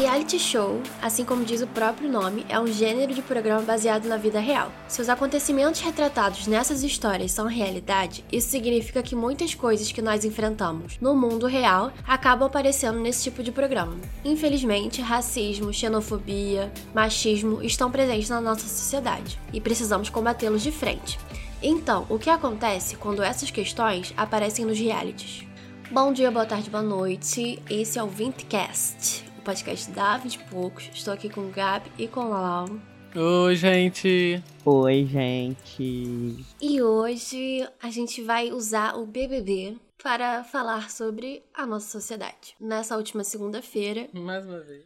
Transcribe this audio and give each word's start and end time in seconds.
Reality 0.00 0.38
show, 0.38 0.80
assim 1.02 1.26
como 1.26 1.44
diz 1.44 1.60
o 1.60 1.66
próprio 1.66 2.10
nome, 2.10 2.46
é 2.48 2.58
um 2.58 2.66
gênero 2.66 3.12
de 3.12 3.20
programa 3.20 3.60
baseado 3.60 4.06
na 4.06 4.16
vida 4.16 4.40
real. 4.40 4.72
Se 4.88 5.02
os 5.02 5.10
acontecimentos 5.10 5.82
retratados 5.82 6.46
nessas 6.46 6.82
histórias 6.82 7.32
são 7.32 7.46
realidade, 7.46 8.24
isso 8.32 8.48
significa 8.48 9.02
que 9.02 9.14
muitas 9.14 9.54
coisas 9.54 9.92
que 9.92 10.00
nós 10.00 10.24
enfrentamos 10.24 10.96
no 11.02 11.14
mundo 11.14 11.46
real 11.46 11.92
acabam 12.08 12.46
aparecendo 12.46 12.98
nesse 12.98 13.24
tipo 13.24 13.42
de 13.42 13.52
programa. 13.52 13.94
Infelizmente, 14.24 15.02
racismo, 15.02 15.70
xenofobia, 15.70 16.72
machismo 16.94 17.62
estão 17.62 17.90
presentes 17.90 18.30
na 18.30 18.40
nossa 18.40 18.66
sociedade 18.66 19.38
e 19.52 19.60
precisamos 19.60 20.08
combatê-los 20.08 20.62
de 20.62 20.72
frente. 20.72 21.18
Então, 21.62 22.06
o 22.08 22.18
que 22.18 22.30
acontece 22.30 22.96
quando 22.96 23.22
essas 23.22 23.50
questões 23.50 24.14
aparecem 24.16 24.64
nos 24.64 24.78
realities? 24.78 25.44
Bom 25.90 26.12
dia, 26.12 26.30
boa 26.30 26.46
tarde, 26.46 26.70
boa 26.70 26.84
noite. 26.84 27.60
Esse 27.68 27.98
é 27.98 28.02
o 28.02 28.06
Vintcast, 28.06 29.24
o 29.40 29.42
podcast 29.42 29.90
da 29.90 30.18
20 30.18 30.34
e 30.34 30.38
poucos. 30.50 30.90
Estou 30.92 31.14
aqui 31.14 31.30
com 31.30 31.40
o 31.40 31.50
Gabi 31.50 31.90
e 31.98 32.06
com 32.06 32.20
o 32.20 32.28
Lalau. 32.28 32.68
Oi, 33.16 33.56
gente. 33.56 34.42
Oi, 34.64 35.06
gente. 35.06 36.44
E 36.60 36.82
hoje 36.82 37.66
a 37.82 37.90
gente 37.90 38.22
vai 38.22 38.52
usar 38.52 38.96
o 38.96 39.06
BBB 39.06 39.78
para 40.02 40.44
falar 40.44 40.90
sobre 40.90 41.42
a 41.54 41.66
nossa 41.66 41.90
sociedade. 41.90 42.54
Nessa 42.60 42.96
última 42.96 43.24
segunda-feira, 43.24 44.08
Mais 44.12 44.44
uma 44.44 44.60
vez. 44.60 44.84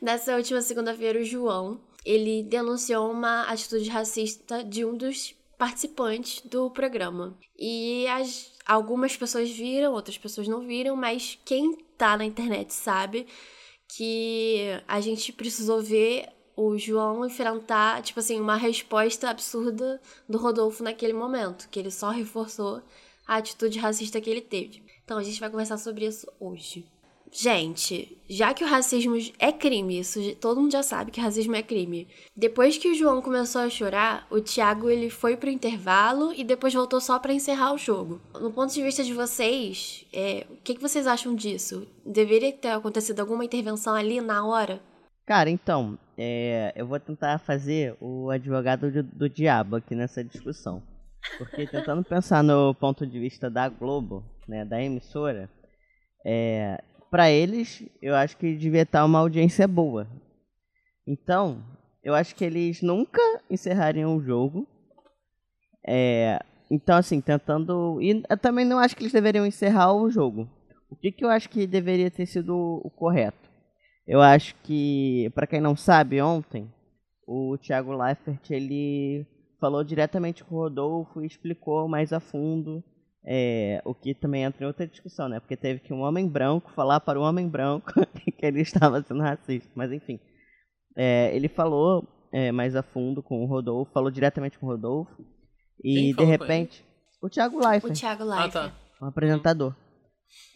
nessa 0.00 0.34
última 0.34 0.62
segunda-feira, 0.62 1.20
o 1.20 1.24
João, 1.24 1.78
ele 2.04 2.42
denunciou 2.42 3.10
uma 3.12 3.42
atitude 3.42 3.88
racista 3.90 4.64
de 4.64 4.82
um 4.84 4.96
dos 4.96 5.34
participantes 5.58 6.40
do 6.46 6.70
programa. 6.70 7.36
E 7.58 8.06
as, 8.08 8.50
algumas 8.64 9.14
pessoas 9.14 9.50
viram, 9.50 9.92
outras 9.92 10.16
pessoas 10.16 10.48
não 10.48 10.66
viram, 10.66 10.96
mas 10.96 11.38
quem 11.44 11.76
tá 12.00 12.16
na 12.16 12.24
internet 12.24 12.72
sabe 12.72 13.26
que 13.86 14.80
a 14.88 15.00
gente 15.02 15.32
precisou 15.34 15.82
ver 15.82 16.28
o 16.56 16.78
João 16.78 17.26
enfrentar, 17.26 18.02
tipo 18.02 18.20
assim, 18.20 18.40
uma 18.40 18.56
resposta 18.56 19.28
absurda 19.28 20.00
do 20.26 20.38
Rodolfo 20.38 20.82
naquele 20.82 21.12
momento, 21.12 21.68
que 21.70 21.78
ele 21.78 21.90
só 21.90 22.08
reforçou 22.08 22.82
a 23.26 23.36
atitude 23.36 23.78
racista 23.78 24.20
que 24.20 24.30
ele 24.30 24.40
teve. 24.40 24.82
Então 25.04 25.18
a 25.18 25.22
gente 25.22 25.38
vai 25.40 25.50
conversar 25.50 25.76
sobre 25.76 26.06
isso 26.06 26.26
hoje. 26.40 26.86
Gente, 27.32 28.18
já 28.28 28.52
que 28.52 28.64
o 28.64 28.66
racismo 28.66 29.16
é 29.38 29.52
crime, 29.52 30.00
isso 30.00 30.18
todo 30.36 30.60
mundo 30.60 30.72
já 30.72 30.82
sabe 30.82 31.10
que 31.12 31.20
racismo 31.20 31.54
é 31.54 31.62
crime. 31.62 32.08
Depois 32.36 32.76
que 32.76 32.88
o 32.88 32.94
João 32.94 33.22
começou 33.22 33.60
a 33.60 33.70
chorar, 33.70 34.26
o 34.30 34.40
Thiago 34.40 34.90
ele 34.90 35.08
foi 35.08 35.36
pro 35.36 35.48
intervalo 35.48 36.32
e 36.34 36.42
depois 36.42 36.74
voltou 36.74 37.00
só 37.00 37.18
pra 37.18 37.32
encerrar 37.32 37.72
o 37.72 37.78
jogo. 37.78 38.20
No 38.34 38.50
ponto 38.52 38.74
de 38.74 38.82
vista 38.82 39.04
de 39.04 39.14
vocês, 39.14 40.04
é, 40.12 40.44
o 40.50 40.56
que, 40.56 40.74
que 40.74 40.82
vocês 40.82 41.06
acham 41.06 41.34
disso? 41.34 41.86
Deveria 42.04 42.52
ter 42.52 42.70
acontecido 42.70 43.20
alguma 43.20 43.44
intervenção 43.44 43.94
ali 43.94 44.20
na 44.20 44.44
hora? 44.44 44.80
Cara, 45.24 45.48
então, 45.48 45.96
é, 46.18 46.72
eu 46.74 46.86
vou 46.86 46.98
tentar 46.98 47.38
fazer 47.38 47.96
o 48.00 48.28
advogado 48.30 48.90
do, 48.90 49.02
do 49.02 49.28
diabo 49.28 49.76
aqui 49.76 49.94
nessa 49.94 50.24
discussão. 50.24 50.82
Porque 51.38 51.66
tentando 51.66 52.02
pensar 52.02 52.42
no 52.42 52.74
ponto 52.74 53.06
de 53.06 53.20
vista 53.20 53.48
da 53.48 53.68
Globo, 53.68 54.24
né, 54.48 54.64
da 54.64 54.82
emissora, 54.82 55.48
é, 56.24 56.82
para 57.10 57.30
eles, 57.30 57.82
eu 58.00 58.14
acho 58.14 58.36
que 58.36 58.54
devia 58.56 58.82
estar 58.82 59.04
uma 59.04 59.18
audiência 59.18 59.66
boa. 59.66 60.06
Então, 61.06 61.62
eu 62.02 62.14
acho 62.14 62.34
que 62.34 62.44
eles 62.44 62.80
nunca 62.80 63.20
encerrariam 63.50 64.16
o 64.16 64.22
jogo. 64.22 64.66
É, 65.86 66.38
então, 66.70 66.96
assim, 66.96 67.20
tentando. 67.20 68.00
E 68.00 68.22
eu 68.28 68.38
também 68.38 68.64
não 68.64 68.78
acho 68.78 68.96
que 68.96 69.02
eles 69.02 69.12
deveriam 69.12 69.44
encerrar 69.44 69.92
o 69.92 70.10
jogo. 70.10 70.48
O 70.88 70.96
que, 70.96 71.10
que 71.10 71.24
eu 71.24 71.28
acho 71.28 71.48
que 71.48 71.66
deveria 71.66 72.10
ter 72.10 72.26
sido 72.26 72.54
o 72.84 72.90
correto? 72.90 73.50
Eu 74.06 74.20
acho 74.20 74.54
que, 74.62 75.30
para 75.34 75.46
quem 75.46 75.60
não 75.60 75.76
sabe, 75.76 76.20
ontem 76.20 76.72
o 77.26 77.56
Thiago 77.58 77.92
Leifert 77.92 78.50
ele 78.50 79.26
falou 79.60 79.84
diretamente 79.84 80.42
com 80.42 80.56
o 80.56 80.58
Rodolfo 80.58 81.22
e 81.22 81.26
explicou 81.26 81.86
mais 81.86 82.12
a 82.12 82.18
fundo 82.18 82.82
é, 83.24 83.82
o 83.84 83.94
que 83.94 84.14
também 84.14 84.44
entra 84.44 84.64
em 84.64 84.66
outra 84.66 84.86
discussão, 84.86 85.28
né? 85.28 85.40
Porque 85.40 85.56
teve 85.56 85.80
que 85.80 85.92
um 85.92 86.00
homem 86.00 86.28
branco 86.28 86.70
falar 86.72 87.00
para 87.00 87.20
um 87.20 87.22
homem 87.22 87.48
branco 87.48 87.92
que 88.38 88.46
ele 88.46 88.60
estava 88.60 89.02
sendo 89.02 89.20
racista. 89.20 89.70
Mas 89.74 89.92
enfim, 89.92 90.18
é, 90.96 91.34
ele 91.34 91.48
falou 91.48 92.06
é, 92.32 92.50
mais 92.50 92.74
a 92.74 92.82
fundo 92.82 93.22
com 93.22 93.42
o 93.42 93.46
Rodolfo, 93.46 93.92
falou 93.92 94.10
diretamente 94.10 94.58
com 94.58 94.66
o 94.66 94.70
Rodolfo 94.70 95.12
e 95.82 96.14
de 96.14 96.24
repente 96.24 96.84
o 97.22 97.28
Thiago 97.28 97.58
O 97.58 97.68
Leifert 97.68 97.98
Thiago 97.98 98.22
Ah, 98.24 98.42
Leifert. 98.42 98.52
tá. 98.52 98.72
um 99.02 99.06
apresentador. 99.06 99.74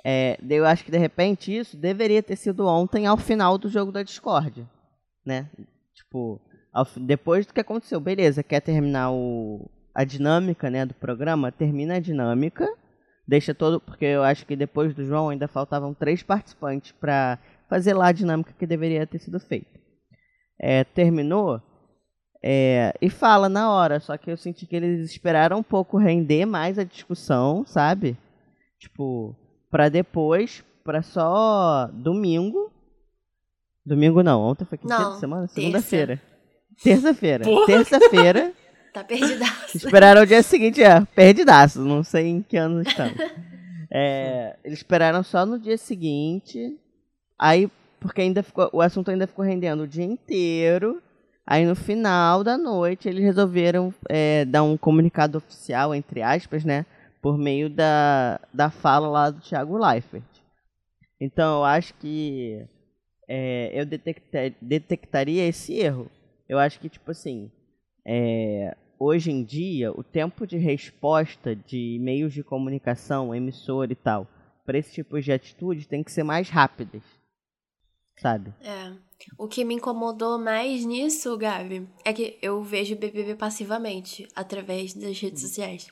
É, 0.04 0.38
eu 0.48 0.64
acho 0.64 0.84
que 0.84 0.91
de 0.91 0.98
repente 0.98 1.54
isso 1.54 1.76
deveria 1.76 2.22
ter 2.22 2.36
sido 2.36 2.66
ontem 2.66 3.06
ao 3.06 3.16
final 3.16 3.58
do 3.58 3.69
jogo 3.69 3.91
da 3.91 4.02
Discord, 4.02 4.66
né? 5.26 5.50
Tipo, 5.94 6.41
ao 6.72 6.86
depois 6.96 7.46
do 7.46 7.52
que 7.52 7.60
aconteceu, 7.60 8.00
beleza, 8.00 8.42
quer 8.42 8.60
terminar 8.60 9.10
o, 9.12 9.69
a 9.94 10.05
dinâmica, 10.05 10.69
né, 10.71 10.84
do 10.84 10.94
programa, 10.94 11.53
termina 11.53 11.97
a 11.97 12.00
dinâmica, 12.00 12.69
deixa 13.27 13.55
todo, 13.55 13.81
porque 13.81 14.05
eu 14.05 14.22
acho 14.22 14.44
que 14.44 14.56
depois 14.56 14.94
do 14.94 15.05
João 15.05 15.28
ainda 15.28 15.47
faltavam 15.47 15.94
três 15.94 16.22
participantes 16.22 16.93
pra 16.93 17.38
fazer 17.69 17.94
lá 17.94 18.09
a 18.09 18.12
dinâmica 18.12 18.55
que 18.59 18.66
deveria 18.66 19.06
ter 19.06 19.19
sido 19.19 19.38
feita. 19.38 19.81
É, 20.59 20.84
terminou, 20.84 21.60
é, 22.47 22.93
e 23.00 23.09
fala 23.09 23.49
na 23.49 23.72
hora, 23.72 23.99
só 24.00 24.19
que 24.19 24.31
eu 24.31 24.37
senti 24.37 24.66
que 24.66 24.77
eles 24.77 25.10
esperaram 25.10 25.59
um 25.59 25.62
pouco 25.62 25.97
render 25.97 26.44
mais 26.44 26.78
a 26.78 26.84
discussão, 26.84 27.65
sabe? 27.65 28.19
Tipo, 28.78 29.34
pra 29.71 29.88
depois, 29.88 30.62
pra 30.84 31.00
só 31.00 31.88
domingo. 31.91 32.71
Domingo 33.87 34.22
não, 34.22 34.43
ontem 34.43 34.66
foi 34.66 34.78
Não, 34.84 35.15
de 35.15 35.21
semana? 35.21 35.47
Segunda-feira. 35.49 36.21
Terça-feira. 36.82 37.44
Terça-feira. 37.65 38.53
Tá 38.94 39.03
perdidaço. 39.03 39.77
esperaram 39.77 40.22
o 40.22 40.27
dia 40.27 40.41
seguinte, 40.41 40.81
é, 40.81 41.05
perdidaço, 41.16 41.81
não 41.81 42.05
sei 42.05 42.28
em 42.28 42.41
que 42.43 42.56
ano 42.56 42.81
estamos. 42.81 43.19
É, 43.91 44.56
eles 44.65 44.78
esperaram 44.78 45.22
só 45.25 45.44
no 45.44 45.59
dia 45.59 45.77
seguinte, 45.77 46.78
aí, 47.37 47.69
porque 48.00 48.21
ainda 48.21 48.41
ficou, 48.43 48.71
o 48.72 48.81
assunto 48.81 49.10
ainda 49.10 49.27
ficou 49.27 49.44
rendendo 49.44 49.82
o 49.82 49.88
dia 49.88 50.05
inteiro, 50.05 51.03
aí 51.44 51.66
no 51.66 51.75
final 51.75 52.44
da 52.44 52.56
noite 52.56 53.09
eles 53.09 53.22
resolveram 53.25 53.93
é, 54.09 54.44
dar 54.44 54.62
um 54.62 54.77
comunicado 54.77 55.38
oficial, 55.38 55.93
entre 55.93 56.22
aspas, 56.22 56.65
né, 56.65 56.87
por 57.21 57.37
meio 57.37 57.69
da, 57.69 58.41
da 58.53 58.71
fala 58.71 59.09
lá 59.09 59.31
do 59.31 59.41
Thiago 59.41 59.76
Leifert. 59.76 60.22
Então 61.21 61.59
eu 61.59 61.65
acho 61.65 61.94
que 61.94 62.65
é, 63.28 63.71
eu 63.75 63.84
detecta- 63.84 64.55
detectaria 64.61 65.47
esse 65.49 65.75
erro. 65.75 66.09
Eu 66.49 66.59
acho 66.59 66.78
que, 66.78 66.88
tipo 66.88 67.11
assim, 67.11 67.50
é, 68.06 68.76
hoje 69.04 69.31
em 69.31 69.44
dia, 69.44 69.92
o 69.92 70.03
tempo 70.03 70.47
de 70.47 70.56
resposta 70.56 71.54
de 71.54 71.98
meios 72.00 72.32
de 72.32 72.42
comunicação, 72.42 73.34
emissora 73.34 73.92
e 73.92 73.97
tal, 73.97 74.26
para 74.65 74.78
esse 74.78 74.92
tipo 74.92 75.20
de 75.20 75.31
atitude 75.31 75.87
tem 75.87 76.03
que 76.03 76.10
ser 76.10 76.22
mais 76.22 76.48
rápidas. 76.48 77.03
Sabe? 78.16 78.54
É. 78.60 78.93
O 79.37 79.48
que 79.48 79.64
me 79.64 79.75
incomodou 79.75 80.38
mais 80.38 80.84
nisso, 80.84 81.37
Gabi, 81.37 81.87
é 82.04 82.12
que 82.12 82.38
eu 82.41 82.62
vejo 82.62 82.97
BBB 82.97 83.34
passivamente 83.34 84.28
através 84.34 84.94
das 84.94 85.19
redes 85.19 85.43
sociais. 85.43 85.88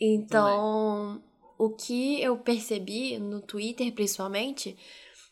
Então, 0.00 1.22
o 1.58 1.70
que 1.70 2.20
eu 2.20 2.36
percebi 2.38 3.18
no 3.18 3.40
Twitter, 3.40 3.92
principalmente, 3.92 4.76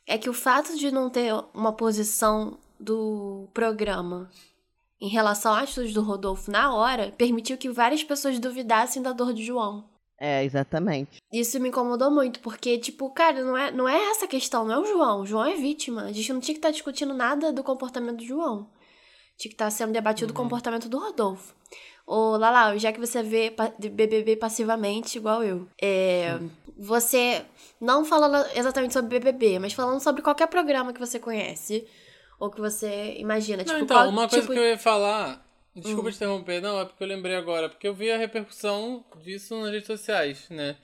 é 0.07 0.19
que 0.19 0.29
o 0.29 0.35
fato 0.35 0.77
de 0.77 0.91
não 0.91 1.11
ter 1.11 1.33
uma 1.55 1.73
posição 1.73 2.59
do 2.79 3.49
programa 3.53 4.31
em 5.01 5.09
relação 5.09 5.55
às 5.55 5.65
atitudes 5.65 5.95
do 5.95 6.03
Rodolfo 6.03 6.51
na 6.51 6.75
hora 6.75 7.13
permitiu 7.17 7.57
que 7.57 7.71
várias 7.71 8.05
pessoas 8.05 8.39
duvidassem 8.39 9.03
da 9.03 9.13
dor 9.13 9.33
de 9.33 9.45
João. 9.45 9.85
É, 10.19 10.45
exatamente. 10.45 11.23
Isso 11.33 11.59
me 11.59 11.71
incomodou 11.71 12.11
muito, 12.11 12.41
porque, 12.41 12.77
tipo, 12.77 13.09
cara, 13.11 13.43
não 13.43 13.57
é, 13.57 13.71
não 13.71 13.89
é 13.89 14.11
essa 14.11 14.27
a 14.27 14.29
questão, 14.29 14.67
não 14.67 14.75
é 14.75 14.79
o 14.79 14.85
João. 14.85 15.23
O 15.23 15.27
João 15.27 15.47
é 15.47 15.57
vítima. 15.57 16.03
A 16.03 16.13
gente 16.13 16.31
não 16.31 16.41
tinha 16.41 16.55
que 16.55 16.59
estar 16.59 16.71
discutindo 16.71 17.15
nada 17.15 17.51
do 17.51 17.65
comportamento 17.65 18.19
do 18.19 18.25
João. 18.25 18.69
Tinha 19.39 19.49
que 19.49 19.55
estar 19.55 19.71
sendo 19.71 19.95
debatido 19.95 20.33
o 20.33 20.37
comportamento 20.37 20.91
do 20.91 20.99
Rodolfo. 20.99 21.55
Ô, 22.07 22.37
Lala, 22.37 22.77
já 22.77 22.93
que 22.93 23.01
você 23.01 23.23
vê 23.23 23.55
BBB 23.79 24.37
passivamente, 24.37 25.17
igual 25.17 25.43
eu, 25.43 25.67
é, 25.81 26.39
você, 26.77 27.47
não 27.81 28.05
falando 28.05 28.47
exatamente 28.55 28.93
sobre 28.93 29.19
BBB, 29.19 29.59
mas 29.59 29.73
falando 29.73 30.01
sobre 30.01 30.21
qualquer 30.21 30.49
programa 30.49 30.93
que 30.93 31.01
você 31.01 31.19
conhece, 31.19 31.87
ou 32.41 32.51
que 32.51 32.59
você 32.59 33.17
imagina, 33.19 33.59
Não, 33.59 33.75
tipo, 33.75 33.85
então, 33.85 34.09
uma 34.09 34.27
coisa 34.27 34.41
tipo, 34.41 34.55
que 34.55 34.59
eu 34.59 34.65
ia 34.65 34.79
falar. 34.79 35.47
Desculpa 35.77 36.09
Hum. 36.09 36.11
te 36.11 36.17
interromper, 36.17 36.61
não, 36.61 36.81
é 36.81 36.85
porque 36.87 37.05
eu 37.05 37.07
lembrei 37.07 37.37
agora. 37.37 37.69
Porque 37.69 37.87
eu 37.87 37.95
vi 37.95 38.11
a 38.11 38.17
repercussão 38.17 39.05
disso 39.23 39.61
nas 39.61 39.71
redes 39.71 39.87
sociais, 39.87 40.49
né? 40.49 40.77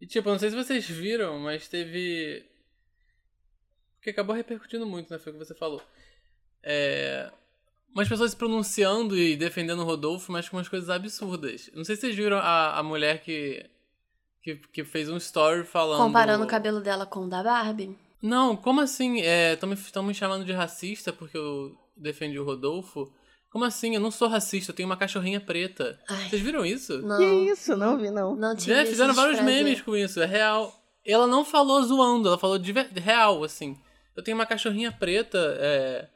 E 0.00 0.06
tipo, 0.06 0.28
eu 0.28 0.32
não 0.32 0.38
sei 0.38 0.48
se 0.48 0.56
vocês 0.56 0.88
viram, 0.88 1.38
mas 1.38 1.68
teve. 1.68 2.44
Porque 3.96 4.08
acabou 4.10 4.34
repercutindo 4.34 4.86
muito, 4.86 5.12
né? 5.12 5.18
Foi 5.18 5.30
o 5.30 5.38
que 5.38 5.44
você 5.44 5.54
falou. 5.54 5.82
É. 6.62 7.30
Umas 7.94 8.08
pessoas 8.08 8.30
se 8.30 8.36
pronunciando 8.36 9.16
e 9.18 9.36
defendendo 9.36 9.80
o 9.80 9.84
Rodolfo, 9.84 10.32
mas 10.32 10.48
com 10.48 10.56
umas 10.56 10.68
coisas 10.68 10.88
absurdas. 10.88 11.70
Não 11.74 11.84
sei 11.84 11.94
se 11.94 12.02
vocês 12.02 12.16
viram 12.16 12.38
a, 12.38 12.78
a 12.78 12.82
mulher 12.82 13.20
que, 13.22 13.68
que. 14.42 14.56
que 14.56 14.82
fez 14.82 15.10
um 15.10 15.18
story 15.18 15.64
falando. 15.64 15.98
comparando 15.98 16.44
o 16.44 16.48
cabelo 16.48 16.80
dela 16.80 17.04
com 17.04 17.26
o 17.26 17.28
da 17.28 17.42
Barbie. 17.42 17.96
Não, 18.22 18.56
como 18.56 18.80
assim? 18.80 19.20
Estão 19.20 20.02
me 20.02 20.14
chamando 20.14 20.44
de 20.44 20.52
racista 20.52 21.12
porque 21.12 21.36
eu 21.36 21.72
defendi 21.96 22.38
o 22.38 22.44
Rodolfo? 22.44 23.12
Como 23.50 23.64
assim? 23.64 23.94
Eu 23.94 24.00
não 24.00 24.10
sou 24.10 24.28
racista, 24.28 24.70
eu 24.70 24.76
tenho 24.76 24.88
uma 24.88 24.96
cachorrinha 24.96 25.40
preta. 25.40 25.98
Ai. 26.08 26.28
Vocês 26.28 26.40
viram 26.42 26.64
isso? 26.64 27.00
Não. 27.02 27.16
Que 27.18 27.24
isso? 27.50 27.76
Não 27.76 27.98
vi, 27.98 28.10
não. 28.10 28.36
Não 28.36 28.54
tive 28.54 28.72
É, 28.72 28.86
fizeram 28.86 29.12
vários 29.14 29.36
desprazer. 29.38 29.64
memes 29.64 29.82
com 29.82 29.96
isso, 29.96 30.20
é 30.20 30.26
real. 30.26 30.72
Ela 31.04 31.26
não 31.26 31.44
falou 31.44 31.82
zoando, 31.82 32.28
ela 32.28 32.38
falou 32.38 32.58
de 32.58 32.72
real, 33.00 33.42
assim. 33.42 33.76
Eu 34.16 34.22
tenho 34.22 34.36
uma 34.36 34.46
cachorrinha 34.46 34.92
preta, 34.92 35.38
é. 35.58 36.08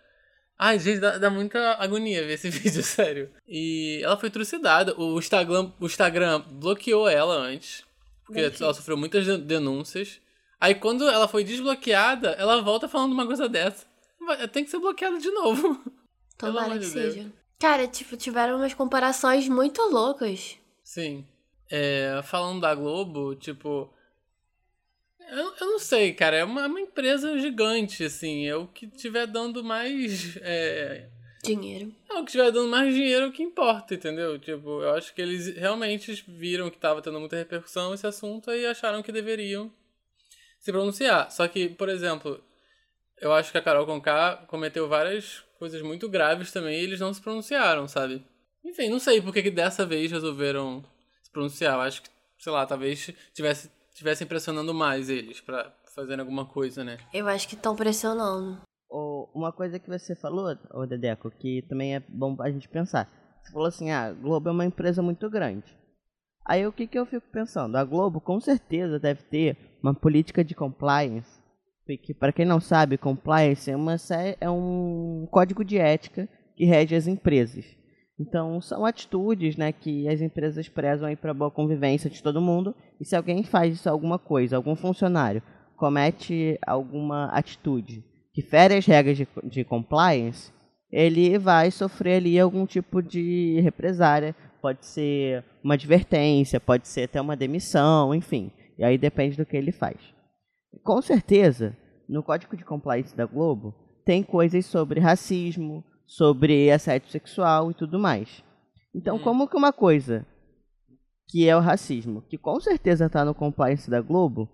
Ai, 0.57 0.79
gente, 0.79 1.01
dá, 1.01 1.19
dá 1.19 1.29
muita 1.31 1.59
agonia 1.83 2.25
ver 2.25 2.35
esse 2.35 2.49
vídeo, 2.51 2.83
sério. 2.85 3.31
E 3.49 4.01
ela 4.05 4.17
foi 4.17 4.31
trucidada. 4.31 4.95
O 4.97 5.19
Instagram, 5.19 5.73
o 5.81 5.87
Instagram 5.87 6.41
bloqueou 6.49 7.09
ela 7.09 7.35
antes. 7.35 7.83
Porque 8.25 8.41
ela 8.41 8.73
sofreu 8.75 8.97
muitas 8.97 9.25
de- 9.25 9.39
denúncias. 9.39 10.21
Aí 10.65 10.75
quando 10.75 11.07
ela 11.07 11.29
foi 11.29 11.45
desbloqueada, 11.45 12.31
ela 12.39 12.63
volta 12.63 12.89
falando 12.89 13.13
uma 13.13 13.27
coisa 13.27 13.47
dessa. 13.47 13.85
Tem 14.51 14.65
que 14.65 14.71
ser 14.71 14.79
bloqueada 14.79 15.19
de 15.19 15.31
novo. 15.31 15.79
Tomara 16.39 16.73
que 16.73 16.79
Deus. 16.79 16.91
seja. 16.91 17.31
Cara, 17.61 17.87
tipo, 17.87 18.17
tiveram 18.17 18.57
umas 18.57 18.73
comparações 18.73 19.47
muito 19.47 19.83
loucas. 19.83 20.57
Sim. 20.83 21.27
É, 21.71 22.19
falando 22.25 22.63
da 22.63 22.75
Globo, 22.75 23.35
tipo. 23.35 23.93
Eu, 25.29 25.53
eu 25.61 25.67
não 25.67 25.79
sei, 25.79 26.15
cara. 26.15 26.35
É 26.39 26.45
uma, 26.45 26.67
uma 26.67 26.81
empresa 26.81 27.39
gigante, 27.39 28.03
assim. 28.03 28.47
É 28.47 28.57
o 28.57 28.67
que 28.67 28.87
tiver 28.87 29.27
dando 29.27 29.63
mais. 29.63 30.39
É, 30.41 31.11
Dinheiro. 31.43 31.95
é 32.09 32.15
o 32.15 32.25
que 32.25 32.33
tiver 32.33 32.51
dando 32.51 32.71
mais 32.71 32.95
dinheiro 32.95 33.27
é 33.27 33.31
que 33.31 33.43
importa, 33.43 33.93
entendeu? 33.93 34.39
Tipo, 34.39 34.81
eu 34.81 34.95
acho 34.95 35.15
que 35.15 35.21
eles 35.21 35.55
realmente 35.59 36.25
viram 36.27 36.71
que 36.71 36.79
tava 36.79 37.03
tendo 37.03 37.21
muita 37.21 37.37
repercussão 37.37 37.93
esse 37.93 38.07
assunto 38.07 38.51
e 38.51 38.65
acharam 38.65 39.03
que 39.03 39.13
deveriam 39.13 39.71
se 40.65 40.73
pronunciar. 40.73 41.31
Só 41.31 41.47
que, 41.47 41.69
por 41.69 41.91
exemplo, 41.91 42.43
eu 43.21 43.33
acho 43.35 43.53
que 43.53 43.59
a 43.59 43.63
Carol 43.63 43.85
Conká 43.85 44.37
cometeu 44.49 44.89
várias 44.89 45.41
coisas 45.59 45.83
muito 45.83 46.09
graves 46.09 46.51
também 46.51 46.81
e 46.81 46.85
eles 46.85 46.99
não 47.01 47.13
se 47.13 47.21
pronunciaram, 47.21 47.87
sabe? 47.87 48.25
Enfim, 48.65 48.89
não 48.89 48.99
sei 48.99 49.21
por 49.21 49.33
que 49.33 49.51
dessa 49.51 49.85
vez 49.85 50.11
resolveram 50.11 50.83
se 51.23 51.31
pronunciar. 51.31 51.75
Eu 51.75 51.81
acho 51.83 52.03
que, 52.03 52.09
sei 52.39 52.51
lá, 52.51 52.65
talvez 52.65 53.13
tivesse, 53.35 53.71
tivessem 53.95 54.27
pressionando 54.27 54.73
mais 54.73 55.11
eles 55.11 55.39
pra 55.39 55.71
fazerem 55.95 56.21
alguma 56.21 56.47
coisa, 56.47 56.83
né? 56.83 56.97
Eu 57.13 57.29
acho 57.29 57.47
que 57.47 57.55
estão 57.55 57.77
pressionando. 57.77 58.63
Ô, 58.89 59.29
Uma 59.35 59.53
coisa 59.53 59.79
que 59.79 59.89
você 59.89 60.17
falou, 60.17 60.57
ô 60.73 60.87
Dedeco, 60.87 61.31
que 61.31 61.63
também 61.69 61.95
é 61.97 62.01
bom 62.09 62.37
a 62.41 62.51
gente 62.51 62.69
pensar. 62.71 63.07
Você 63.43 63.53
falou 63.53 63.69
assim, 63.69 63.91
ah, 63.91 64.07
a 64.07 64.13
Globo 64.13 64.49
é 64.49 64.53
uma 64.53 64.65
empresa 64.65 65.03
muito 65.03 65.29
grande. 65.29 65.77
Aí 66.45 66.67
o 66.67 66.73
que, 66.73 66.87
que 66.87 66.99
eu 66.99 67.07
fico 67.07 67.27
pensando? 67.33 67.77
A 67.77 67.85
Globo 67.85 68.21
com 68.21 68.41
certeza 68.41 68.99
deve 68.99 69.23
ter 69.23 69.57
uma 69.83 69.95
política 69.95 70.45
de 70.45 70.55
compliance. 70.55 71.43
Que 72.03 72.15
para 72.15 72.33
quem 72.33 72.47
não 72.47 72.61
sabe, 72.61 72.97
compliance 72.97 73.71
é, 73.71 73.77
uma, 73.77 73.97
é 74.41 74.49
um 74.49 75.29
código 75.31 75.65
de 75.65 75.79
ética 75.79 76.29
que 76.57 76.65
rege 76.65 76.95
as 76.95 77.07
empresas. 77.07 77.65
Então 78.19 78.61
são 78.61 78.87
atitudes 78.87 79.57
né, 79.57 79.73
que 79.73 80.09
as 80.09 80.21
empresas 80.21 80.69
prezam 80.69 81.15
para 81.17 81.35
boa 81.35 81.51
convivência 81.51 82.09
de 82.09 82.23
todo 82.23 82.41
mundo. 82.41 82.75
E 83.01 83.05
se 83.05 83.15
alguém 83.15 83.43
faz 83.45 83.75
isso, 83.75 83.91
alguma 83.91 84.19
coisa, 84.19 84.57
algum 84.57 84.75
funcionário 84.75 85.43
comete 85.77 86.59
alguma 86.67 87.27
atitude 87.27 88.05
que 88.33 88.43
fere 88.43 88.75
as 88.75 88.87
regras 88.87 89.17
de, 89.17 89.29
de 89.45 89.65
compliance, 89.65 90.53
ele 90.91 91.39
vai 91.39 91.71
sofrer 91.71 92.17
ali 92.17 92.39
algum 92.39 92.67
tipo 92.67 93.03
de 93.03 93.61
represária. 93.61 94.35
Pode 94.65 94.87
ser 94.87 95.45
uma 95.63 95.75
advertência, 95.75 96.59
pode 96.59 96.89
ser 96.89 97.03
até 97.03 97.21
uma 97.21 97.37
demissão, 97.37 98.15
enfim. 98.15 98.51
E 98.79 98.83
aí 98.83 98.97
depende 98.97 99.37
do 99.37 99.45
que 99.45 99.55
ele 99.59 99.71
faz. 99.71 99.99
Com 100.83 101.03
certeza, 101.03 101.77
no 102.09 102.23
código 102.23 102.57
de 102.57 102.65
compliance 102.65 103.15
da 103.15 103.27
Globo, 103.27 103.75
tem 104.07 104.23
coisas 104.23 104.65
sobre 104.65 105.01
racismo, 105.01 105.85
sobre 106.07 106.71
assédio 106.71 107.11
sexual 107.11 107.71
e 107.71 107.75
tudo 107.75 107.99
mais. 107.99 108.43
Então, 108.95 109.17
Hum. 109.17 109.23
como 109.23 109.47
que 109.47 109.55
uma 109.55 109.71
coisa 109.71 110.27
que 111.29 111.47
é 111.47 111.55
o 111.55 111.61
racismo, 111.61 112.23
que 112.23 112.39
com 112.39 112.59
certeza 112.59 113.05
está 113.05 113.23
no 113.23 113.35
compliance 113.35 113.91
da 113.91 114.01
Globo, 114.01 114.49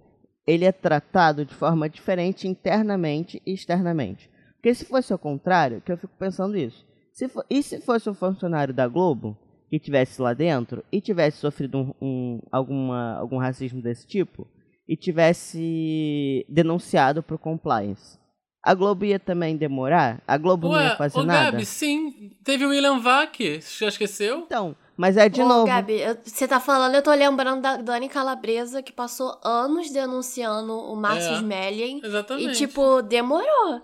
ele 0.44 0.64
é 0.64 0.72
tratado 0.72 1.44
de 1.44 1.54
forma 1.54 1.88
diferente 1.88 2.48
internamente 2.48 3.40
e 3.46 3.52
externamente. 3.54 4.28
Porque 4.56 4.74
se 4.74 4.84
fosse 4.86 5.12
ao 5.12 5.18
contrário, 5.20 5.80
que 5.80 5.92
eu 5.92 5.96
fico 5.96 6.14
pensando 6.18 6.56
isso. 6.56 6.84
Se 7.12 7.28
fo- 7.28 7.44
e 7.48 7.62
se 7.62 7.80
fosse 7.80 8.10
um 8.10 8.14
funcionário 8.14 8.74
da 8.74 8.88
Globo 8.88 9.38
que 9.70 9.78
tivesse 9.78 10.20
lá 10.20 10.34
dentro 10.34 10.84
e 10.90 11.00
tivesse 11.00 11.38
sofrido 11.38 11.78
um, 11.78 11.94
um- 12.02 12.40
alguma, 12.50 13.17
algum 13.19 13.38
racismo 13.38 13.81
desse 13.81 14.06
tipo 14.06 14.46
e 14.88 14.96
tivesse 14.96 16.44
denunciado 16.49 17.22
para 17.22 17.37
o 17.37 17.38
compliance, 17.38 18.19
a 18.62 18.75
Globo 18.75 19.05
ia 19.05 19.19
também 19.19 19.56
demorar? 19.56 20.20
A 20.26 20.37
Globo 20.37 20.69
não 20.69 20.76
ia 20.81 20.90
Ué, 20.90 20.96
fazer 20.96 21.19
ô 21.20 21.22
nada? 21.22 21.52
Gabi, 21.52 21.64
sim. 21.64 22.32
Teve 22.44 22.67
o 22.67 22.70
William 22.70 22.99
Vac. 22.99 23.38
Você 23.38 23.84
já 23.84 23.88
esqueceu? 23.88 24.40
Então, 24.40 24.76
mas 24.96 25.17
é 25.17 25.28
de 25.31 25.40
Ô, 25.40 25.49
novo. 25.49 25.67
Gabi, 25.67 26.00
você 26.25 26.46
tá 26.46 26.61
falando, 26.61 26.94
eu 26.94 27.02
tô 27.02 27.12
lembrando 27.14 27.62
da 27.62 27.76
Dani 27.78 28.08
Calabresa, 28.08 28.82
que 28.82 28.93
passou 28.93 29.38
anos 29.43 29.90
denunciando 29.90 30.75
o 30.75 30.94
Márcio 30.94 31.32
É. 31.32 31.37
Smelling. 31.37 32.00
Exatamente. 32.05 32.50
E, 32.50 32.56
tipo, 32.56 33.00
demorou. 33.02 33.81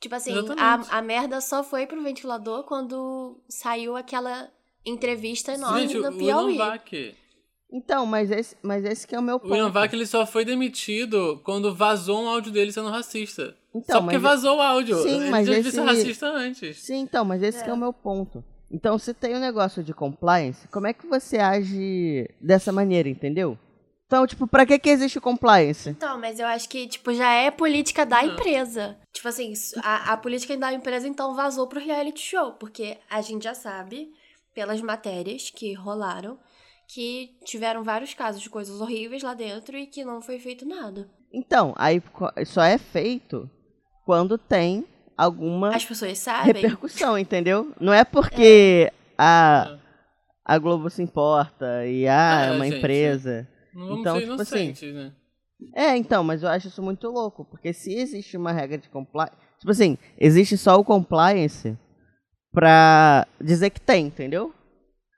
Tipo 0.00 0.14
assim, 0.14 0.32
a, 0.58 0.98
a 0.98 1.02
merda 1.02 1.40
só 1.40 1.62
foi 1.64 1.86
pro 1.86 2.02
ventilador 2.02 2.64
quando 2.64 3.38
saiu 3.48 3.96
aquela 3.96 4.48
entrevista 4.84 5.52
enorme 5.54 5.80
Gente, 5.88 5.96
no 5.98 6.08
o 6.10 6.16
Piauí. 6.18 6.56
Vac. 6.56 6.92
Então, 7.72 8.06
mas 8.06 8.30
esse, 8.30 8.56
mas 8.62 8.84
esse 8.84 9.06
que 9.06 9.14
é 9.14 9.18
o 9.18 9.22
meu 9.22 9.36
O 9.36 9.40
ponto. 9.40 9.50
William 9.50 9.70
Vac 9.70 9.92
ele 9.92 10.06
só 10.06 10.24
foi 10.24 10.44
demitido 10.44 11.40
quando 11.44 11.74
vazou 11.74 12.22
um 12.22 12.28
áudio 12.28 12.52
dele 12.52 12.70
sendo 12.70 12.88
racista. 12.88 13.56
Então, 13.74 13.96
só 13.96 14.00
porque 14.02 14.18
mas- 14.18 14.22
vazou 14.22 14.58
o 14.58 14.62
áudio. 14.62 14.96
Sim, 15.02 15.20
ele 15.22 15.30
mas 15.30 15.46
já 15.46 15.54
devia 15.54 15.68
esse- 15.68 15.76
ser 15.78 15.84
racista 15.84 16.26
antes. 16.28 16.76
Sim, 16.82 16.98
então, 17.00 17.24
mas 17.24 17.42
esse 17.42 17.64
que 17.64 17.68
é 17.68 17.72
o 17.72 17.76
meu 17.76 17.92
ponto. 17.92 18.44
Então, 18.70 18.96
se 18.98 19.12
tem 19.12 19.34
um 19.34 19.40
negócio 19.40 19.82
de 19.82 19.92
compliance, 19.92 20.68
como 20.68 20.86
é 20.86 20.92
que 20.92 21.06
você 21.06 21.38
age 21.38 22.28
dessa 22.40 22.70
maneira, 22.72 23.08
entendeu? 23.08 23.58
Então, 24.06 24.26
tipo, 24.26 24.46
pra 24.46 24.64
que 24.66 24.78
que 24.78 24.90
existe 24.90 25.18
compliance? 25.20 25.88
Então, 25.90 26.20
mas 26.20 26.38
eu 26.38 26.46
acho 26.46 26.68
que, 26.68 26.86
tipo, 26.86 27.12
já 27.12 27.32
é 27.32 27.50
política 27.50 28.06
da 28.06 28.22
Não. 28.22 28.32
empresa. 28.34 28.96
Tipo 29.12 29.26
assim, 29.28 29.50
isso- 29.50 29.74
a, 29.82 30.12
a 30.12 30.16
política 30.16 30.56
da 30.56 30.72
empresa, 30.72 31.08
então, 31.08 31.34
vazou 31.34 31.66
pro 31.66 31.80
reality 31.80 32.20
show. 32.20 32.52
Porque 32.52 32.98
a 33.10 33.20
gente 33.20 33.42
já 33.44 33.54
sabe, 33.54 34.10
pelas 34.54 34.80
matérias 34.80 35.50
que 35.50 35.72
rolaram, 35.74 36.38
que 36.88 37.36
tiveram 37.44 37.82
vários 37.82 38.14
casos 38.14 38.40
de 38.42 38.48
coisas 38.50 38.80
horríveis 38.80 39.22
lá 39.22 39.34
dentro 39.34 39.76
e 39.76 39.86
que 39.86 40.04
não 40.04 40.20
foi 40.20 40.38
feito 40.38 40.66
nada. 40.66 41.08
Então, 41.32 41.74
aí 41.76 42.02
só 42.46 42.62
é 42.62 42.78
feito 42.78 43.50
quando 44.04 44.36
tem 44.38 44.84
alguma 45.16 45.74
As 45.74 45.84
pessoas 45.84 46.18
sabem. 46.18 46.52
repercussão, 46.54 47.18
entendeu? 47.18 47.72
Não 47.80 47.92
é 47.92 48.04
porque 48.04 48.92
a, 49.18 49.70
É. 49.72 49.78
a 50.44 50.58
Globo 50.58 50.88
se 50.90 51.02
importa 51.02 51.86
e 51.86 52.06
ah, 52.06 52.44
É, 52.44 52.48
é 52.48 52.52
uma 52.52 52.64
gente. 52.66 52.76
empresa. 52.78 53.48
Não 53.72 53.86
vamos 53.86 54.00
Então, 54.00 54.14
ser 54.16 54.20
tipo 54.22 54.32
assim, 54.34 54.54
inocentes, 54.66 54.94
né? 54.94 55.12
É, 55.74 55.96
então, 55.96 56.22
mas 56.22 56.42
eu 56.42 56.48
acho 56.48 56.68
isso 56.68 56.82
muito 56.82 57.08
louco, 57.08 57.44
porque 57.44 57.72
se 57.72 57.94
existe 57.94 58.36
uma 58.36 58.52
regra 58.52 58.76
de 58.76 58.88
compliance. 58.88 59.32
Tipo 59.58 59.70
assim, 59.72 59.96
existe 60.18 60.58
só 60.58 60.76
o 60.78 60.84
compliance 60.84 61.76
pra 62.54 63.26
dizer 63.40 63.70
que 63.70 63.80
tem, 63.80 64.06
entendeu? 64.06 64.54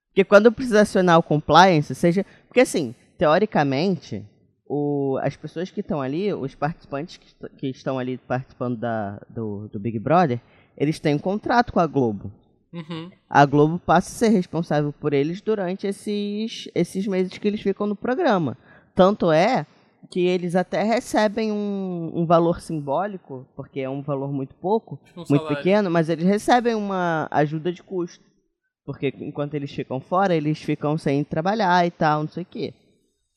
Porque 0.09 0.25
quando 0.25 0.51
precisa 0.51 0.81
acionar 0.81 1.19
o 1.19 1.23
compliance, 1.23 1.95
seja. 1.95 2.25
Porque 2.49 2.61
assim, 2.61 2.95
teoricamente, 3.19 4.25
o, 4.67 5.19
as 5.23 5.37
pessoas 5.37 5.71
que 5.71 5.81
estão 5.81 6.01
ali, 6.01 6.33
os 6.33 6.55
participantes 6.55 7.19
que, 7.19 7.27
est- 7.27 7.57
que 7.59 7.67
estão 7.69 7.99
ali 7.99 8.17
participando 8.17 8.79
da, 8.79 9.21
do, 9.29 9.69
do 9.69 9.79
Big 9.79 9.99
Brother, 9.99 10.41
eles 10.77 10.99
têm 10.99 11.15
um 11.15 11.19
contrato 11.19 11.73
com 11.73 11.81
a 11.81 11.87
Globo. 11.87 12.33
Uhum. 12.73 13.11
A 13.29 13.45
Globo 13.47 13.79
passa 13.79 14.09
a 14.11 14.13
ser 14.19 14.29
responsável 14.35 14.93
por 14.93 15.13
eles 15.13 15.41
durante 15.41 15.87
esses, 15.87 16.69
esses 16.75 17.07
meses 17.07 17.37
que 17.39 17.47
eles 17.47 17.61
ficam 17.61 17.87
no 17.87 17.95
programa. 17.97 18.57
Tanto 18.95 19.31
é 19.31 19.67
que 20.11 20.21
eles 20.27 20.55
até 20.57 20.83
recebem 20.83 21.51
um, 21.53 22.13
um 22.15 22.27
valor 22.27 22.61
simbólico, 22.61 23.47
porque 23.57 23.81
é 23.81 23.89
um 23.91 24.03
valor 24.03 24.33
muito 24.33 24.55
pouco, 24.55 24.99
Tipo 25.05 25.21
um 25.21 25.25
muito 25.29 25.43
salário. 25.43 25.57
pequeno, 25.57 25.91
mas 25.91 26.09
eles 26.09 26.25
recebem 26.25 26.75
uma 26.75 27.29
ajuda 27.31 27.73
de 27.73 27.83
custo. 27.83 28.25
Porque 28.85 29.13
enquanto 29.21 29.55
eles 29.55 29.71
ficam 29.73 30.01
fora, 30.01 30.35
eles 30.35 30.59
ficam 30.63 30.97
sem 30.97 31.25
trabalhar 31.25 31.85
e 31.87 31.91
tal, 31.91 32.23
não 32.23 32.29
sei 32.29 32.45
o 32.45 32.47
quê. 32.47 32.73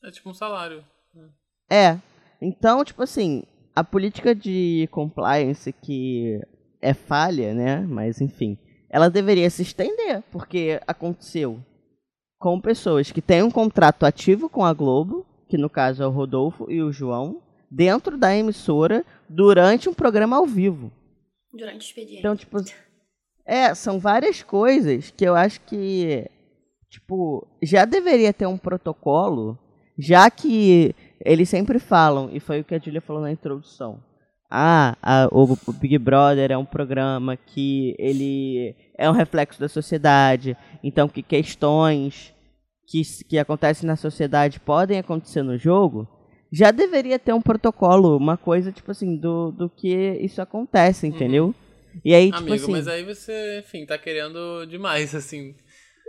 É 0.04 0.10
tipo 0.10 0.30
um 0.30 0.34
salário. 0.34 0.84
É. 1.68 1.98
Então, 2.40 2.84
tipo 2.84 3.02
assim, 3.02 3.42
a 3.74 3.82
política 3.82 4.34
de 4.34 4.88
compliance 4.92 5.72
que 5.72 6.40
é 6.80 6.94
falha, 6.94 7.52
né? 7.52 7.80
Mas 7.80 8.20
enfim, 8.20 8.56
ela 8.88 9.10
deveria 9.10 9.50
se 9.50 9.62
estender, 9.62 10.22
porque 10.30 10.80
aconteceu 10.86 11.60
com 12.38 12.60
pessoas 12.60 13.10
que 13.12 13.20
têm 13.20 13.42
um 13.42 13.50
contrato 13.50 14.06
ativo 14.06 14.48
com 14.48 14.64
a 14.64 14.72
Globo, 14.72 15.26
que 15.50 15.58
no 15.58 15.68
caso 15.68 16.02
é 16.02 16.06
o 16.06 16.10
Rodolfo 16.10 16.70
e 16.70 16.80
o 16.80 16.92
João, 16.92 17.42
dentro 17.70 18.16
da 18.16 18.34
emissora 18.34 19.04
durante 19.28 19.88
um 19.88 19.94
programa 19.94 20.36
ao 20.36 20.46
vivo. 20.46 20.92
Durante 21.52 21.80
o 21.80 21.86
expediente. 21.86 22.20
Então, 22.20 22.36
tipo, 22.36 22.58
é, 23.44 23.74
são 23.74 23.98
várias 23.98 24.42
coisas 24.42 25.10
que 25.10 25.24
eu 25.24 25.34
acho 25.34 25.60
que, 25.62 26.24
tipo, 26.88 27.46
já 27.60 27.84
deveria 27.84 28.32
ter 28.32 28.46
um 28.46 28.56
protocolo, 28.56 29.58
já 29.98 30.30
que 30.30 30.94
eles 31.24 31.48
sempre 31.48 31.80
falam, 31.80 32.30
e 32.32 32.38
foi 32.38 32.60
o 32.60 32.64
que 32.64 32.76
a 32.76 32.78
Julia 32.78 33.00
falou 33.00 33.20
na 33.20 33.32
introdução, 33.32 34.00
ah, 34.48 34.96
a, 35.00 35.28
o, 35.30 35.56
o 35.66 35.72
Big 35.72 35.96
Brother 35.98 36.50
é 36.50 36.58
um 36.58 36.64
programa 36.64 37.36
que 37.36 37.94
ele 37.98 38.74
é 38.98 39.08
um 39.08 39.12
reflexo 39.12 39.60
da 39.60 39.68
sociedade, 39.68 40.56
então 40.82 41.08
que 41.08 41.22
questões 41.22 42.34
que, 42.90 43.02
que 43.24 43.38
acontecem 43.38 43.86
na 43.86 43.94
sociedade 43.94 44.58
podem 44.58 44.98
acontecer 44.98 45.42
no 45.42 45.56
jogo, 45.56 46.08
já 46.50 46.72
deveria 46.72 47.20
ter 47.20 47.32
um 47.32 47.40
protocolo, 47.40 48.16
uma 48.16 48.36
coisa, 48.36 48.72
tipo 48.72 48.90
assim, 48.90 49.16
do, 49.16 49.52
do 49.52 49.70
que 49.70 50.18
isso 50.20 50.42
acontece, 50.42 51.06
uhum. 51.06 51.14
entendeu? 51.14 51.44
Uhum. 51.46 51.54
E 52.04 52.12
aí, 52.12 52.26
tipo 52.26 52.38
Amigo, 52.38 52.54
assim... 52.54 52.72
mas 52.72 52.88
aí 52.88 53.04
você, 53.04 53.60
enfim, 53.60 53.86
tá 53.86 53.96
querendo 53.96 54.66
demais, 54.66 55.14
assim... 55.14 55.54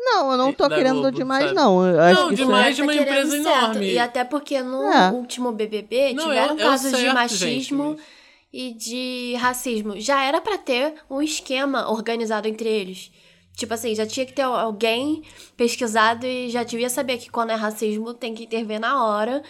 Não, 0.03 0.31
eu 0.31 0.37
não 0.37 0.51
tô 0.51 0.67
querendo 0.67 1.01
Globo, 1.01 1.15
demais, 1.15 1.43
sabe? 1.43 1.55
não. 1.55 1.85
Eu 1.85 1.99
acho 2.01 2.21
não, 2.21 2.33
demais 2.33 2.75
de 2.75 2.81
uma 2.81 2.91
tá 2.91 3.01
empresa 3.03 3.37
enorme. 3.37 3.85
E 3.85 3.99
até 3.99 4.23
porque 4.23 4.59
no 4.59 4.91
é. 4.91 5.11
último 5.11 5.51
BBB 5.51 6.13
não, 6.15 6.23
tiveram 6.23 6.55
é, 6.55 6.57
casos 6.57 6.89
certo, 6.89 7.03
de 7.07 7.13
machismo 7.13 7.91
gente, 7.91 8.03
e 8.51 8.73
de 8.73 9.35
racismo. 9.39 9.99
Já 9.99 10.23
era 10.23 10.41
para 10.41 10.57
ter 10.57 10.95
um 11.07 11.21
esquema 11.21 11.87
organizado 11.87 12.47
entre 12.47 12.67
eles. 12.67 13.11
Tipo 13.55 13.73
assim, 13.73 13.93
já 13.93 14.05
tinha 14.05 14.25
que 14.25 14.33
ter 14.33 14.41
alguém 14.41 15.23
pesquisado 15.55 16.25
e 16.25 16.49
já 16.49 16.63
devia 16.63 16.89
saber 16.89 17.17
que 17.17 17.29
quando 17.29 17.51
é 17.51 17.55
racismo 17.55 18.13
tem 18.13 18.33
que 18.33 18.45
intervir 18.45 18.79
na 18.79 19.05
hora 19.05 19.43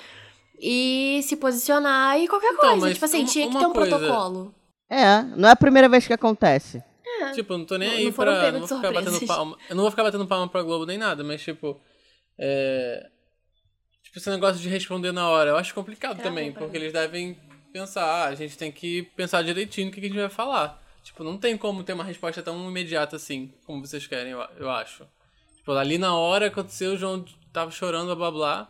e 0.60 1.22
se 1.24 1.36
posicionar 1.36 2.20
e 2.20 2.28
qualquer 2.28 2.54
então, 2.54 2.80
coisa. 2.80 2.94
Tipo 2.94 3.06
assim, 3.06 3.20
uma, 3.20 3.28
tinha 3.28 3.50
que 3.50 3.58
ter 3.58 3.66
um 3.66 3.74
coisa... 3.74 3.98
protocolo. 3.98 4.56
É, 4.90 5.22
não 5.38 5.48
é 5.50 5.52
a 5.52 5.56
primeira 5.56 5.88
vez 5.88 6.06
que 6.06 6.14
acontece. 6.14 6.84
É. 7.22 7.32
Tipo, 7.32 7.58
não 7.58 7.66
tô 7.66 7.78
nem 7.78 7.90
aí 7.90 8.06
não 8.06 8.12
pra. 8.12 8.52
Não 8.52 8.60
vou 8.60 8.78
ficar 8.78 8.92
batendo 8.92 9.28
palma. 9.28 9.58
Eu 9.70 9.76
não 9.76 9.84
vou 9.84 9.92
ficar 9.92 10.04
batendo 10.04 10.28
palma 10.28 10.48
pra 10.48 10.64
Globo 10.64 10.86
nem 10.86 10.98
nada, 10.98 11.24
mas 11.24 11.42
tipo. 11.42 11.80
É. 12.38 13.08
Tipo, 14.04 14.18
esse 14.18 14.30
negócio 14.30 14.62
de 14.62 14.68
responder 14.68 15.12
na 15.12 15.30
hora, 15.30 15.52
eu 15.52 15.58
acho 15.58 15.74
complicado 15.74 16.20
é 16.20 16.24
também, 16.24 16.52
porque 16.52 16.76
eles 16.76 16.92
devem 16.92 17.38
pensar, 17.72 18.04
ah, 18.04 18.26
a 18.26 18.36
gente 18.36 18.58
tem 18.58 18.72
que 18.72 19.04
pensar 19.16 19.42
direitinho 19.44 19.88
no 19.88 19.94
que 19.94 20.00
a 20.00 20.04
gente 20.04 20.16
vai 20.16 20.30
falar. 20.30 20.81
Tipo, 21.04 21.24
não 21.24 21.38
tem 21.38 21.58
como 21.58 21.84
ter 21.84 21.94
uma 21.94 22.04
resposta 22.04 22.44
tão 22.44 22.70
imediata 22.70 23.16
assim, 23.16 23.54
como 23.66 23.86
vocês 23.86 24.06
querem, 24.06 24.32
eu, 24.32 24.42
eu 24.58 24.70
acho. 24.70 25.06
Tipo, 25.58 25.72
ali 25.74 25.98
na 25.98 26.16
hora 26.16 26.48
aconteceu, 26.48 26.94
o 26.94 26.98
João 26.98 27.26
tava 27.52 27.72
chorando, 27.72 28.16
blá 28.16 28.16
blá 28.16 28.32
blá. 28.32 28.70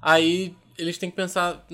Aí 0.00 0.54
eles 0.76 0.98
têm 0.98 1.10
que 1.10 1.16
pensar 1.16 1.64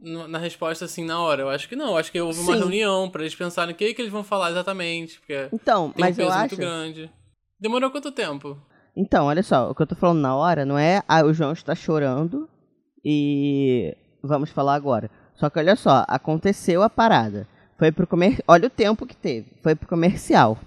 na 0.00 0.38
resposta 0.38 0.84
assim 0.84 1.04
na 1.04 1.20
hora. 1.20 1.42
Eu 1.42 1.50
acho 1.50 1.68
que 1.68 1.76
não. 1.76 1.90
Eu 1.90 1.96
acho 1.98 2.12
que 2.12 2.20
houve 2.20 2.40
uma 2.40 2.54
Sim. 2.54 2.58
reunião 2.60 3.10
para 3.10 3.22
eles 3.22 3.34
pensarem 3.34 3.74
o 3.74 3.76
que, 3.76 3.92
que 3.92 4.00
eles 4.00 4.12
vão 4.12 4.24
falar 4.24 4.50
exatamente. 4.50 5.18
Porque 5.18 5.48
então, 5.52 5.90
tem 5.90 6.00
mas 6.00 6.14
um 6.14 6.16
peso 6.16 6.30
eu 6.30 6.38
muito 6.38 6.52
acho... 6.52 6.56
grande. 6.56 7.10
Demorou 7.58 7.90
quanto 7.90 8.12
tempo? 8.12 8.58
Então, 8.96 9.26
olha 9.26 9.42
só, 9.42 9.70
o 9.70 9.74
que 9.74 9.82
eu 9.82 9.86
tô 9.86 9.94
falando 9.94 10.20
na 10.20 10.34
hora 10.34 10.64
não 10.64 10.78
é 10.78 11.02
ah, 11.06 11.24
o 11.24 11.32
João 11.32 11.52
está 11.52 11.74
chorando 11.74 12.48
e 13.04 13.94
vamos 14.22 14.50
falar 14.50 14.74
agora. 14.74 15.10
Só 15.34 15.50
que 15.50 15.58
olha 15.58 15.76
só, 15.76 16.04
aconteceu 16.08 16.82
a 16.82 16.88
parada. 16.88 17.46
Foi 17.78 17.92
pro 17.92 18.06
comer... 18.06 18.42
Olha 18.48 18.66
o 18.66 18.70
tempo 18.70 19.06
que 19.06 19.16
teve. 19.16 19.52
Foi 19.62 19.74
pro 19.74 19.88
comercial. 19.88 20.58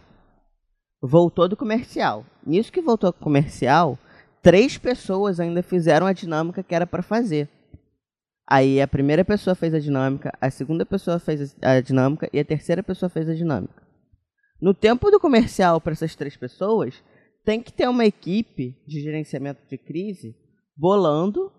Voltou 1.01 1.47
do 1.47 1.57
comercial. 1.57 2.25
Nisso 2.45 2.71
que 2.71 2.81
voltou 2.81 3.11
do 3.11 3.19
comercial, 3.19 3.97
três 4.41 4.77
pessoas 4.77 5.39
ainda 5.39 5.63
fizeram 5.63 6.05
a 6.05 6.13
dinâmica 6.13 6.61
que 6.61 6.75
era 6.75 6.85
para 6.85 7.01
fazer. 7.01 7.49
Aí 8.47 8.81
a 8.81 8.87
primeira 8.87 9.23
pessoa 9.23 9.55
fez 9.55 9.73
a 9.73 9.79
dinâmica, 9.79 10.31
a 10.41 10.49
segunda 10.49 10.85
pessoa 10.85 11.19
fez 11.19 11.55
a 11.61 11.79
dinâmica 11.81 12.27
e 12.33 12.39
a 12.39 12.45
terceira 12.45 12.81
pessoa 12.81 13.07
fez 13.07 13.29
a 13.29 13.35
dinâmica. 13.35 13.83
No 14.59 14.73
tempo 14.73 15.11
do 15.11 15.19
comercial 15.19 15.79
para 15.79 15.93
essas 15.93 16.15
três 16.15 16.35
pessoas, 16.35 17.01
tem 17.45 17.61
que 17.61 17.71
ter 17.71 17.87
uma 17.87 18.05
equipe 18.05 18.75
de 18.87 19.01
gerenciamento 19.01 19.61
de 19.69 19.77
crise 19.77 20.35
bolando 20.75 21.51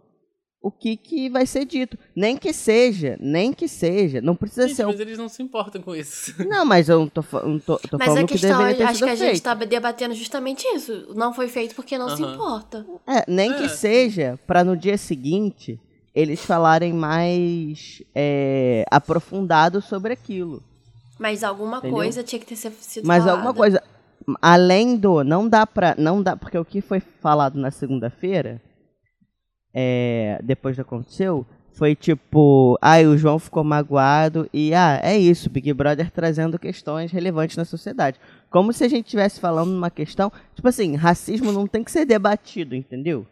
o 0.63 0.71
que, 0.71 0.97
que 0.97 1.31
vai 1.31 1.47
ser 1.47 1.65
dito. 1.65 1.97
Nem 2.15 2.37
que 2.37 2.53
seja, 2.53 3.17
nem 3.19 3.53
que 3.53 3.67
seja, 3.67 4.21
não 4.21 4.37
precisa 4.37 4.69
gente, 4.69 4.77
ser. 4.77 4.87
Mas 4.87 5.01
eles 5.01 5.17
não 5.17 5.29
se 5.29 5.43
importam 5.43 5.81
com 5.81 5.95
isso. 5.95 6.35
Não, 6.47 6.65
mas 6.65 6.89
eu 6.89 7.01
não 7.01 7.09
tô, 7.09 7.23
não 7.45 7.59
tô, 7.59 7.79
tô 7.79 7.97
mas 7.97 8.09
falando 8.09 8.25
a 8.25 8.29
questão, 8.29 8.51
que 8.51 8.57
deveria 8.57 8.77
ter 8.77 8.85
acho 8.85 8.99
que 8.99 9.05
a 9.05 9.09
feito. 9.09 9.21
gente 9.21 9.35
está 9.35 9.55
debatendo 9.55 10.15
justamente 10.15 10.65
isso. 10.75 11.15
Não 11.15 11.33
foi 11.33 11.49
feito 11.49 11.75
porque 11.75 11.97
não 11.97 12.15
se 12.15 12.23
importa. 12.23 12.85
É, 13.07 13.25
nem 13.29 13.53
é. 13.53 13.55
que 13.55 13.69
seja 13.69 14.39
para 14.47 14.65
no 14.65 14.77
dia 14.77 14.99
seguinte 14.99 15.79
eles 16.15 16.45
falarem 16.45 16.93
mais 16.93 18.03
é, 18.15 18.85
aprofundado 18.91 19.81
sobre 19.81 20.13
aquilo. 20.13 20.63
Mas 21.19 21.45
alguma 21.45 21.79
Entendeu? 21.79 21.97
coisa 21.97 22.23
tinha 22.23 22.41
que 22.41 22.47
ter 22.47 22.57
sido 22.57 23.07
Mas 23.07 23.25
falada. 23.25 23.31
alguma 23.31 23.55
coisa 23.55 23.83
além 24.43 24.97
do 24.97 25.23
não 25.25 25.49
dá 25.49 25.67
para 25.67 25.95
não 25.97 26.23
dá 26.23 26.37
porque 26.37 26.59
o 26.59 26.65
que 26.65 26.81
foi 26.81 27.01
falado 27.01 27.59
na 27.59 27.71
segunda-feira 27.71 28.61
é, 29.75 30.41
depois 30.43 30.77
do 30.77 30.85
que 30.85 30.89
aconteceu 30.89 31.47
foi 31.73 31.95
tipo, 31.95 32.79
ah, 32.83 33.01
o 33.01 33.17
João 33.17 33.39
ficou 33.39 33.65
magoado 33.65 34.47
e 34.53 34.75
ah, 34.75 35.01
é 35.03 35.17
isso, 35.17 35.49
Big 35.49 35.73
Brother 35.73 36.11
trazendo 36.11 36.59
questões 36.59 37.11
relevantes 37.11 37.57
na 37.57 37.65
sociedade. 37.65 38.21
Como 38.51 38.71
se 38.73 38.85
a 38.85 38.89
gente 38.89 39.07
estivesse 39.07 39.41
falando 39.41 39.71
uma 39.75 39.91
questão, 39.91 40.31
tipo 40.55 40.69
assim, 40.69 40.95
racismo 40.95 41.53
não 41.53 41.67
tem 41.67 41.83
que 41.83 41.91
ser 41.91 42.05
debatido, 42.05 42.75
entendeu? 42.75 43.27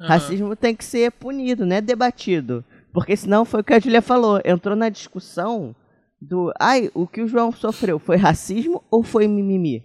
Uhum. 0.00 0.06
Racismo 0.06 0.56
tem 0.56 0.74
que 0.74 0.84
ser 0.84 1.12
punido, 1.12 1.64
não 1.64 1.76
é 1.76 1.80
debatido. 1.80 2.64
Porque 2.92 3.16
senão 3.16 3.44
foi 3.44 3.60
o 3.60 3.64
que 3.64 3.74
a 3.74 3.78
Julia 3.78 4.02
falou, 4.02 4.40
entrou 4.44 4.74
na 4.74 4.88
discussão 4.88 5.72
do, 6.20 6.52
ai, 6.58 6.90
o 6.92 7.06
que 7.06 7.22
o 7.22 7.28
João 7.28 7.52
sofreu 7.52 7.98
foi 8.00 8.16
racismo 8.16 8.82
ou 8.90 9.04
foi 9.04 9.28
mimimi? 9.28 9.84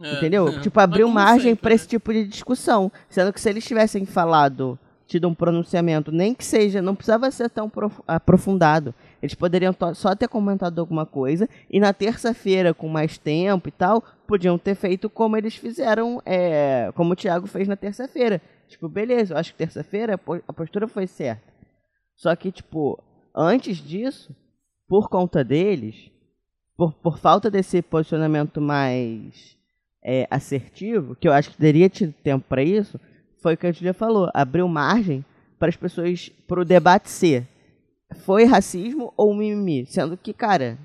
É, 0.00 0.14
Entendeu? 0.14 0.48
É. 0.48 0.60
Tipo, 0.60 0.80
abriu 0.80 1.08
margem 1.08 1.54
para 1.56 1.70
né? 1.70 1.76
esse 1.76 1.88
tipo 1.88 2.12
de 2.12 2.26
discussão. 2.26 2.90
Sendo 3.08 3.32
que 3.32 3.40
se 3.40 3.48
eles 3.48 3.64
tivessem 3.64 4.04
falado, 4.04 4.78
tido 5.06 5.28
um 5.28 5.34
pronunciamento, 5.34 6.10
nem 6.10 6.34
que 6.34 6.44
seja, 6.44 6.82
não 6.82 6.94
precisava 6.94 7.30
ser 7.30 7.48
tão 7.48 7.70
aprofundado. 8.06 8.94
Eles 9.22 9.34
poderiam 9.34 9.74
só 9.94 10.14
ter 10.14 10.28
comentado 10.28 10.78
alguma 10.78 11.06
coisa 11.06 11.48
e 11.70 11.80
na 11.80 11.92
terça-feira, 11.92 12.74
com 12.74 12.88
mais 12.88 13.16
tempo 13.16 13.68
e 13.68 13.72
tal, 13.72 14.02
podiam 14.26 14.58
ter 14.58 14.74
feito 14.74 15.08
como 15.08 15.36
eles 15.36 15.56
fizeram, 15.56 16.20
é, 16.26 16.90
como 16.94 17.12
o 17.12 17.16
Thiago 17.16 17.46
fez 17.46 17.68
na 17.68 17.76
terça-feira. 17.76 18.42
Tipo, 18.68 18.88
beleza, 18.88 19.34
eu 19.34 19.38
acho 19.38 19.52
que 19.52 19.58
terça-feira 19.58 20.20
a 20.46 20.52
postura 20.52 20.88
foi 20.88 21.06
certa. 21.06 21.54
Só 22.16 22.34
que, 22.34 22.50
tipo, 22.50 22.98
antes 23.34 23.76
disso, 23.76 24.34
por 24.88 25.08
conta 25.08 25.44
deles, 25.44 26.10
por, 26.76 26.92
por 26.94 27.18
falta 27.18 27.50
desse 27.50 27.80
posicionamento 27.80 28.60
mais 28.60 29.55
é, 30.06 30.26
assertivo, 30.30 31.16
que 31.16 31.26
eu 31.26 31.32
acho 31.32 31.50
que 31.50 31.56
teria 31.56 31.88
tido 31.88 32.14
tempo 32.22 32.44
para 32.48 32.62
isso, 32.62 33.00
foi 33.42 33.54
o 33.54 33.56
que 33.56 33.66
a 33.66 33.72
Julia 33.72 33.92
falou, 33.92 34.30
abriu 34.32 34.68
margem 34.68 35.24
para 35.58 35.68
as 35.68 35.76
pessoas, 35.76 36.30
para 36.46 36.60
o 36.60 36.64
debate 36.64 37.10
ser, 37.10 37.46
foi 38.24 38.44
racismo 38.44 39.12
ou 39.16 39.34
mimimi? 39.34 39.84
Sendo 39.86 40.16
que, 40.16 40.32
cara, 40.32 40.78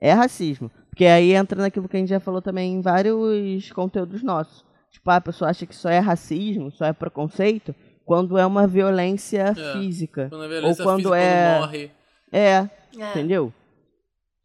é 0.00 0.12
racismo. 0.12 0.70
Porque 0.90 1.06
aí 1.06 1.32
entra 1.32 1.60
naquilo 1.62 1.88
que 1.88 1.96
a 1.96 2.00
gente 2.00 2.10
já 2.10 2.20
falou 2.20 2.42
também 2.42 2.74
em 2.74 2.82
vários 2.82 3.72
conteúdos 3.72 4.22
nossos 4.22 4.62
Tipo, 4.92 5.10
a 5.10 5.20
pessoa 5.20 5.50
acha 5.50 5.64
que 5.64 5.74
só 5.74 5.88
é 5.88 5.98
racismo, 5.98 6.70
só 6.70 6.84
é 6.84 6.92
preconceito, 6.92 7.74
quando 8.04 8.36
é 8.36 8.44
uma 8.44 8.66
violência 8.66 9.54
é, 9.56 9.72
física. 9.72 10.28
Quando 10.28 10.44
é 10.44 10.48
violência 10.48 10.82
ou 10.82 10.86
quando 10.86 10.96
física, 10.98 11.16
é... 11.16 11.58
Quando 11.58 11.60
morre. 11.60 11.90
É, 12.30 12.48
é, 12.48 12.68
entendeu? 13.10 13.52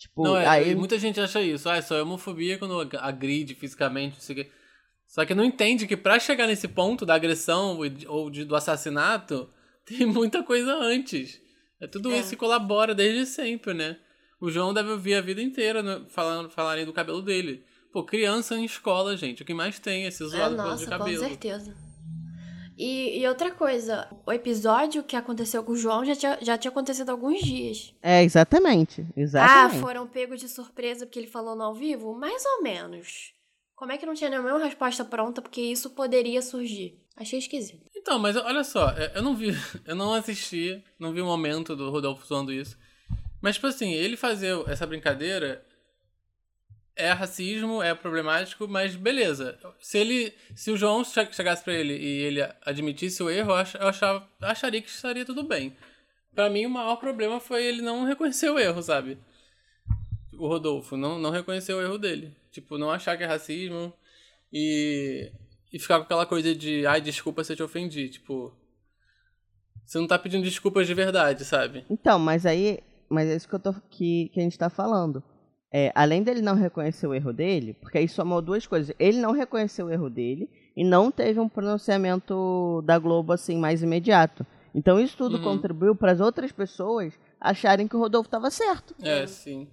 Tipo, 0.08 0.24
não, 0.24 0.38
é, 0.38 0.48
aí... 0.48 0.76
muita 0.76 0.98
gente 0.98 1.20
acha 1.20 1.42
isso. 1.42 1.70
Ah, 1.70 1.78
é 1.78 1.82
só 1.82 2.02
homofobia 2.02 2.58
quando 2.58 2.80
agride 2.98 3.54
fisicamente, 3.56 4.16
não 4.16 4.22
sei 4.22 4.34
o 4.36 4.44
quê. 4.44 4.52
Só 5.08 5.26
que 5.26 5.34
não 5.34 5.44
entende 5.44 5.88
que 5.88 5.96
para 5.96 6.20
chegar 6.20 6.48
nesse 6.48 6.68
ponto 6.68 7.06
da 7.06 7.16
agressão 7.16 7.80
ou 8.08 8.30
de, 8.30 8.44
do 8.44 8.56
assassinato, 8.56 9.50
tem 9.86 10.06
muita 10.06 10.44
coisa 10.44 10.74
antes. 10.76 11.40
É 11.80 11.88
tudo 11.88 12.12
é. 12.12 12.20
isso 12.20 12.32
que 12.32 12.36
colabora 12.36 12.94
desde 12.94 13.26
sempre, 13.26 13.74
né? 13.74 13.98
O 14.40 14.52
João 14.52 14.74
deve 14.74 14.90
ouvir 14.90 15.16
a 15.16 15.22
vida 15.22 15.42
inteira 15.42 15.82
né, 15.82 16.02
falando, 16.10 16.50
falarem 16.50 16.86
do 16.86 16.94
cabelo 16.94 17.22
dele. 17.22 17.64
Pô, 17.92 18.04
criança 18.04 18.56
em 18.56 18.66
escola, 18.66 19.16
gente. 19.16 19.42
O 19.42 19.46
que 19.46 19.54
mais 19.54 19.80
tem 19.80 20.06
é 20.06 20.08
esse 20.08 20.24
zoado 20.26 20.54
é, 20.54 20.58
nossa, 20.58 20.84
de 20.84 20.90
cabelo. 20.90 21.22
Com 21.22 21.28
certeza. 21.28 21.87
E, 22.78 23.20
e, 23.20 23.28
outra 23.28 23.50
coisa, 23.50 24.08
o 24.24 24.32
episódio 24.32 25.04
que 25.04 25.16
aconteceu 25.16 25.64
com 25.64 25.72
o 25.72 25.76
João 25.76 26.06
já 26.06 26.16
tinha, 26.16 26.38
já 26.42 26.58
tinha 26.58 26.70
acontecido 26.70 27.10
há 27.10 27.12
alguns 27.12 27.42
dias. 27.42 27.96
É, 28.04 28.24
exatamente. 28.24 29.04
exatamente. 29.18 29.78
Ah, 29.78 29.82
foram 29.82 30.06
pegos 30.06 30.40
de 30.40 30.48
surpresa 30.48 31.06
porque 31.06 31.18
ele 31.18 31.28
falou 31.28 31.56
no 31.56 31.64
ao 31.64 31.74
vivo? 31.74 32.14
Mais 32.14 32.46
ou 32.46 32.62
menos. 32.62 33.34
Como 33.76 33.92
é 33.92 33.98
que 33.98 34.06
não 34.06 34.14
tinha 34.14 34.30
nenhuma 34.30 34.60
resposta 34.60 35.04
pronta? 35.04 35.42
Porque 35.42 35.62
isso 35.62 35.90
poderia 35.90 36.42
surgir. 36.42 37.00
Achei 37.16 37.40
esquisito. 37.40 37.84
Então, 37.96 38.20
mas 38.20 38.36
olha 38.36 38.64
só, 38.64 38.92
é, 38.92 39.14
eu 39.16 39.24
não 39.24 39.36
vi, 39.36 39.50
eu 39.86 39.96
não 39.96 40.14
assisti, 40.14 40.84
não 41.00 41.12
vi 41.12 41.22
o 41.22 41.26
momento 41.26 41.76
do 41.76 41.90
Rodolfo 41.90 42.28
falando 42.28 42.54
isso. 42.54 42.78
Mas, 43.42 43.56
tipo 43.56 43.68
assim, 43.68 43.92
ele 43.92 44.16
fazer 44.16 44.56
essa 44.68 44.86
brincadeira 44.86 45.66
é 46.98 47.12
racismo, 47.12 47.82
é 47.82 47.94
problemático, 47.94 48.68
mas 48.68 48.96
beleza. 48.96 49.58
Se 49.80 49.98
ele, 49.98 50.34
se 50.56 50.72
o 50.72 50.78
João 50.78 51.04
chegasse 51.04 51.64
para 51.64 51.74
ele 51.74 51.94
e 51.94 52.22
ele 52.24 52.42
admitisse 52.66 53.22
o 53.24 53.30
erro, 53.30 53.52
eu 53.52 53.88
achava, 53.88 54.28
acharia 54.42 54.82
que 54.82 54.90
estaria 54.90 55.26
tudo 55.26 55.44
bem. 55.44 55.76
Para 56.34 56.50
mim, 56.50 56.66
o 56.66 56.70
maior 56.70 56.98
problema 56.98 57.40
foi 57.40 57.66
ele 57.66 57.82
não 57.82 58.04
reconhecer 58.04 58.50
o 58.50 58.60
erro, 58.60 58.82
sabe? 58.82 59.18
O 60.34 60.48
Rodolfo 60.48 60.98
não, 60.98 61.18
não 61.18 61.32
reconheceu 61.32 61.78
o 61.78 61.82
erro 61.82 61.98
dele. 61.98 62.36
Tipo, 62.52 62.78
não 62.78 62.92
achar 62.92 63.18
que 63.18 63.24
é 63.24 63.28
racismo 63.28 63.94
e, 64.52 65.32
e 65.72 65.80
ficar 65.80 65.98
com 65.98 66.04
aquela 66.04 66.26
coisa 66.26 66.54
de, 66.54 66.86
ai, 66.86 67.02
desculpa 67.02 67.44
se 67.44 67.54
eu 67.54 67.58
te 67.58 67.64
ofendi. 67.64 68.10
Tipo, 68.10 68.54
você 69.86 69.98
não 69.98 70.08
tá 70.08 70.20
pedindo 70.20 70.44
desculpas 70.44 70.86
de 70.86 70.94
verdade, 70.94 71.46
sabe? 71.46 71.86
Então, 71.90 72.20
mas 72.20 72.46
aí 72.46 72.80
mas 73.10 73.30
é 73.30 73.36
isso 73.36 73.48
que, 73.48 73.56
eu 73.56 73.60
tô, 73.60 73.74
que, 73.90 74.30
que 74.30 74.40
a 74.40 74.44
gente 74.44 74.58
tá 74.58 74.70
falando. 74.70 75.24
É, 75.72 75.92
além 75.94 76.24
dele 76.24 76.42
não 76.42 76.56
reconhecer 76.56 77.06
o 77.08 77.14
erro 77.14 77.34
dele, 77.34 77.74
porque 77.74 77.98
aí 77.98 78.08
somou 78.08 78.42
duas 78.42 78.66
coisas. 78.66 78.96
Ele 78.98 79.20
não 79.20 79.32
reconheceu 79.34 79.88
o 79.88 79.92
erro 79.92 80.10
dele 80.10 80.50
e 80.76 80.84
não 80.84 81.12
teve 81.12 81.40
um 81.40 81.50
pronunciamento 81.50 82.82
da 82.86 82.98
Globo 82.98 83.34
assim 83.34 83.58
mais 83.58 83.84
imediato. 83.84 84.46
Então 84.74 85.00
isso 85.00 85.18
tudo 85.18 85.38
Uhum. 85.38 85.44
contribuiu 85.44 85.96
para 85.96 86.12
as 86.14 86.20
outras 86.22 86.52
pessoas 86.52 87.14
acharem 87.40 87.88
que 87.88 87.96
o 87.96 88.00
Rodolfo 88.00 88.28
estava 88.28 88.50
certo. 88.50 88.96
É, 89.02 89.28
sim. 89.28 89.68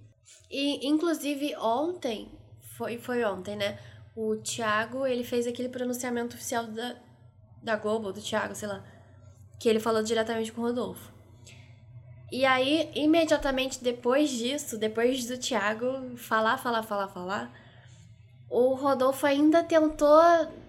E, 0.50 0.86
inclusive, 0.88 1.54
ontem, 1.56 2.28
foi, 2.76 2.98
foi 2.98 3.24
ontem, 3.24 3.54
né? 3.56 3.78
O 4.16 4.36
Thiago, 4.36 5.06
ele 5.06 5.22
fez 5.24 5.46
aquele 5.46 5.68
pronunciamento 5.68 6.34
oficial 6.34 6.66
da, 6.66 6.96
da 7.62 7.76
Globo, 7.76 8.12
do 8.12 8.20
Thiago, 8.20 8.54
sei 8.54 8.68
lá. 8.68 8.84
Que 9.60 9.68
ele 9.68 9.80
falou 9.80 10.02
diretamente 10.02 10.52
com 10.52 10.60
o 10.60 10.64
Rodolfo. 10.64 11.12
E 12.34 12.44
aí, 12.44 12.90
imediatamente 12.96 13.78
depois 13.80 14.28
disso, 14.28 14.76
depois 14.76 15.24
do 15.24 15.38
Thiago 15.38 16.16
falar, 16.16 16.58
falar, 16.58 16.82
falar, 16.82 17.06
falar, 17.06 17.52
o 18.50 18.74
Rodolfo 18.74 19.24
ainda 19.24 19.62
tentou 19.62 20.20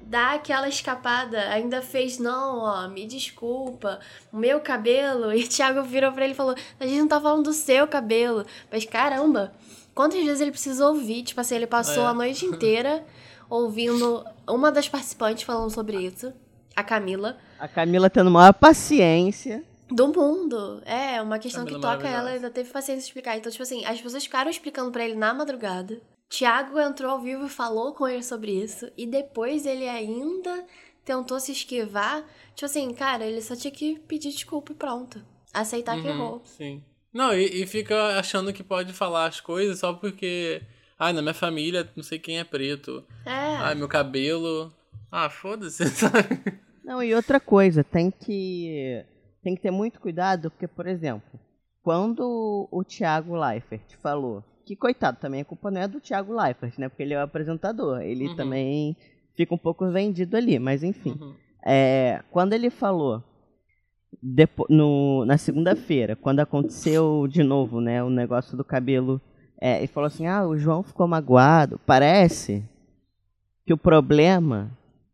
dar 0.04 0.36
aquela 0.36 0.70
escapada, 0.70 1.40
ainda 1.50 1.82
fez, 1.82 2.20
não, 2.20 2.60
ó, 2.60 2.88
me 2.88 3.08
desculpa, 3.08 4.00
o 4.32 4.38
meu 4.38 4.60
cabelo. 4.60 5.34
E 5.34 5.44
o 5.44 5.50
Thiago 5.50 5.82
virou 5.82 6.12
pra 6.12 6.26
ele 6.26 6.34
e 6.34 6.38
falou: 6.38 6.54
a 6.80 6.86
gente 6.86 7.00
não 7.00 7.08
tá 7.08 7.20
falando 7.20 7.46
do 7.46 7.54
seu 7.54 7.88
cabelo. 7.88 8.46
Mas 8.72 8.86
caramba, 8.86 9.52
quantas 9.96 10.24
vezes 10.24 10.42
ele 10.42 10.52
precisa 10.52 10.88
ouvir? 10.88 11.24
Tipo 11.24 11.42
assim, 11.42 11.56
ele 11.56 11.66
passou 11.66 12.04
É. 12.04 12.08
a 12.10 12.14
noite 12.14 12.46
inteira 12.46 13.04
ouvindo 13.50 14.24
uma 14.48 14.72
das 14.72 14.88
participantes 14.88 15.42
falando 15.42 15.72
sobre 15.72 15.98
isso, 15.98 16.32
a 16.76 16.84
Camila. 16.84 17.40
A 17.58 17.68
Camila 17.68 18.08
tendo 18.08 18.30
maior 18.30 18.54
paciência. 18.54 19.64
Do 19.90 20.08
mundo. 20.08 20.82
É, 20.86 21.22
uma 21.22 21.38
questão 21.38 21.64
Camila 21.64 21.80
que 21.80 21.98
toca 21.98 22.08
ela, 22.08 22.32
ainda 22.32 22.50
teve 22.50 22.72
paciência 22.72 23.02
de 23.02 23.08
explicar. 23.08 23.38
Então, 23.38 23.52
tipo 23.52 23.64
assim, 23.64 23.86
as 23.86 24.02
pessoas 24.02 24.24
ficaram 24.24 24.50
explicando 24.50 24.92
pra 24.92 25.06
ele 25.06 25.16
na 25.16 25.34
madrugada. 25.34 26.02
Tiago 26.28 26.80
entrou 26.80 27.12
ao 27.12 27.22
vivo 27.22 27.46
e 27.46 27.50
falou 27.50 27.94
com 27.94 28.08
ele 28.08 28.24
sobre 28.24 28.52
isso. 28.52 28.92
E 28.98 29.06
depois 29.06 29.66
ele 29.66 29.88
ainda 29.88 30.66
tentou 31.04 31.40
se 31.40 31.52
esquivar. 31.52 32.24
Tipo 32.56 32.66
assim, 32.66 32.94
cara, 32.94 33.26
ele 33.26 33.42
só 33.42 33.56
tinha 33.56 33.72
que 33.72 34.00
pedir 34.08 34.32
desculpa 34.32 34.72
e 34.72 34.76
pronto. 34.76 35.24
Aceitar 35.54 36.02
que 36.02 36.08
Uhum, 36.08 36.14
errou. 36.14 36.42
Sim. 36.46 36.84
Não, 37.14 37.34
e, 37.34 37.62
e 37.62 37.68
fica 37.68 38.20
achando 38.20 38.52
que 38.52 38.64
pode 38.64 38.92
falar 38.92 39.28
as 39.28 39.40
coisas 39.40 39.80
só 39.80 39.94
porque. 39.94 40.62
Ah, 40.98 41.14
na 41.14 41.22
minha 41.22 41.34
família 41.34 41.90
não 41.96 42.04
sei 42.04 42.18
quem 42.18 42.40
é 42.40 42.44
preto. 42.44 43.06
É. 43.26 43.58
Ah, 43.58 43.76
meu 43.76 43.88
cabelo. 43.88 44.74
Ah, 45.12 45.30
foda-se, 45.30 45.86
sabe? 45.94 46.60
Não, 46.84 47.02
e 47.04 47.14
outra 47.14 47.40
coisa, 47.40 47.84
tem 47.84 48.12
que 48.12 49.06
tem 49.46 49.56
que 49.56 49.62
ter 49.62 49.70
muito 49.70 50.00
cuidado, 50.02 50.50
porque, 50.50 50.68
por 50.68 50.88
exemplo, 50.88 51.40
quando 51.84 52.68
o 52.72 52.84
Thiago 52.84 53.36
Leifert 53.36 53.96
falou 54.02 54.44
que, 54.66 54.76
coitado, 54.76 55.20
também 55.22 55.42
a 55.42 55.46
culpa 55.46 55.70
não 55.70 55.82
é 55.82 55.88
do 55.88 56.02
Thiago 56.02 56.34
Leifert, 56.34 56.74
né? 56.80 56.90
Porque 56.90 57.04
ele 57.04 57.14
é 57.14 57.20
o 57.20 57.22
apresentador. 57.22 58.02
Ele 58.02 58.30
Uhum. 58.30 58.36
também 58.36 58.98
fica 59.36 59.54
um 59.54 59.58
pouco 59.60 59.88
vendido 59.92 60.36
ali, 60.36 60.58
mas 60.58 60.82
enfim. 60.84 61.16
Uhum. 61.22 61.36
É, 61.64 62.24
quando 62.32 62.54
ele 62.54 62.72
falou 62.72 63.24
depo- 64.22 64.66
no, 64.68 65.24
na 65.26 65.38
segunda-feira, 65.38 66.16
quando 66.16 66.40
aconteceu 66.40 67.28
de 67.30 67.44
novo, 67.44 67.80
né, 67.80 68.04
o 68.04 68.10
negócio 68.10 68.58
do 68.58 68.64
cabelo, 68.64 69.22
é, 69.62 69.84
e 69.84 69.88
falou 69.88 70.08
assim: 70.08 70.26
ah, 70.26 70.44
o 70.48 70.58
João 70.58 70.82
ficou 70.82 71.08
magoado. 71.08 71.80
Parece 71.86 72.64
que 73.64 73.74
o 73.74 73.78
problema 73.78 74.72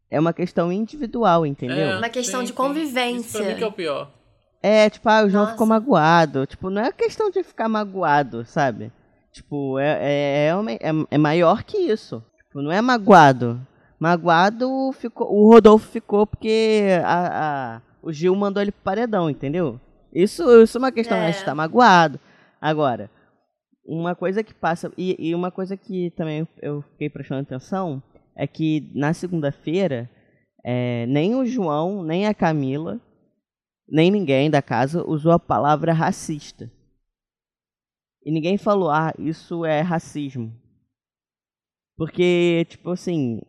é 0.10 0.18
uma 0.18 0.32
questão 0.32 0.72
individual, 0.72 1.46
entendeu? 1.46 1.90
É, 1.92 1.98
Uma 1.98 2.10
questão 2.10 2.40
sim, 2.40 2.46
de 2.46 2.52
sim. 2.52 2.56
convivência. 2.56 3.28
Isso 3.28 3.38
pra 3.38 3.48
mim 3.48 3.56
que 3.58 3.64
é 3.64 3.68
o 3.68 3.72
pior. 3.74 4.21
É, 4.64 4.90
tipo, 4.90 5.10
ah, 5.10 5.24
o 5.24 5.30
João 5.30 5.44
Nossa. 5.44 5.54
ficou 5.54 5.68
magoado. 5.68 6.46
Tipo, 6.46 6.70
não 6.70 6.82
é 6.82 6.92
questão 6.92 7.30
de 7.32 7.42
ficar 7.44 7.68
magoado, 7.68 8.46
sabe? 8.46 8.92
Tipo, 9.32 9.80
é, 9.80 9.98
é, 10.02 10.48
é, 10.48 10.56
uma- 10.56 10.72
é- 10.72 11.06
é 11.12 11.18
maior 11.18 11.64
que 11.64 11.78
isso. 11.78 12.24
Tipo, 12.38 12.62
não 12.62 12.72
é 12.72 12.82
magoado. 12.82 13.60
Magoado 14.00 14.92
ficou. 14.94 15.32
O 15.32 15.52
Rodolfo 15.54 15.88
ficou 15.90 16.28
porque 16.28 16.88
a, 17.04 17.76
a- 17.78 17.82
o 18.04 18.12
Gil 18.12 18.36
mandou 18.36 18.62
ele 18.62 18.72
pro 18.72 18.82
paredão, 18.84 19.30
entendeu? 19.30 19.80
Isso, 20.14 20.44
isso 20.62 20.78
é 20.78 20.80
uma 20.80 20.92
questão, 20.92 21.18
É. 21.18 21.28
a 21.28 21.32
gente 21.32 21.46
tá 21.46 21.56
magoado. 21.56 22.20
Agora, 22.60 23.10
uma 23.86 24.14
coisa 24.16 24.44
que 24.44 24.54
passa. 24.54 24.92
E, 24.98 25.16
e 25.18 25.34
uma 25.34 25.50
coisa 25.52 25.78
que 25.78 26.12
também 26.12 26.48
eu 26.62 26.82
fiquei 26.92 27.10
prestando 27.10 27.42
atenção 27.42 28.02
é 28.36 28.46
que 28.46 28.92
na 28.94 29.14
segunda-feira, 29.14 30.10
é, 30.64 31.06
nem 31.08 31.36
o 31.36 31.46
João, 31.46 32.04
nem 32.04 32.28
a 32.28 32.34
Camila 32.34 33.00
nem 33.92 34.10
ninguém 34.10 34.50
da 34.50 34.62
casa 34.62 35.06
usou 35.06 35.34
a 35.34 35.40
palavra 35.40 35.92
racista. 35.92 36.72
E 38.24 38.32
ninguém 38.32 38.58
falou, 38.58 38.90
ah, 38.90 39.14
isso 39.20 39.66
é 39.66 39.82
racismo. 39.82 40.54
Porque, 41.98 42.66
tipo 42.70 42.92
assim, 42.92 43.42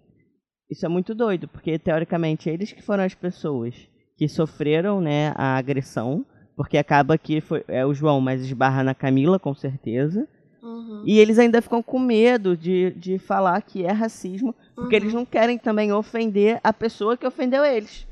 isso 0.70 0.84
é 0.84 0.88
muito 0.88 1.14
doido, 1.14 1.46
porque 1.48 1.78
teoricamente 1.78 2.50
eles 2.50 2.72
que 2.72 2.82
foram 2.82 3.04
as 3.04 3.14
pessoas 3.14 3.74
que 4.16 4.28
sofreram, 4.28 5.00
né, 5.00 5.32
a 5.36 5.56
agressão, 5.56 6.24
porque 6.56 6.76
acaba 6.76 7.16
que 7.16 7.40
foi, 7.40 7.64
é 7.68 7.84
o 7.86 7.94
João, 7.94 8.20
mas 8.20 8.42
esbarra 8.42 8.82
na 8.82 8.94
Camila, 8.94 9.38
com 9.38 9.54
certeza. 9.54 10.28
Uhum. 10.62 11.02
E 11.06 11.18
eles 11.18 11.38
ainda 11.38 11.62
ficam 11.62 11.82
com 11.82 11.98
medo 11.98 12.56
de, 12.56 12.90
de 12.92 13.18
falar 13.18 13.60
que 13.62 13.84
é 13.84 13.90
racismo, 13.90 14.54
porque 14.74 14.96
Uhum. 14.96 15.02
eles 15.02 15.14
não 15.14 15.24
querem 15.24 15.58
também 15.58 15.92
ofender 15.92 16.60
a 16.62 16.72
pessoa 16.72 17.16
que 17.16 17.26
ofendeu 17.26 17.64
eles. 17.64 18.06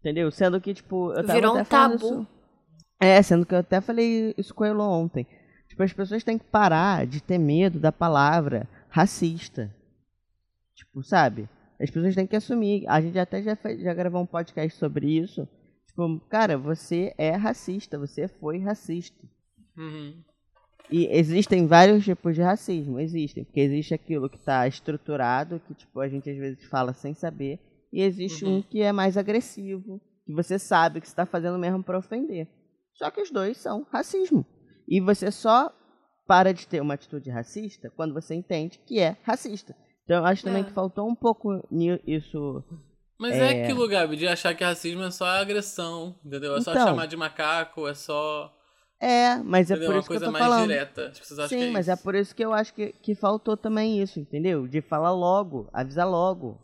Entendeu? 0.00 0.30
Sendo 0.30 0.60
que, 0.60 0.74
tipo, 0.74 1.10
eu 1.12 1.22
tava 1.26 1.34
Virou 1.34 1.52
até 1.52 1.60
um 1.62 1.64
tabu. 1.64 1.94
isso- 1.96 2.26
É, 2.98 3.22
sendo 3.22 3.46
que 3.46 3.54
eu 3.54 3.58
até 3.58 3.80
falei 3.80 4.34
isso 4.36 4.54
com 4.54 4.64
ele 4.64 4.78
ontem. 4.78 5.26
Tipo, 5.68 5.82
as 5.82 5.92
pessoas 5.92 6.24
têm 6.24 6.38
que 6.38 6.44
parar 6.44 7.06
de 7.06 7.22
ter 7.22 7.38
medo 7.38 7.78
da 7.78 7.92
palavra 7.92 8.68
racista. 8.88 9.74
Tipo, 10.74 11.02
sabe? 11.02 11.48
As 11.80 11.90
pessoas 11.90 12.14
têm 12.14 12.26
que 12.26 12.36
assumir. 12.36 12.84
A 12.88 13.00
gente 13.00 13.18
até 13.18 13.42
já, 13.42 13.54
fez, 13.56 13.80
já 13.80 13.94
gravou 13.94 14.20
um 14.22 14.26
podcast 14.26 14.76
sobre 14.78 15.06
isso. 15.18 15.46
Tipo, 15.86 16.18
cara, 16.28 16.56
você 16.58 17.14
é 17.16 17.30
racista, 17.36 17.98
você 17.98 18.26
foi 18.28 18.58
racista. 18.58 19.18
Uhum. 19.76 20.14
E 20.90 21.06
existem 21.06 21.66
vários 21.66 22.04
tipos 22.04 22.34
de 22.34 22.42
racismo, 22.42 22.98
existem, 22.98 23.44
porque 23.44 23.60
existe 23.60 23.94
aquilo 23.94 24.28
que 24.28 24.36
está 24.36 24.66
estruturado, 24.66 25.60
que 25.66 25.72
tipo 25.72 26.00
a 26.00 26.08
gente 26.08 26.28
às 26.28 26.36
vezes 26.36 26.64
fala 26.64 26.92
sem 26.92 27.14
saber, 27.14 27.60
e 27.92 28.02
existe 28.02 28.44
Uhum. 28.44 28.58
um 28.58 28.62
que 28.62 28.80
é 28.82 28.92
mais 28.92 29.16
agressivo, 29.16 30.00
que 30.26 30.32
você 30.34 30.58
sabe 30.58 31.00
que 31.00 31.06
está 31.06 31.24
fazendo 31.26 31.58
mesmo 31.58 31.82
para 31.82 31.98
ofender. 31.98 32.48
Só 32.94 33.10
que 33.10 33.20
os 33.20 33.30
dois 33.30 33.56
são 33.58 33.86
racismo. 33.92 34.44
E 34.88 35.00
você 35.00 35.30
só 35.30 35.72
para 36.26 36.52
de 36.52 36.66
ter 36.66 36.80
uma 36.80 36.94
atitude 36.94 37.30
racista 37.30 37.90
quando 37.96 38.14
você 38.14 38.34
entende 38.34 38.78
que 38.86 39.00
é 39.00 39.16
racista. 39.24 39.74
Então 40.04 40.18
eu 40.18 40.24
acho 40.24 40.42
também 40.44 40.62
É. 40.62 40.64
que 40.64 40.72
faltou 40.72 41.08
um 41.08 41.14
pouco 41.14 41.62
isso. 42.06 42.62
Mas 43.18 43.34
é... 43.34 43.38
É. 43.60 43.64
aquilo, 43.64 43.86
Gabi, 43.88 44.16
de 44.16 44.26
achar 44.26 44.54
que 44.54 44.64
racismo 44.64 45.02
é 45.02 45.10
só 45.10 45.26
agressão, 45.26 46.18
entendeu? 46.24 46.56
É 46.56 46.60
só 46.60 46.70
Então. 46.72 46.86
chamar 46.88 47.06
de 47.06 47.16
macaco, 47.16 47.86
é 47.88 47.94
só. 47.94 48.52
É, 49.02 49.36
mas 49.36 49.70
é 49.70 49.74
Entendeu? 49.74 49.88
por 49.88 49.94
Uma 49.94 50.00
isso 50.00 50.08
que 50.08 50.14
eu 50.14 50.18
coisa 50.20 50.26
tô 50.26 50.32
mais 50.32 50.44
falando. 50.44 50.68
direta. 50.68 51.06
As 51.08 51.18
pessoas 51.18 51.38
acham 51.40 51.48
Sim, 51.48 51.58
que 51.64 51.70
é 51.70 51.72
mas 51.72 51.86
isso. 51.88 51.90
é 51.92 51.96
por 52.02 52.14
isso 52.14 52.34
que 52.36 52.44
eu 52.44 52.52
acho 52.52 52.74
que, 52.74 52.92
que 52.92 53.14
faltou 53.14 53.56
também 53.56 54.00
isso, 54.02 54.20
entendeu? 54.20 54.66
De 54.68 54.82
falar 54.82 55.10
logo, 55.12 55.68
avisar 55.72 56.06
logo. 56.08 56.60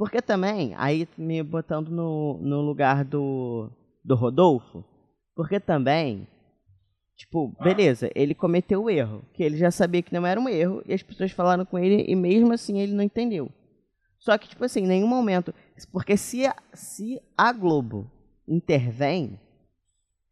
Porque 0.00 0.22
também, 0.22 0.72
aí 0.78 1.06
me 1.18 1.42
botando 1.42 1.90
no, 1.90 2.38
no 2.40 2.62
lugar 2.62 3.04
do, 3.04 3.70
do 4.02 4.14
Rodolfo, 4.14 4.82
porque 5.36 5.60
também, 5.60 6.26
tipo, 7.18 7.54
beleza, 7.62 8.10
ele 8.14 8.34
cometeu 8.34 8.84
o 8.84 8.88
erro, 8.88 9.22
que 9.34 9.42
ele 9.42 9.58
já 9.58 9.70
sabia 9.70 10.00
que 10.00 10.14
não 10.14 10.24
era 10.24 10.40
um 10.40 10.48
erro, 10.48 10.82
e 10.86 10.94
as 10.94 11.02
pessoas 11.02 11.32
falaram 11.32 11.66
com 11.66 11.78
ele, 11.78 12.02
e 12.08 12.16
mesmo 12.16 12.50
assim 12.50 12.78
ele 12.78 12.94
não 12.94 13.04
entendeu. 13.04 13.52
Só 14.18 14.38
que, 14.38 14.48
tipo 14.48 14.64
assim, 14.64 14.84
em 14.84 14.86
nenhum 14.86 15.06
momento. 15.06 15.52
Porque 15.92 16.16
se 16.16 16.46
a, 16.46 16.56
se 16.72 17.20
a 17.36 17.52
Globo 17.52 18.10
intervém, 18.48 19.38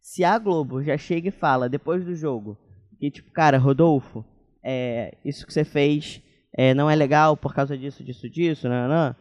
se 0.01 0.23
a 0.23 0.39
Globo 0.39 0.81
já 0.81 0.97
chega 0.97 1.27
e 1.27 1.31
fala 1.31 1.69
depois 1.69 2.03
do 2.03 2.15
jogo 2.15 2.57
que, 2.99 3.11
tipo, 3.11 3.29
cara, 3.29 3.59
Rodolfo, 3.59 4.25
é, 4.63 5.15
isso 5.23 5.45
que 5.45 5.53
você 5.53 5.63
fez 5.63 6.23
é, 6.57 6.73
não 6.73 6.89
é 6.89 6.95
legal 6.95 7.37
por 7.37 7.53
causa 7.53 7.77
disso, 7.77 8.03
disso, 8.03 8.27
disso, 8.27 8.67
não, 8.67 8.87
não, 8.87 9.15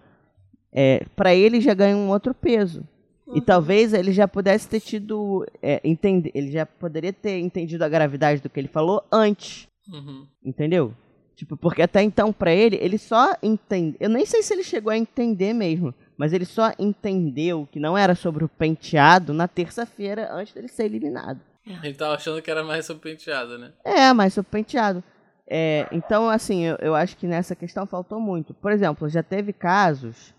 é, 0.73 1.05
para 1.17 1.35
ele 1.35 1.61
já 1.61 1.75
ganha 1.75 1.97
um 1.97 2.09
outro 2.11 2.35
peso. 2.35 2.87
E 3.27 3.31
Uhum. 3.33 3.41
talvez 3.43 3.93
ele 3.93 4.11
já 4.13 4.27
pudesse 4.27 4.67
ter 4.69 4.81
tido. 4.81 5.47
É, 5.63 5.81
entender, 5.85 6.31
ele 6.35 6.51
já 6.51 6.65
poderia 6.65 7.13
ter 7.13 7.39
entendido 7.39 7.85
a 7.85 7.89
gravidade 7.89 8.41
do 8.41 8.49
que 8.49 8.59
ele 8.59 8.69
falou 8.69 9.03
antes. 9.13 9.67
Uhum. 9.93 10.27
Entendeu? 10.43 10.95
Tipo, 11.37 11.57
porque 11.57 11.83
até 11.83 12.03
então, 12.03 12.33
pra 12.33 12.53
ele, 12.53 12.77
ele 12.81 12.97
só 12.99 13.35
entende. 13.43 13.97
Eu 14.01 14.09
nem 14.09 14.25
sei 14.27 14.43
se 14.43 14.53
ele 14.55 14.65
chegou 14.65 14.91
a 14.91 14.97
entender 14.99 15.53
mesmo, 15.53 15.95
mas 16.17 16.33
ele 16.33 16.45
só 16.47 16.73
entendeu 16.79 17.69
que 17.71 17.79
não 17.79 17.97
era 17.97 18.15
sobre 18.15 18.45
o 18.45 18.49
penteado 18.49 19.33
na 19.35 19.47
terça-feira 19.47 20.33
antes 20.33 20.53
dele 20.55 20.67
ser 20.69 20.85
eliminado. 20.87 21.39
Ele 21.83 21.95
tava 21.95 22.15
achando 22.15 22.41
que 22.43 22.51
era 22.51 22.65
mais 22.65 22.87
sobre 22.87 23.11
penteado, 23.11 23.59
né? 23.59 23.73
É, 23.85 24.11
mas 24.15 24.33
sobre 24.33 24.49
o 24.49 24.51
penteado. 24.51 25.05
É, 25.47 25.87
então, 25.93 26.29
assim, 26.31 26.65
eu, 26.65 26.77
eu 26.81 26.95
acho 26.95 27.15
que 27.17 27.27
nessa 27.27 27.55
questão 27.55 27.87
faltou 27.87 28.19
muito. 28.19 28.53
Por 28.55 28.73
exemplo, 28.73 29.09
já 29.09 29.23
teve 29.23 29.53
casos 29.53 30.35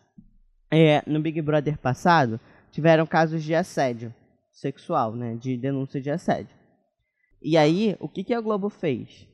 é, 0.71 1.03
no 1.07 1.19
Big 1.19 1.41
Brother 1.41 1.77
passado, 1.77 2.39
tiveram 2.71 3.05
casos 3.05 3.43
de 3.43 3.55
assédio 3.55 4.13
sexual, 4.51 5.15
né? 5.15 5.35
De 5.35 5.57
denúncia 5.57 6.01
de 6.01 6.09
assédio. 6.09 6.55
E 7.41 7.57
aí, 7.57 7.95
o 7.99 8.07
que, 8.07 8.23
que 8.23 8.33
a 8.33 8.41
Globo 8.41 8.69
fez? 8.69 9.27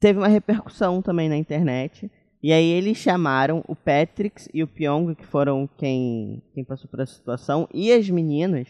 Teve 0.00 0.18
uma 0.18 0.28
repercussão 0.28 1.02
também 1.02 1.28
na 1.28 1.36
internet. 1.36 2.10
E 2.42 2.52
aí 2.52 2.64
eles 2.64 2.96
chamaram 2.96 3.64
o 3.66 3.74
Patrick 3.74 4.48
e 4.54 4.62
o 4.62 4.68
Pyong, 4.68 5.14
que 5.14 5.26
foram 5.26 5.68
quem, 5.76 6.42
quem 6.54 6.64
passou 6.64 6.88
por 6.88 7.00
essa 7.00 7.14
situação, 7.14 7.68
e 7.74 7.92
as 7.92 8.08
meninas 8.08 8.68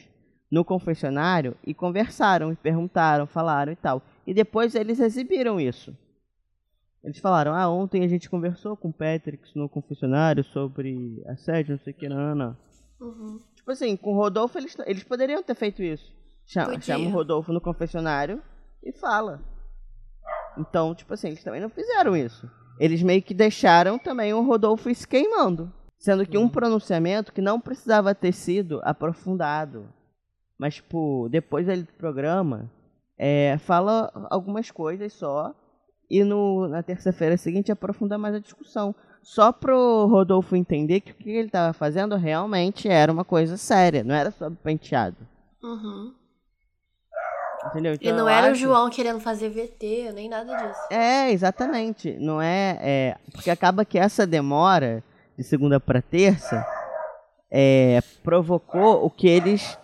no 0.51 0.65
confessionário 0.65 1.55
e 1.67 1.75
conversaram, 1.75 2.51
e 2.51 2.57
perguntaram, 2.57 3.27
falaram 3.27 3.71
e 3.71 3.77
tal. 3.77 4.03
E 4.27 4.33
depois 4.33 4.75
eles 4.75 4.99
exibiram 4.99 5.61
isso. 5.61 5.95
Eles 7.03 7.19
falaram, 7.19 7.55
ah, 7.55 7.69
ontem 7.69 8.05
a 8.05 8.09
gente 8.09 8.29
conversou 8.29 8.77
com 8.77 8.89
o 8.89 8.93
Patrick 8.93 9.57
no 9.57 9.69
confessionário 9.69 10.43
sobre 10.45 11.23
assédio, 11.29 11.77
não 11.77 11.85
sei 11.85 11.93
o 11.93 11.97
que, 11.97 12.09
não, 12.09 12.35
não. 12.35 12.57
Uhum. 13.01 13.39
Tipo 13.55 13.71
assim, 13.71 13.97
com 13.97 14.15
o 14.15 14.17
Rodolfo 14.17 14.59
eles, 14.59 14.77
eles 14.87 15.05
poderiam 15.05 15.43
ter 15.43 15.55
feito 15.55 15.83
isso. 15.83 16.13
Chama, 16.47 16.81
chama 16.81 17.07
o 17.07 17.13
Rodolfo 17.13 17.53
no 17.53 17.61
confessionário 17.61 18.43
e 18.83 18.93
fala. 18.93 19.41
Então, 20.57 20.95
tipo 20.95 21.15
assim, 21.15 21.29
eles 21.29 21.45
também 21.45 21.61
não 21.61 21.69
fizeram 21.69 22.17
isso. 22.17 22.51
Eles 22.81 23.03
meio 23.03 23.23
que 23.23 23.35
deixaram 23.35 23.99
também 23.99 24.33
o 24.33 24.43
Rodolfo 24.43 24.93
se 24.95 25.07
queimando. 25.07 25.73
Sendo 25.99 26.27
que 26.27 26.39
um 26.39 26.49
pronunciamento 26.49 27.33
que 27.33 27.41
não 27.41 27.61
precisava 27.61 28.15
ter 28.15 28.33
sido 28.33 28.81
aprofundado. 28.85 29.89
Mas, 30.57 30.77
tipo, 30.77 31.29
depois 31.29 31.69
ali 31.69 31.83
do 31.83 31.93
programa, 31.93 32.71
é, 33.17 33.59
fala 33.59 34.11
algumas 34.31 34.71
coisas 34.71 35.13
só. 35.13 35.55
E 36.11 36.25
no, 36.25 36.67
na 36.69 36.83
terça-feira 36.83 37.37
seguinte 37.37 37.71
aprofunda 37.71 38.17
mais 38.17 38.35
a 38.35 38.39
discussão. 38.41 38.95
Só 39.23 39.53
pro 39.53 40.07
Rodolfo 40.07 40.57
entender 40.57 41.01
que 41.01 41.13
o 41.13 41.15
que 41.15 41.29
ele 41.31 41.49
estava 41.49 41.73
fazendo 41.73 42.17
realmente 42.17 42.89
era 42.89 43.13
uma 43.13 43.25
coisa 43.25 43.57
séria, 43.57 44.03
não 44.03 44.15
era 44.15 44.31
sobre 44.31 44.59
penteado. 44.63 45.17
Uhum. 45.63 46.15
Entendeu? 47.67 47.93
E 47.93 47.97
Então, 47.97 48.13
não 48.17 48.25
eu 48.25 48.29
era 48.29 48.47
o 48.49 48.51
acho- 48.53 48.61
João 48.61 48.89
querendo 48.89 49.21
fazer 49.21 49.51
VT, 49.51 50.13
nem 50.15 50.29
nada 50.29 50.55
disso. 50.57 50.81
É, 50.91 51.31
exatamente. 51.33 52.17
Não 52.19 52.41
é, 52.41 52.79
é. 52.81 53.17
Porque 53.33 53.51
acaba 53.51 53.85
que 53.85 53.99
essa 53.99 54.27
demora 54.27 55.03
de 55.37 55.43
segunda 55.45 55.79
para 55.81 56.01
terça 56.01 56.65
é, 57.51 58.01
provocou 58.23 59.05
o 59.05 59.11
que 59.11 59.27
eles 59.29 59.77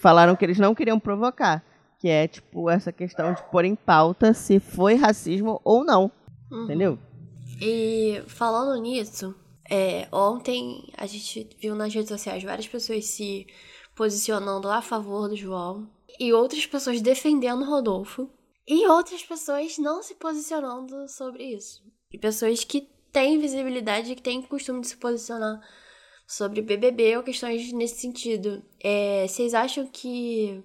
falaram 0.00 0.34
que 0.34 0.44
eles 0.44 0.58
não 0.58 0.74
queriam 0.74 0.98
provocar. 0.98 1.62
Que 1.98 2.08
é, 2.08 2.28
tipo, 2.28 2.70
essa 2.70 2.92
questão 2.92 3.34
de 3.34 3.42
pôr 3.50 3.64
em 3.64 3.74
pauta 3.74 4.32
se 4.32 4.60
foi 4.60 4.94
racismo 4.94 5.60
ou 5.64 5.84
não. 5.84 6.10
Uhum. 6.50 6.64
Entendeu? 6.64 6.98
E 7.60 8.22
falando 8.26 8.80
nisso, 8.80 9.34
é, 9.68 10.06
ontem 10.12 10.92
a 10.96 11.06
gente 11.06 11.48
viu 11.60 11.74
nas 11.74 11.92
redes 11.92 12.08
sociais 12.08 12.42
várias 12.42 12.68
pessoas 12.68 13.04
se 13.06 13.46
posicionando 13.94 14.68
a 14.68 14.80
favor 14.80 15.28
do 15.28 15.36
João 15.36 15.90
e 16.20 16.32
outras 16.32 16.64
pessoas 16.66 17.02
defendendo 17.02 17.62
o 17.62 17.68
Rodolfo 17.68 18.30
e 18.66 18.86
outras 18.86 19.24
pessoas 19.24 19.76
não 19.78 20.02
se 20.02 20.14
posicionando 20.14 21.08
sobre 21.08 21.42
isso. 21.42 21.82
E 22.12 22.18
pessoas 22.18 22.62
que 22.64 22.88
têm 23.12 23.38
visibilidade 23.38 24.12
e 24.12 24.14
que 24.14 24.22
têm 24.22 24.42
costume 24.42 24.80
de 24.80 24.88
se 24.88 24.96
posicionar 24.96 25.60
sobre 26.26 26.62
BBB 26.62 27.16
ou 27.16 27.22
questões 27.22 27.72
nesse 27.72 28.00
sentido. 28.00 28.62
É, 28.78 29.26
vocês 29.26 29.54
acham 29.54 29.86
que 29.86 30.62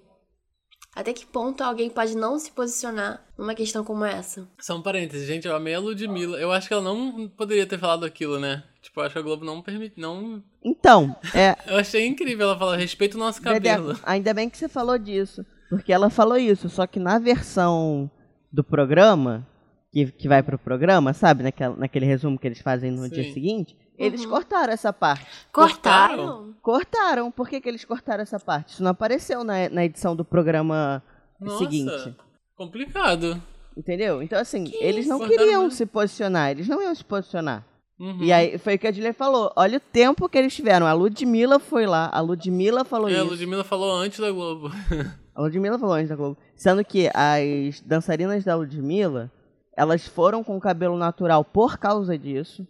até 0.94 1.12
que 1.12 1.26
ponto 1.26 1.62
alguém 1.62 1.90
pode 1.90 2.16
não 2.16 2.38
se 2.38 2.52
posicionar 2.52 3.24
numa 3.36 3.54
questão 3.54 3.84
como 3.84 4.04
essa? 4.04 4.46
Só 4.60 4.76
um 4.76 4.82
parênteses, 4.82 5.26
gente, 5.26 5.48
eu 5.48 5.56
amei 5.56 5.74
a 5.74 5.80
Ludmilla. 5.80 6.38
Eu 6.38 6.52
acho 6.52 6.68
que 6.68 6.74
ela 6.74 6.82
não 6.82 7.28
poderia 7.28 7.66
ter 7.66 7.78
falado 7.78 8.04
aquilo, 8.04 8.38
né? 8.38 8.62
Tipo, 8.80 9.00
eu 9.00 9.04
acho 9.04 9.12
que 9.14 9.18
a 9.18 9.22
Globo 9.22 9.44
não 9.44 9.60
permite. 9.60 9.98
Não... 9.98 10.42
Então, 10.62 11.16
é. 11.34 11.56
Eu 11.66 11.78
achei 11.78 12.06
incrível 12.06 12.46
ela 12.46 12.58
falar, 12.58 12.76
respeita 12.76 13.16
o 13.16 13.20
nosso 13.20 13.42
cabelo. 13.42 13.98
ainda 14.04 14.32
bem 14.32 14.48
que 14.48 14.56
você 14.56 14.68
falou 14.68 14.98
disso. 14.98 15.44
Porque 15.68 15.92
ela 15.92 16.10
falou 16.10 16.36
isso, 16.36 16.68
só 16.68 16.86
que 16.86 17.00
na 17.00 17.18
versão 17.18 18.10
do 18.52 18.62
programa, 18.62 19.46
que, 19.90 20.06
que 20.12 20.28
vai 20.28 20.42
pro 20.42 20.58
programa, 20.58 21.12
sabe? 21.12 21.42
Naquela, 21.42 21.76
naquele 21.76 22.04
resumo 22.04 22.38
que 22.38 22.46
eles 22.46 22.60
fazem 22.60 22.90
no 22.90 23.04
Sim. 23.04 23.10
dia 23.10 23.32
seguinte, 23.32 23.76
eles 23.98 24.24
Uhum. 24.24 24.30
cortaram 24.30 24.72
essa 24.72 24.92
parte. 24.92 25.26
Cortaram? 25.52 26.16
Cortaram? 26.16 26.54
Cortaram. 26.62 27.30
Por 27.30 27.48
que, 27.48 27.60
que 27.60 27.68
eles 27.68 27.84
cortaram 27.84 28.22
essa 28.22 28.38
parte? 28.40 28.74
Isso 28.74 28.82
não 28.82 28.90
apareceu 28.90 29.44
na, 29.44 29.68
na 29.68 29.84
edição 29.84 30.14
do 30.16 30.24
programa 30.24 31.02
Nossa, 31.40 31.58
seguinte. 31.58 32.14
complicado. 32.56 33.40
Entendeu? 33.76 34.22
Então, 34.22 34.38
assim, 34.38 34.64
Que 34.64 34.76
eles 34.76 35.06
não 35.06 35.18
queriam 35.18 35.62
mesmo. 35.64 35.70
se 35.72 35.84
posicionar. 35.86 36.50
Eles 36.50 36.68
não 36.68 36.80
iam 36.80 36.94
se 36.94 37.04
posicionar. 37.04 37.64
Uhum. 37.98 38.22
E 38.22 38.32
aí, 38.32 38.58
foi 38.58 38.74
o 38.74 38.78
que 38.78 38.86
a 38.86 38.92
Julia 38.92 39.12
falou. 39.14 39.52
Olha 39.56 39.78
o 39.78 39.80
tempo 39.80 40.28
que 40.28 40.38
eles 40.38 40.54
tiveram. 40.54 40.86
A 40.86 40.92
Ludmilla 40.92 41.58
foi 41.58 41.86
lá. 41.86 42.08
A 42.12 42.20
Ludmilla 42.20 42.84
falou 42.84 43.08
É, 43.08 43.14
a 43.14 43.18
isso. 43.18 43.30
Ludmilla 43.30 43.64
falou 43.64 43.92
antes 43.96 44.18
da 44.20 44.30
Globo. 44.30 44.70
A 45.34 45.42
Ludmilla 45.42 45.76
falou 45.78 45.94
antes 45.96 46.08
da 46.08 46.14
Globo. 46.14 46.36
Sendo 46.54 46.84
que 46.84 47.10
as 47.12 47.80
dançarinas 47.80 48.44
da 48.44 48.54
Ludmilla, 48.54 49.32
elas 49.76 50.06
foram 50.06 50.44
com 50.44 50.56
o 50.56 50.60
cabelo 50.60 50.96
natural 50.96 51.44
por 51.44 51.76
causa 51.76 52.16
disso. 52.16 52.64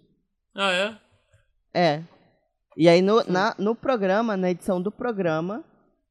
ah, 0.54 0.72
é? 0.72 0.96
É. 1.74 2.02
E 2.76 2.88
aí 2.88 3.02
no, 3.02 3.22
na- 3.24 3.54
no 3.58 3.74
programa, 3.74 4.36
na 4.36 4.50
edição 4.50 4.80
do 4.80 4.90
programa, 4.90 5.62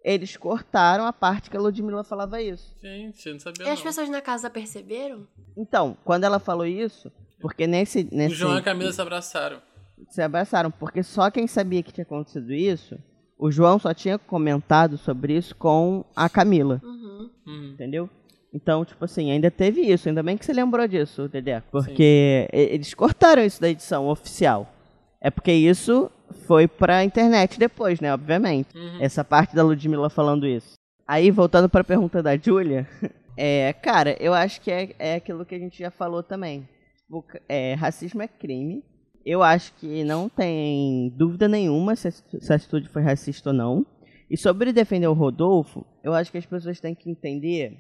eles 0.04 0.36
cortaram 0.38 1.06
a 1.06 1.14
parte 1.14 1.50
que 1.50 1.58
a 1.58 1.60
Ludmilla 1.60 2.04
falava 2.04 2.42
isso. 2.42 2.76
Gente, 2.82 3.26
eu 3.26 3.34
não 3.34 3.40
sabia 3.40 3.66
E 3.66 3.70
as 3.70 3.80
não. 3.80 3.84
pessoas 3.86 4.10
na 4.10 4.22
casa 4.22 4.50
perceberam? 4.50 5.26
Então, 5.58 5.98
quando 6.04 6.24
ela 6.26 6.40
falou 6.40 6.66
isso, 6.66 7.12
porque 7.42 7.66
nesse. 7.68 8.08
O 8.12 8.16
nesse 8.16 8.36
João 8.36 8.56
e 8.56 8.60
a 8.60 8.62
Camila 8.62 8.92
se 8.92 9.02
abraçaram. 9.02 9.62
se 10.10 10.22
abraçaram, 10.22 10.72
porque 10.72 11.04
só 11.04 11.30
quem 11.32 11.48
sabia 11.48 11.82
que 11.84 11.92
tinha 11.92 12.04
acontecido 12.04 12.54
isso, 12.54 12.98
o 13.38 13.52
João 13.52 13.78
só 13.80 13.94
tinha 13.94 14.18
comentado 14.18 14.98
sobre 14.98 15.36
isso 15.38 15.56
com 15.56 16.04
a 16.16 16.30
Camila. 16.30 16.82
Uhum. 16.84 17.30
Uhum. 17.46 17.70
Entendeu? 17.74 18.10
Então, 18.54 18.86
tipo 18.86 19.04
assim, 19.04 19.32
ainda 19.32 19.50
teve 19.50 19.82
isso. 19.82 20.08
Ainda 20.08 20.22
bem 20.24 20.38
que 20.38 20.46
você 20.46 20.54
lembrou 20.54 20.88
disso, 20.88 21.28
Dedé. 21.28 21.62
Porque 21.72 22.48
e- 22.54 22.58
eles 22.76 22.94
cortaram 22.94 23.44
isso 23.44 23.60
da 23.60 23.68
edição 23.70 24.08
oficial. 24.08 24.73
É 25.24 25.32
porque 25.32 25.54
isso 25.54 26.12
foi 26.46 26.68
pra 26.68 27.06
internet 27.06 27.58
depois, 27.58 28.02
né? 28.02 28.14
Obviamente. 28.14 28.78
Uhum. 28.78 28.98
Essa 29.00 29.24
parte 29.24 29.56
da 29.56 29.64
Ludmilla 29.64 30.10
falando 30.10 30.46
isso. 30.46 30.74
Aí, 31.08 31.32
voltando 31.32 31.70
pra 31.70 31.84
pergunta 31.84 32.22
da 32.22 32.38
Julia. 32.38 32.88
É, 33.36 33.74
cara, 33.74 34.16
eu 34.20 34.32
acho 34.32 34.62
que 34.62 34.70
é, 34.70 34.94
é 35.00 35.16
aquilo 35.16 35.44
que 35.44 35.56
a 35.56 35.58
gente 35.58 35.80
já 35.80 35.90
falou 35.90 36.22
também. 36.22 36.70
É, 37.50 37.74
racismo 37.74 38.22
é 38.22 38.28
crime. 38.28 38.84
Eu 39.26 39.42
acho 39.42 39.74
que 39.74 40.04
não 40.04 40.30
tem 40.30 41.12
dúvida 41.18 41.48
nenhuma 41.48 41.96
se 41.96 42.08
a 42.08 42.54
atitude 42.54 42.90
foi 42.90 43.02
racista 43.02 43.50
ou 43.50 43.56
não. 43.56 43.84
E 44.30 44.38
sobre 44.38 44.72
defender 44.72 45.08
o 45.08 45.14
Rodolfo, 45.14 45.84
eu 46.04 46.14
acho 46.14 46.32
que 46.32 46.38
as 46.38 46.46
pessoas 46.46 46.80
têm 46.80 46.94
que 46.94 47.10
entender, 47.10 47.76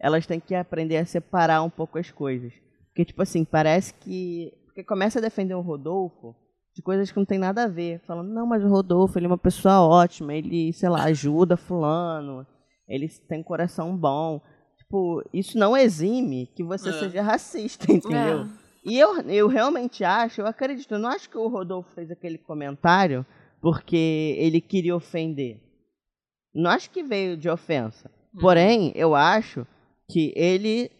elas 0.00 0.26
têm 0.26 0.40
que 0.40 0.56
aprender 0.56 0.96
a 0.96 1.04
separar 1.04 1.62
um 1.62 1.70
pouco 1.70 1.96
as 1.96 2.10
coisas. 2.10 2.52
Porque, 2.88 3.04
tipo 3.04 3.22
assim, 3.22 3.44
parece 3.44 3.94
que. 3.94 4.52
Porque 4.66 4.82
começa 4.82 5.20
a 5.20 5.22
defender 5.22 5.54
o 5.54 5.60
Rodolfo 5.60 6.34
de 6.74 6.82
coisas 6.82 7.10
que 7.10 7.16
não 7.18 7.24
tem 7.24 7.38
nada 7.38 7.64
a 7.64 7.68
ver. 7.68 8.00
Falando, 8.06 8.28
não, 8.32 8.46
mas 8.46 8.64
o 8.64 8.68
Rodolfo, 8.68 9.18
ele 9.18 9.26
é 9.26 9.28
uma 9.28 9.38
pessoa 9.38 9.80
ótima, 9.80 10.34
ele, 10.34 10.72
sei 10.72 10.88
lá, 10.88 11.04
ajuda 11.04 11.56
fulano, 11.56 12.46
ele 12.88 13.08
tem 13.28 13.42
coração 13.42 13.96
bom. 13.96 14.40
Tipo, 14.76 15.22
isso 15.32 15.56
não 15.56 15.76
exime 15.76 16.46
que 16.54 16.62
você 16.64 16.88
É. 16.90 16.92
seja 16.92 17.22
racista, 17.22 17.86
entendeu? 17.92 18.42
É. 18.42 18.64
E 18.84 18.98
eu, 18.98 19.20
eu 19.22 19.48
realmente 19.48 20.04
acho, 20.04 20.40
eu 20.42 20.46
acredito, 20.46 20.92
eu 20.92 20.98
não 20.98 21.08
acho 21.08 21.30
que 21.30 21.38
o 21.38 21.48
Rodolfo 21.48 21.90
fez 21.94 22.10
aquele 22.10 22.36
comentário 22.36 23.24
porque 23.60 24.36
ele 24.38 24.60
queria 24.60 24.94
ofender. 24.94 25.58
Não 26.54 26.70
acho 26.70 26.90
que 26.90 27.02
veio 27.02 27.36
de 27.36 27.48
ofensa. 27.48 28.10
Porém, 28.38 28.92
eu 28.94 29.14
acho 29.14 29.66
que 30.10 30.34
ele 30.36 30.90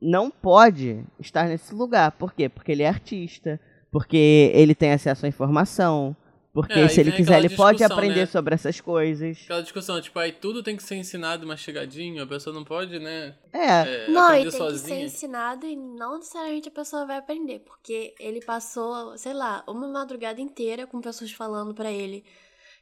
não 0.00 0.30
pode 0.30 1.04
estar 1.18 1.48
nesse 1.48 1.74
lugar. 1.74 2.12
Por 2.12 2.32
quê? 2.32 2.48
Porque 2.48 2.70
ele 2.70 2.82
é 2.84 2.88
artista, 2.88 3.60
porque 3.92 4.50
ele 4.54 4.74
tem 4.74 4.92
acesso 4.92 5.24
à 5.24 5.28
informação, 5.28 6.16
porque 6.52 6.72
É, 6.80 6.88
se 6.88 7.00
ele 7.00 7.12
quiser 7.12 7.38
ele 7.38 7.54
pode 7.54 7.84
aprender 7.84 8.20
né? 8.20 8.26
sobre 8.26 8.54
essas 8.54 8.80
coisas. 8.80 9.38
Aquela 9.44 9.62
discussão, 9.62 10.00
tipo, 10.00 10.18
aí 10.18 10.32
tudo 10.32 10.62
tem 10.62 10.76
que 10.76 10.82
ser 10.82 10.96
ensinado 10.96 11.46
mastigadinho, 11.46 12.22
a 12.22 12.26
pessoa 12.26 12.52
não 12.54 12.64
pode, 12.64 12.98
né? 12.98 13.34
É, 13.52 13.66
é, 14.06 14.06
Não, 14.08 14.30
e 14.34 14.36
tem 14.38 14.44
que 14.46 14.50
ser 14.50 14.58
sozinha. 14.58 15.04
ensinado 15.04 15.66
e 15.66 15.76
não 15.76 16.16
necessariamente 16.18 16.68
a 16.68 16.72
pessoa 16.72 17.06
vai 17.06 17.18
aprender, 17.18 17.60
porque 17.60 18.14
ele 18.18 18.40
passou, 18.44 19.16
sei 19.16 19.32
lá, 19.34 19.62
uma 19.68 19.86
madrugada 19.86 20.40
inteira 20.40 20.86
com 20.86 21.00
pessoas 21.00 21.30
falando 21.30 21.72
pra 21.74 21.92
ele 21.92 22.24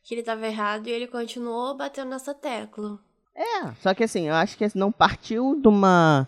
que 0.03 0.15
ele 0.15 0.23
tava 0.23 0.47
errado 0.47 0.87
e 0.87 0.91
ele 0.91 1.07
continuou 1.07 1.77
batendo 1.77 2.09
nessa 2.11 2.33
tecla. 2.33 2.99
É, 3.37 3.71
só 3.83 3.93
que 3.95 4.03
assim, 4.05 4.29
eu 4.29 4.35
acho 4.35 4.57
que 4.57 4.67
não 4.75 4.91
partiu 4.91 5.61
de 5.61 5.69
uma. 5.69 6.27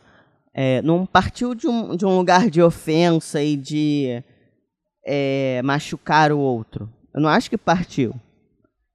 é, 0.55 0.81
não 0.83 1.07
partiu 1.07 1.55
de 1.55 1.67
um, 1.67 1.97
de 1.97 2.05
um 2.07 2.17
lugar 2.17 2.49
de 2.51 2.63
ofensa 2.63 3.43
e 3.43 3.57
de 3.57 4.23
é, 5.05 5.61
machucar 5.63 6.33
o 6.33 6.39
outro. 6.39 6.89
Eu 7.15 7.21
não 7.21 7.29
acho 7.29 7.51
que 7.51 7.59
partiu. 7.59 8.15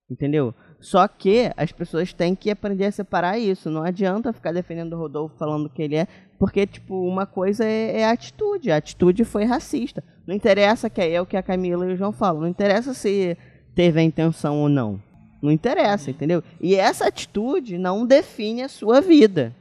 Entendeu? 0.10 0.54
Só 0.80 1.08
que 1.08 1.52
as 1.58 1.72
pessoas 1.72 2.14
têm 2.14 2.36
que 2.36 2.50
aprender 2.50 2.86
a 2.86 2.92
separar 2.92 3.38
isso. 3.38 3.70
Não 3.70 3.84
adianta 3.84 4.32
ficar 4.32 4.52
defendendo 4.52 4.94
o 4.94 4.98
Rodolfo 4.98 5.38
falando 5.38 5.70
que 5.70 5.82
ele 5.82 5.96
é. 5.96 6.08
Porque, 6.40 6.66
tipo, 6.68 6.96
uma 7.08 7.26
coisa 7.26 7.66
é, 7.66 8.02
é 8.02 8.06
a 8.06 8.12
atitude. 8.12 8.72
A 8.72 8.78
atitude 8.78 9.26
foi 9.26 9.44
racista. 9.44 10.04
Não 10.26 10.36
interessa 10.36 10.90
que 10.90 11.02
é 11.02 11.22
o 11.22 11.26
que 11.26 11.36
a 11.36 11.44
Camila 11.44 11.86
e 11.86 11.94
o 11.94 11.98
João 11.98 12.12
falam. 12.12 12.42
Não 12.42 12.48
interessa 12.48 12.94
se 12.94 13.38
teve 13.76 14.00
a 14.00 14.04
intenção 14.04 14.60
ou 14.62 14.70
não. 14.70 15.02
Não 15.42 15.52
interessa, 15.52 16.10
entendeu? 16.10 16.44
E 16.60 16.76
essa 16.76 17.08
atitude 17.08 17.78
não 17.78 18.06
define 18.06 18.64
a 18.64 18.70
sua 18.70 19.02
vida. 19.02 19.56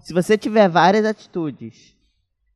Se 0.00 0.14
você 0.14 0.38
tiver 0.38 0.68
várias 0.68 1.04
atitudes 1.04 1.97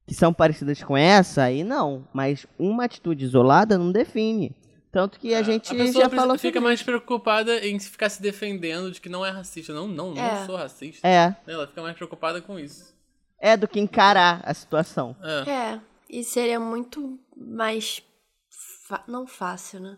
que 0.06 0.14
são 0.14 0.32
parecidas 0.32 0.82
com 0.82 0.96
essa, 0.96 1.44
aí 1.44 1.62
não. 1.64 2.06
Mas 2.12 2.46
uma 2.58 2.84
atitude 2.84 3.24
isolada 3.24 3.78
não 3.78 3.90
define. 3.92 4.54
Tanto 4.90 5.18
que 5.18 5.34
a 5.34 5.38
É, 5.38 5.44
gente 5.44 5.70
a 5.74 5.86
já 5.86 6.10
falou 6.10 6.36
fica 6.36 6.48
sobre 6.58 6.60
mais 6.60 6.82
preocupada 6.82 7.66
em 7.66 7.78
ficar 7.78 8.10
se 8.10 8.20
defendendo 8.20 8.90
de 8.90 9.00
que 9.00 9.08
não 9.08 9.24
é 9.24 9.30
racista. 9.30 9.72
Não, 9.72 9.88
não, 9.88 10.12
não 10.12 10.22
É. 10.22 10.44
sou 10.44 10.54
racista. 10.56 11.06
É, 11.08 11.34
Ela 11.46 11.66
fica 11.66 11.80
mais 11.80 11.96
preocupada 11.96 12.42
com 12.42 12.58
isso. 12.58 12.92
é 13.38 13.56
do 13.56 13.66
que 13.66 13.80
encarar 13.80 14.42
a 14.44 14.52
situação. 14.52 15.16
É. 15.46 15.50
É, 15.50 15.80
e 16.10 16.22
seria 16.22 16.60
muito 16.60 17.18
mais. 17.36 18.02
Não 19.08 19.26
fácil, 19.26 19.80
né? 19.80 19.96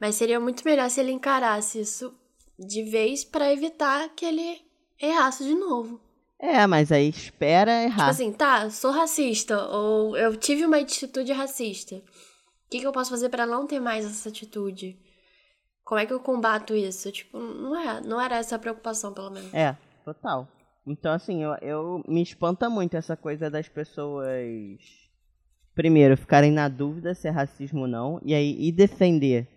Mas 0.00 0.16
seria 0.16 0.40
muito 0.40 0.64
melhor 0.64 0.90
se 0.90 1.00
ele 1.00 1.12
encarasse 1.12 1.78
isso 1.80 2.12
de 2.58 2.82
vez 2.82 3.24
pra 3.24 3.52
evitar 3.52 4.08
que 4.16 4.24
ele 4.24 4.60
errasse 5.00 5.44
de 5.44 5.54
novo. 5.54 6.00
É, 6.38 6.66
mas 6.66 6.92
aí 6.92 7.08
espera 7.08 7.82
Tipo 7.82 7.92
errar. 7.94 8.08
assim, 8.08 8.32
tá, 8.32 8.68
sou 8.68 8.90
racista, 8.90 9.66
ou 9.68 10.16
eu 10.16 10.36
tive 10.36 10.64
uma 10.66 10.78
atitude 10.78 11.32
racista. 11.32 11.96
O 11.96 12.02
que, 12.70 12.80
que 12.80 12.86
eu 12.86 12.92
posso 12.92 13.10
fazer 13.10 13.28
pra 13.28 13.46
não 13.46 13.66
ter 13.66 13.80
mais 13.80 14.04
essa 14.04 14.28
atitude? 14.28 14.98
Como 15.84 16.00
é 16.00 16.06
que 16.06 16.12
eu 16.12 16.20
combato 16.20 16.74
isso? 16.74 17.10
Tipo, 17.12 17.38
não, 17.38 17.78
é, 17.78 18.00
não 18.00 18.20
era 18.20 18.36
essa 18.36 18.56
a 18.56 18.58
preocupação, 18.58 19.12
pelo 19.12 19.30
menos. 19.30 19.52
É, 19.54 19.76
total. 20.04 20.48
Então, 20.86 21.12
assim, 21.12 21.42
eu, 21.42 21.54
eu 21.62 22.02
me 22.08 22.22
espanta 22.22 22.68
muito 22.68 22.96
essa 22.96 23.16
coisa 23.16 23.50
das 23.50 23.68
pessoas. 23.68 24.26
Primeiro, 25.74 26.16
ficarem 26.16 26.50
na 26.50 26.68
dúvida 26.68 27.14
se 27.14 27.26
é 27.28 27.30
racismo 27.30 27.82
ou 27.82 27.88
não, 27.88 28.20
e 28.24 28.34
aí 28.34 28.56
e 28.58 28.70
defender, 28.72 29.48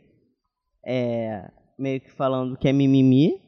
é, 0.85 1.49
meio 1.77 2.01
que 2.01 2.11
falando 2.11 2.57
que 2.57 2.67
é 2.67 2.73
mimimi, 2.73 3.39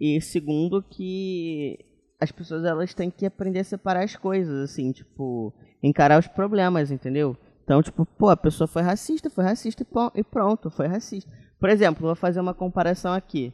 e 0.00 0.20
segundo, 0.20 0.82
que 0.82 1.78
as 2.22 2.30
pessoas 2.32 2.64
elas 2.64 2.94
têm 2.94 3.10
que 3.10 3.26
aprender 3.26 3.60
a 3.60 3.64
separar 3.64 4.04
as 4.04 4.14
coisas, 4.16 4.70
assim, 4.70 4.92
tipo, 4.92 5.52
encarar 5.82 6.18
os 6.18 6.26
problemas, 6.28 6.90
entendeu? 6.90 7.36
Então, 7.64 7.82
tipo, 7.82 8.04
pô, 8.04 8.28
a 8.28 8.36
pessoa 8.36 8.66
foi 8.68 8.82
racista, 8.82 9.28
foi 9.30 9.44
racista 9.44 9.86
e 10.14 10.22
pronto, 10.22 10.70
foi 10.70 10.86
racista. 10.86 11.30
Por 11.58 11.68
exemplo, 11.68 12.06
vou 12.06 12.14
fazer 12.16 12.40
uma 12.40 12.54
comparação 12.54 13.12
aqui. 13.12 13.52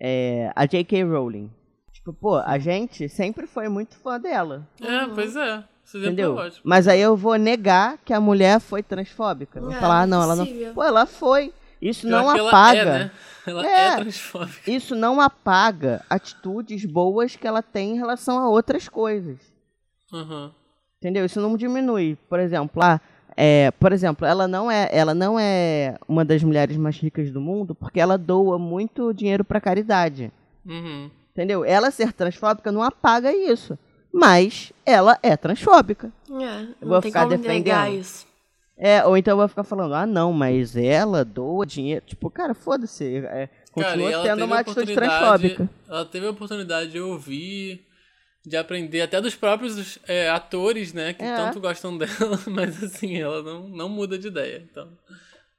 É, 0.00 0.50
a 0.56 0.66
J.K. 0.66 1.04
Rowling. 1.04 1.50
Tipo, 1.92 2.12
pô, 2.12 2.36
a 2.36 2.58
gente 2.58 3.08
sempre 3.08 3.46
foi 3.46 3.68
muito 3.68 3.96
fã 3.96 4.18
dela. 4.18 4.66
É, 4.80 5.06
pois 5.06 5.36
é. 5.36 5.62
Entendeu? 5.94 6.38
é 6.38 6.46
ótimo. 6.46 6.62
Mas 6.64 6.88
aí 6.88 7.00
eu 7.00 7.16
vou 7.16 7.36
negar 7.36 7.98
que 8.04 8.12
a 8.12 8.20
mulher 8.20 8.60
foi 8.60 8.82
transfóbica. 8.82 9.60
Vou 9.60 9.72
É, 9.72 9.78
falar, 9.78 10.02
ah, 10.02 10.06
não, 10.06 10.22
ela 10.22 10.34
não. 10.36 10.46
Pô, 10.74 10.82
ela 10.82 11.06
foi. 11.06 11.52
Isso 11.82 12.06
não 12.08 12.30
ela 12.34 12.48
apaga. 12.48 12.78
é, 12.80 12.84
né? 12.84 13.10
Ela 13.46 13.66
É. 13.66 13.86
é, 13.88 13.96
transfóbica. 13.96 14.70
Isso 14.70 14.94
não 14.94 15.20
apaga 15.20 16.00
atitudes 16.08 16.84
boas 16.84 17.34
que 17.34 17.46
ela 17.46 17.60
tem 17.60 17.90
em 17.94 17.98
relação 17.98 18.38
a 18.38 18.48
outras 18.48 18.88
coisas. 18.88 19.38
Uhum. 20.12 20.50
Entendeu? 20.98 21.24
Isso 21.24 21.40
não 21.40 21.56
diminui. 21.56 22.16
Por 22.28 22.38
exemplo, 22.38 22.80
lá, 22.80 23.00
é, 23.36 23.72
por 23.72 23.92
exemplo, 23.92 24.24
ela 24.24 24.46
não 24.46 24.70
é, 24.70 24.88
ela 24.92 25.12
não 25.12 25.38
é 25.40 25.96
uma 26.06 26.24
das 26.24 26.42
mulheres 26.44 26.76
mais 26.76 26.96
ricas 26.96 27.32
do 27.32 27.40
mundo 27.40 27.74
porque 27.74 27.98
ela 27.98 28.16
doa 28.16 28.58
muito 28.58 29.12
dinheiro 29.12 29.44
para 29.44 29.60
caridade. 29.60 30.30
Uhum. 30.64 31.10
Entendeu? 31.32 31.64
Ela 31.64 31.90
ser 31.90 32.12
transfóbica 32.12 32.70
não 32.70 32.82
apaga 32.82 33.32
isso. 33.34 33.76
Mas 34.14 34.72
ela 34.84 35.18
é 35.22 35.36
transfóbica. 35.36 36.12
É, 36.30 36.32
Eu 36.32 36.36
não 36.82 36.88
vou 36.88 37.00
tem 37.00 37.10
ficar 37.10 37.22
como 37.26 37.36
negar 37.38 37.86
defendendo. 37.86 38.00
isso. 38.00 38.26
É, 38.76 39.04
ou 39.04 39.16
então 39.16 39.32
eu 39.32 39.36
vou 39.38 39.48
ficar 39.48 39.64
falando, 39.64 39.94
ah 39.94 40.06
não, 40.06 40.32
mas 40.32 40.76
ela 40.76 41.24
doa 41.24 41.64
dinheiro. 41.66 42.04
Tipo, 42.06 42.30
cara, 42.30 42.54
foda-se. 42.54 43.16
É, 43.18 43.46
Cara, 43.46 43.50
continua 43.72 44.10
ela 44.12 44.22
tendo 44.24 44.44
uma 44.44 44.58
atitude 44.58 44.94
transfóbica. 44.94 45.68
Ela 45.88 46.04
teve 46.04 46.26
a 46.26 46.30
oportunidade 46.30 46.90
de 46.90 47.00
ouvir, 47.00 47.86
de 48.44 48.56
aprender 48.56 49.02
até 49.02 49.20
dos 49.20 49.34
próprios 49.36 49.98
é, 50.08 50.28
atores, 50.30 50.92
né? 50.92 51.12
Que 51.12 51.22
É. 51.22 51.36
tanto 51.36 51.60
gostam 51.60 51.96
dela, 51.98 52.40
mas 52.50 52.82
assim, 52.82 53.16
ela 53.18 53.42
não, 53.42 53.68
não 53.68 53.88
muda 53.88 54.18
de 54.18 54.28
ideia. 54.28 54.66
Então, 54.70 54.88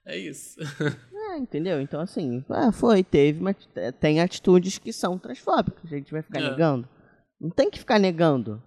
é 0.05 0.17
isso. 0.17 0.57
É, 1.25 1.37
entendeu? 1.37 1.79
Então, 1.81 2.01
assim, 2.01 2.43
ah, 2.49 2.71
foi, 2.71 3.01
teve, 3.03 3.41
mas 3.41 3.55
é, 3.75 3.91
tem 3.93 4.19
atitudes 4.19 4.77
que 4.77 4.91
são 4.91 5.17
transfóbicas. 5.17 5.81
A 5.85 5.95
gente 5.95 6.11
vai 6.11 6.21
ficar 6.21 6.41
É. 6.41 6.49
negando. 6.49 6.87
Não 7.39 7.49
tem 7.49 7.71
que 7.71 7.79
ficar 7.79 7.97
negando, 7.97 8.61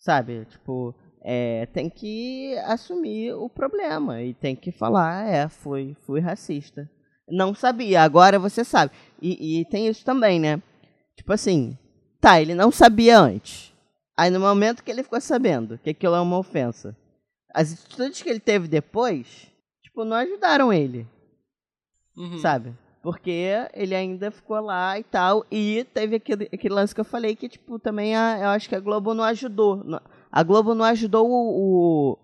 sabe? 0.00 0.44
Tipo, 0.50 0.92
é, 1.24 1.66
tem 1.72 1.88
que 1.88 2.54
assumir 2.66 3.32
o 3.34 3.48
problema 3.48 4.22
e 4.22 4.34
tem 4.34 4.54
que 4.54 4.70
falar, 4.70 5.26
é, 5.26 5.48
fui, 5.48 5.96
fui 6.06 6.20
racista. 6.20 6.88
Não 7.26 7.54
sabia, 7.54 8.02
agora 8.02 8.38
você 8.38 8.62
sabe. 8.62 8.92
E, 9.20 9.60
e 9.60 9.64
tem 9.64 9.88
isso 9.88 10.04
também, 10.04 10.38
né? 10.38 10.62
Tipo 11.16 11.32
assim, 11.32 11.76
tá, 12.20 12.40
ele 12.40 12.54
não 12.54 12.70
sabia 12.70 13.18
antes. 13.18 13.72
Aí 14.16 14.30
no 14.30 14.38
momento 14.38 14.84
que 14.84 14.90
ele 14.90 15.02
ficou 15.02 15.20
sabendo 15.20 15.78
que 15.78 15.90
aquilo 15.90 16.14
é 16.14 16.20
uma 16.20 16.38
ofensa, 16.38 16.94
as 17.54 17.72
atitudes 17.72 18.20
que 18.22 18.28
ele 18.28 18.40
teve 18.40 18.68
depois, 18.68 19.46
tipo, 19.82 20.04
não 20.04 20.16
ajudaram 20.16 20.72
ele 20.72 21.06
Uhum. 22.16 22.38
sabe? 22.38 22.72
Porque 23.02 23.50
ele 23.74 23.94
ainda 23.94 24.30
ficou 24.30 24.60
lá 24.60 24.98
e 24.98 25.02
tal. 25.02 25.44
E 25.50 25.84
teve 25.92 26.16
aquele, 26.16 26.44
aquele 26.52 26.74
lance 26.74 26.94
que 26.94 27.00
eu 27.00 27.04
falei 27.04 27.34
que, 27.36 27.48
tipo, 27.48 27.78
também 27.78 28.14
a, 28.16 28.38
eu 28.40 28.48
acho 28.48 28.68
que 28.68 28.74
a 28.74 28.80
Globo 28.80 29.12
não 29.14 29.24
ajudou. 29.24 29.82
Não- 29.84 30.00
A 30.36 30.42
Globo 30.42 30.74
não 30.74 30.84
ajudou 30.86 31.28
o, 31.30 32.12
o- 32.12 32.18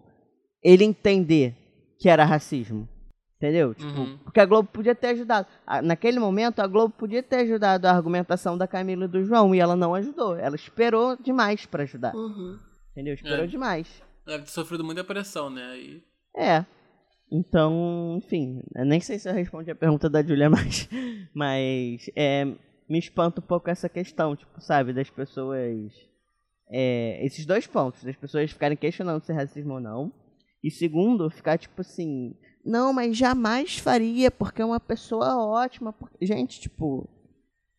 ele 0.64 0.82
entender 0.84 1.54
que 1.98 2.08
era 2.08 2.24
racismo. 2.24 2.88
Entendeu? 3.36 3.72
Tipo, 3.74 3.88
Uhum. 4.00 4.18
porque 4.18 4.40
a 4.40 4.44
Globo 4.44 4.68
podia 4.70 4.94
ter 4.94 5.06
ajudado. 5.08 5.46
Naquele 5.84 6.18
momento, 6.18 6.58
a 6.60 6.66
Globo 6.66 6.92
podia 6.98 7.22
ter 7.22 7.36
ajudado 7.36 7.86
a 7.86 7.90
argumentação 7.92 8.58
da 8.58 8.66
Camila 8.66 9.04
e 9.04 9.08
do 9.08 9.24
João. 9.24 9.54
E 9.54 9.60
ela 9.60 9.74
não 9.76 9.94
ajudou. 9.94 10.36
Ela 10.36 10.56
esperou 10.56 11.16
demais 11.16 11.64
pra 11.64 11.84
ajudar. 11.84 12.14
Uhum. 12.14 12.58
Entendeu? 12.92 13.14
Esperou 13.14 13.44
É. 13.44 13.46
demais. 13.46 14.02
Deve 14.26 14.44
ter 14.44 14.50
sofrido 14.50 14.84
muita 14.84 15.02
pressão, 15.04 15.48
né? 15.48 15.64
Aí, 15.72 16.02
É. 16.36 16.64
Então, 17.32 18.16
enfim, 18.18 18.60
nem 18.74 19.00
sei 19.00 19.18
se 19.18 19.28
eu 19.28 19.32
respondi 19.34 19.70
a 19.70 19.74
pergunta 19.76 20.10
da 20.10 20.20
Julia 20.22 20.50
mais, 20.50 20.88
mas 21.32 22.10
é, 22.16 22.44
me 22.88 22.98
espanta 22.98 23.40
um 23.40 23.44
pouco 23.46 23.70
essa 23.70 23.88
questão, 23.88 24.34
tipo, 24.34 24.60
sabe, 24.60 24.92
das 24.92 25.08
pessoas. 25.08 25.92
É, 26.70 27.24
esses 27.24 27.44
dois 27.44 27.66
pontos, 27.66 28.04
das 28.04 28.16
pessoas 28.16 28.50
ficarem 28.50 28.76
questionando 28.76 29.22
se 29.24 29.32
é 29.32 29.34
racismo 29.34 29.74
ou 29.74 29.80
não. 29.80 30.12
E 30.62 30.70
segundo, 30.70 31.30
ficar 31.30 31.58
tipo 31.58 31.80
assim, 31.80 32.34
não, 32.64 32.92
mas 32.92 33.16
jamais 33.16 33.78
faria, 33.78 34.30
porque 34.30 34.60
é 34.62 34.64
uma 34.64 34.78
pessoa 34.80 35.36
ótima. 35.44 35.92
porque-" 35.92 36.24
Gente, 36.26 36.60
tipo, 36.60 37.08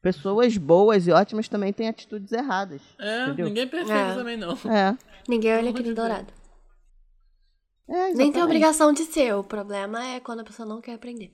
pessoas 0.02 0.58
boas 0.58 1.08
e 1.08 1.12
ótimas 1.12 1.48
também 1.48 1.72
têm 1.72 1.88
atitudes 1.88 2.32
erradas. 2.32 2.82
é, 3.00 3.26
Entendeu? 3.26 3.46
ninguém 3.46 3.64
é 3.64 3.68
perfeito 3.68 3.92
É. 3.92 4.16
também, 4.16 4.38
não. 4.38 4.54
É. 4.72 4.98
Ninguém 5.30 5.54
olha 5.56 5.70
aquele 5.70 5.94
dourado. 5.94 6.34
é 7.88 8.14
Nem 8.14 8.32
tem 8.32 8.42
obrigação 8.44 8.92
de 8.92 9.04
ser. 9.04 9.36
O 9.36 9.44
problema 9.44 10.04
é 10.04 10.20
quando 10.20 10.40
a 10.40 10.44
pessoa 10.44 10.68
não 10.68 10.82
quer 10.82 10.94
aprender. 10.96 11.32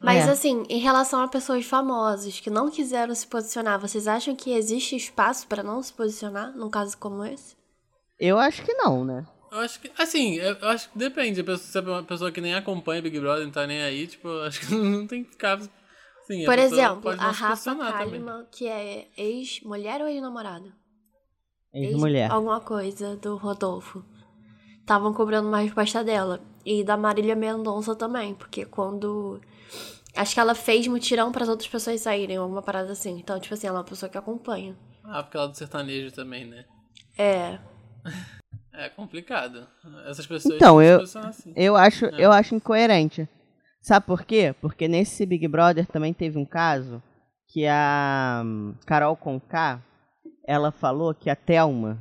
Mas 0.00 0.26
É. 0.26 0.30
assim, 0.30 0.62
em 0.68 0.78
relação 0.78 1.20
a 1.22 1.28
pessoas 1.28 1.64
famosas 1.64 2.38
que 2.38 2.50
não 2.50 2.70
quiseram 2.70 3.14
se 3.14 3.26
posicionar, 3.26 3.80
vocês 3.80 4.06
acham 4.06 4.36
que 4.36 4.52
existe 4.52 4.94
espaço 4.94 5.46
pra 5.46 5.62
não 5.62 5.82
se 5.82 5.92
posicionar 5.92 6.54
num 6.56 6.68
caso 6.68 6.96
como 6.98 7.24
esse? 7.24 7.56
Eu 8.18 8.38
acho 8.38 8.62
que 8.62 8.74
não, 8.74 9.04
né? 9.04 9.26
Eu 9.50 9.58
acho 9.60 9.80
que, 9.80 9.90
assim, 9.98 10.34
eu 10.34 10.56
acho 10.68 10.90
que 10.90 10.98
depende. 10.98 11.40
A 11.40 11.44
pessoa- 11.44 11.58
Se 11.66 11.78
é 11.78 11.80
uma 11.80 12.02
pessoa 12.02 12.30
que 12.30 12.40
nem 12.42 12.54
acompanha 12.54 13.00
Big 13.00 13.18
Brother, 13.18 13.44
não 13.44 13.52
tá 13.52 13.66
nem 13.66 13.82
aí, 13.82 14.06
tipo, 14.06 14.28
eu 14.28 14.42
acho 14.44 14.60
que 14.60 14.66
não 14.74 15.06
tem 15.06 15.24
que 15.24 15.30
ficar. 15.30 15.54
Assim, 15.54 16.42
a 16.42 16.46
Por 16.46 16.56
pessoa 16.56 16.80
exemplo, 16.80 17.10
a 17.10 17.30
Rafa. 17.30 17.74
Kalimann, 17.92 18.46
que 18.50 18.66
é 18.66 19.08
ex-mulher 19.16 20.02
ou 20.02 20.08
ex-namorada? 20.08 20.72
Ex-mulher. 21.72 22.30
Alguma 22.30 22.60
coisa 22.60 23.16
do 23.16 23.36
Rodolfo. 23.36 24.04
Estavam 24.80 25.12
cobrando 25.12 25.48
uma 25.48 25.58
resposta 25.58 26.02
dela. 26.04 26.40
E 26.64 26.82
da 26.82 26.96
Marília 26.96 27.36
Mendonça 27.36 27.94
também, 27.94 28.34
porque 28.34 28.64
quando. 28.64 29.40
Acho 30.14 30.34
que 30.34 30.40
ela 30.40 30.54
fez 30.54 30.86
mutirão 30.86 31.30
para 31.30 31.42
as 31.42 31.48
outras 31.48 31.68
pessoas 31.68 32.00
saírem, 32.00 32.36
alguma 32.38 32.62
parada 32.62 32.90
assim. 32.92 33.18
Então, 33.18 33.38
tipo 33.38 33.52
assim, 33.54 33.66
ela 33.66 33.78
é 33.78 33.80
uma 33.80 33.84
pessoa 33.84 34.08
que 34.08 34.16
acompanha. 34.18 34.74
Ah, 35.04 35.22
porque 35.22 35.36
ela 35.36 35.46
é 35.46 35.50
do 35.50 35.56
sertanejo 35.56 36.14
também, 36.14 36.44
né? 36.46 36.64
É. 37.18 37.58
É 38.78 38.90
complicado. 38.90 39.66
Essas 40.06 40.26
pessoas 40.26 40.54
Então, 40.54 40.82
eu- 40.82 41.00
assim. 41.00 41.50
Eu 41.56 41.76
acho, 41.78 42.04
É. 42.04 42.10
eu 42.18 42.30
acho 42.30 42.54
incoerente. 42.54 43.26
Sabe 43.80 44.04
por 44.04 44.22
quê? 44.22 44.54
Porque 44.60 44.86
nesse 44.86 45.24
Big 45.24 45.48
Brother 45.48 45.86
também 45.86 46.12
teve 46.12 46.36
um 46.38 46.44
caso 46.44 47.02
que 47.48 47.66
a 47.66 48.42
hum, 48.44 48.74
Carol 48.84 49.16
Conká, 49.16 49.82
ela 50.46 50.70
falou 50.70 51.14
que 51.14 51.30
a 51.30 51.34
Thelma 51.34 51.98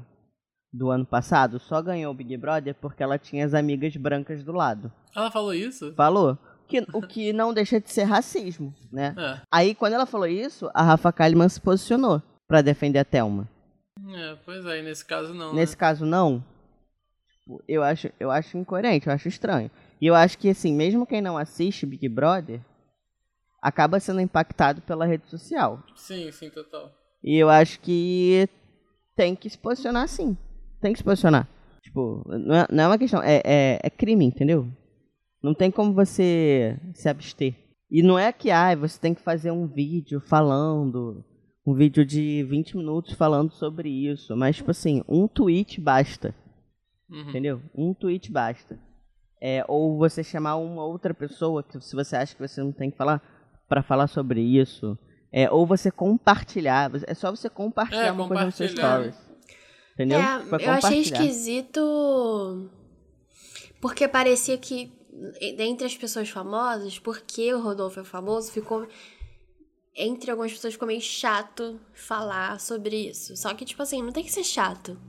do 0.73 0.91
ano 0.91 1.05
passado 1.05 1.59
só 1.59 1.81
ganhou 1.81 2.11
o 2.11 2.15
Big 2.15 2.35
Brother 2.35 2.75
porque 2.75 3.01
ela 3.01 3.17
tinha 3.17 3.45
as 3.45 3.53
amigas 3.53 3.95
brancas 3.95 4.43
do 4.43 4.51
lado. 4.51 4.91
Ela 5.15 5.31
falou 5.31 5.53
isso? 5.53 5.93
Falou? 5.95 6.37
Que, 6.67 6.85
o 6.93 7.01
que 7.01 7.31
não 7.31 7.53
deixa 7.53 7.79
de 7.79 7.89
ser 7.91 8.03
racismo, 8.03 8.73
né? 8.91 9.13
É. 9.17 9.41
Aí 9.51 9.75
quando 9.75 9.93
ela 9.93 10.05
falou 10.05 10.27
isso, 10.27 10.69
a 10.73 10.83
Rafa 10.83 11.11
Kalimann 11.11 11.49
se 11.49 11.61
posicionou 11.61 12.21
pra 12.47 12.61
defender 12.61 12.99
a 12.99 13.05
Thelma. 13.05 13.47
É, 14.09 14.37
pois 14.43 14.65
é, 14.65 14.79
e 14.79 14.81
nesse 14.81 15.05
caso 15.05 15.33
não. 15.33 15.53
Nesse 15.53 15.73
né? 15.73 15.79
caso, 15.79 16.05
não. 16.05 16.43
Tipo, 17.29 17.63
Eu 17.67 17.83
acho, 17.83 18.09
eu 18.19 18.29
acho 18.29 18.57
incoerente, 18.57 19.07
eu 19.07 19.13
acho 19.13 19.27
estranho. 19.27 19.71
E 20.01 20.07
eu 20.07 20.15
acho 20.15 20.37
que, 20.37 20.49
assim, 20.49 20.73
mesmo 20.73 21.05
quem 21.05 21.21
não 21.21 21.37
assiste 21.37 21.85
Big 21.85 22.09
Brother, 22.09 22.59
acaba 23.61 23.99
sendo 23.99 24.19
impactado 24.19 24.81
pela 24.81 25.05
rede 25.05 25.27
social. 25.29 25.81
Sim, 25.95 26.31
sim, 26.31 26.49
total. 26.49 26.91
E 27.23 27.37
eu 27.37 27.49
acho 27.49 27.79
que 27.79 28.47
tem 29.15 29.35
que 29.35 29.49
se 29.49 29.57
posicionar 29.57 30.07
sim. 30.07 30.37
Tem 30.81 30.91
que 30.91 30.99
se 30.99 31.03
posicionar. 31.03 31.47
Tipo, 31.81 32.23
não 32.27 32.55
é, 32.55 32.67
não 32.69 32.83
é 32.83 32.87
uma 32.87 32.97
questão. 32.97 33.23
É, 33.23 33.41
é, 33.45 33.79
é 33.81 33.89
crime, 33.89 34.25
entendeu? 34.25 34.67
Não 35.45 35.53
tem 35.53 35.69
como 35.69 35.93
você 35.93 36.75
se 36.95 37.07
abster. 37.07 37.53
E 37.91 38.01
não 38.01 38.17
é 38.17 38.33
que 38.33 38.49
ah, 38.49 38.75
você 38.75 38.99
tem 38.99 39.13
que 39.13 39.21
fazer 39.21 39.51
um 39.51 39.67
vídeo 39.67 40.19
falando, 40.19 41.23
um 41.63 41.75
vídeo 41.75 42.03
de 42.03 42.43
20 42.49 42.77
minutos 42.77 43.13
falando 43.13 43.51
sobre 43.51 43.87
isso. 43.87 44.35
Mas, 44.35 44.55
tipo 44.55 44.71
assim, 44.71 45.03
um 45.07 45.27
tweet 45.27 45.79
basta. 45.79 46.33
Uhum. 47.07 47.29
Entendeu? 47.29 47.61
Um 47.75 47.93
tweet 47.93 48.31
basta. 48.31 48.79
É, 49.39 49.63
ou 49.67 49.99
você 49.99 50.23
chamar 50.23 50.55
uma 50.55 50.83
outra 50.83 51.13
pessoa, 51.13 51.61
que 51.61 51.79
se 51.79 51.95
você 51.95 52.15
acha 52.15 52.33
que 52.35 52.41
você 52.47 52.63
não 52.63 52.71
tem 52.71 52.89
que 52.89 52.97
falar, 52.97 53.21
para 53.69 53.83
falar 53.83 54.07
sobre 54.07 54.41
isso. 54.41 54.97
É, 55.31 55.51
ou 55.51 55.67
você 55.67 55.91
compartilhar. 55.91 56.89
É 57.05 57.13
só 57.13 57.29
você 57.29 57.51
compartilhar 57.51 58.07
É, 58.07 58.11
uma 58.11 58.27
coisa 58.27 58.45
no 58.45 58.51
seu 58.51 58.67
compartilhar. 58.67 59.13
stories. 59.13 59.37
Entendeu? 59.93 60.19
É, 60.19 60.23
eu 60.23 60.55
achei 60.55 60.57
compartilhar. 60.57 61.01
esquisito. 61.23 62.69
Porque 63.79 64.07
parecia 64.07 64.57
que, 64.57 64.91
dentre 65.55 65.85
as 65.85 65.95
pessoas 65.95 66.29
famosas, 66.29 66.99
porque 66.99 67.53
o 67.53 67.59
Rodolfo 67.61 67.99
é 67.99 68.03
famoso, 68.03 68.51
ficou. 68.51 68.87
Entre 69.97 70.29
algumas 70.29 70.51
pessoas 70.51 70.73
ficou 70.73 70.87
meio 70.87 70.99
chato 71.01 71.79
falar 71.93 72.59
sobre 72.59 73.09
isso. 73.09 73.35
Só 73.37 73.53
que, 73.53 73.63
tipo 73.63 73.81
assim, 73.81 74.01
não 74.01 74.11
tem 74.11 74.23
que 74.23 74.31
ser 74.31 74.43
chato. 74.43 74.99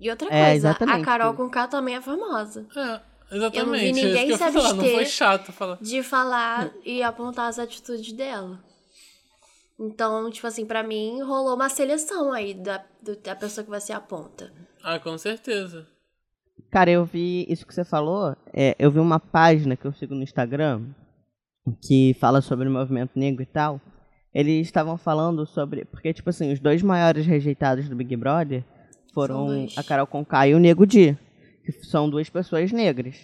E 0.00 0.10
outra 0.10 0.28
É, 0.32 0.50
coisa, 0.50 0.70
a. 0.70 1.02
Carol 1.02 1.34
com 1.34 1.48
K 1.48 1.68
também 1.68 1.94
é 1.94 2.00
famosa. 2.00 2.66
É, 2.76 3.36
exatamente. 3.36 3.92
ninguém 3.92 4.28
isso 4.28 4.28
que 4.28 4.32
eu 4.32 4.36
se 4.36 4.44
ia 4.44 4.52
falar, 4.52 4.74
não 4.74 4.84
foi 4.84 5.06
chato 5.06 5.52
falar. 5.52 5.78
De 5.80 6.02
falar 6.02 6.70
e 6.84 7.02
apontar 7.02 7.48
as 7.48 7.58
atitudes 7.58 8.12
dela. 8.12 8.62
Então, 9.78 10.30
tipo 10.30 10.46
assim, 10.46 10.66
pra 10.66 10.82
mim 10.82 11.20
rolou 11.22 11.54
uma 11.54 11.68
seleção 11.68 12.32
aí 12.32 12.54
da, 12.54 12.84
da 13.22 13.36
pessoa 13.36 13.62
que 13.64 13.70
você 13.70 13.92
aponta. 13.92 14.52
Ah, 14.82 14.98
com 14.98 15.16
certeza. 15.18 15.86
Cara, 16.70 16.90
eu 16.90 17.04
vi 17.04 17.46
isso 17.48 17.66
que 17.66 17.74
você 17.74 17.84
falou. 17.84 18.36
é, 18.52 18.74
eu 18.78 18.90
vi 18.90 18.98
uma 18.98 19.20
página 19.20 19.76
que 19.76 19.84
eu 19.86 19.92
sigo 19.92 20.14
no 20.14 20.22
Instagram 20.22 20.82
que 21.82 22.14
fala 22.20 22.40
sobre 22.40 22.68
o 22.68 22.70
movimento 22.70 23.18
negro 23.18 23.42
e 23.42 23.46
tal. 23.46 23.80
Eles 24.34 24.66
estavam 24.66 24.96
falando 24.96 25.46
sobre. 25.46 25.84
Porque, 25.86 26.12
tipo 26.12 26.28
assim, 26.30 26.52
os 26.52 26.60
dois 26.60 26.82
maiores 26.82 27.26
rejeitados 27.26 27.88
do 27.88 27.96
Big 27.96 28.14
Brother 28.16 28.64
foram 29.14 29.66
a 29.76 29.82
Carol 29.82 30.06
Conká 30.06 30.46
e 30.46 30.54
o 30.54 30.58
Nego 30.58 30.86
Di. 30.86 31.16
Que 31.64 31.72
são 31.84 32.08
duas 32.08 32.28
pessoas 32.28 32.70
negras. 32.70 33.16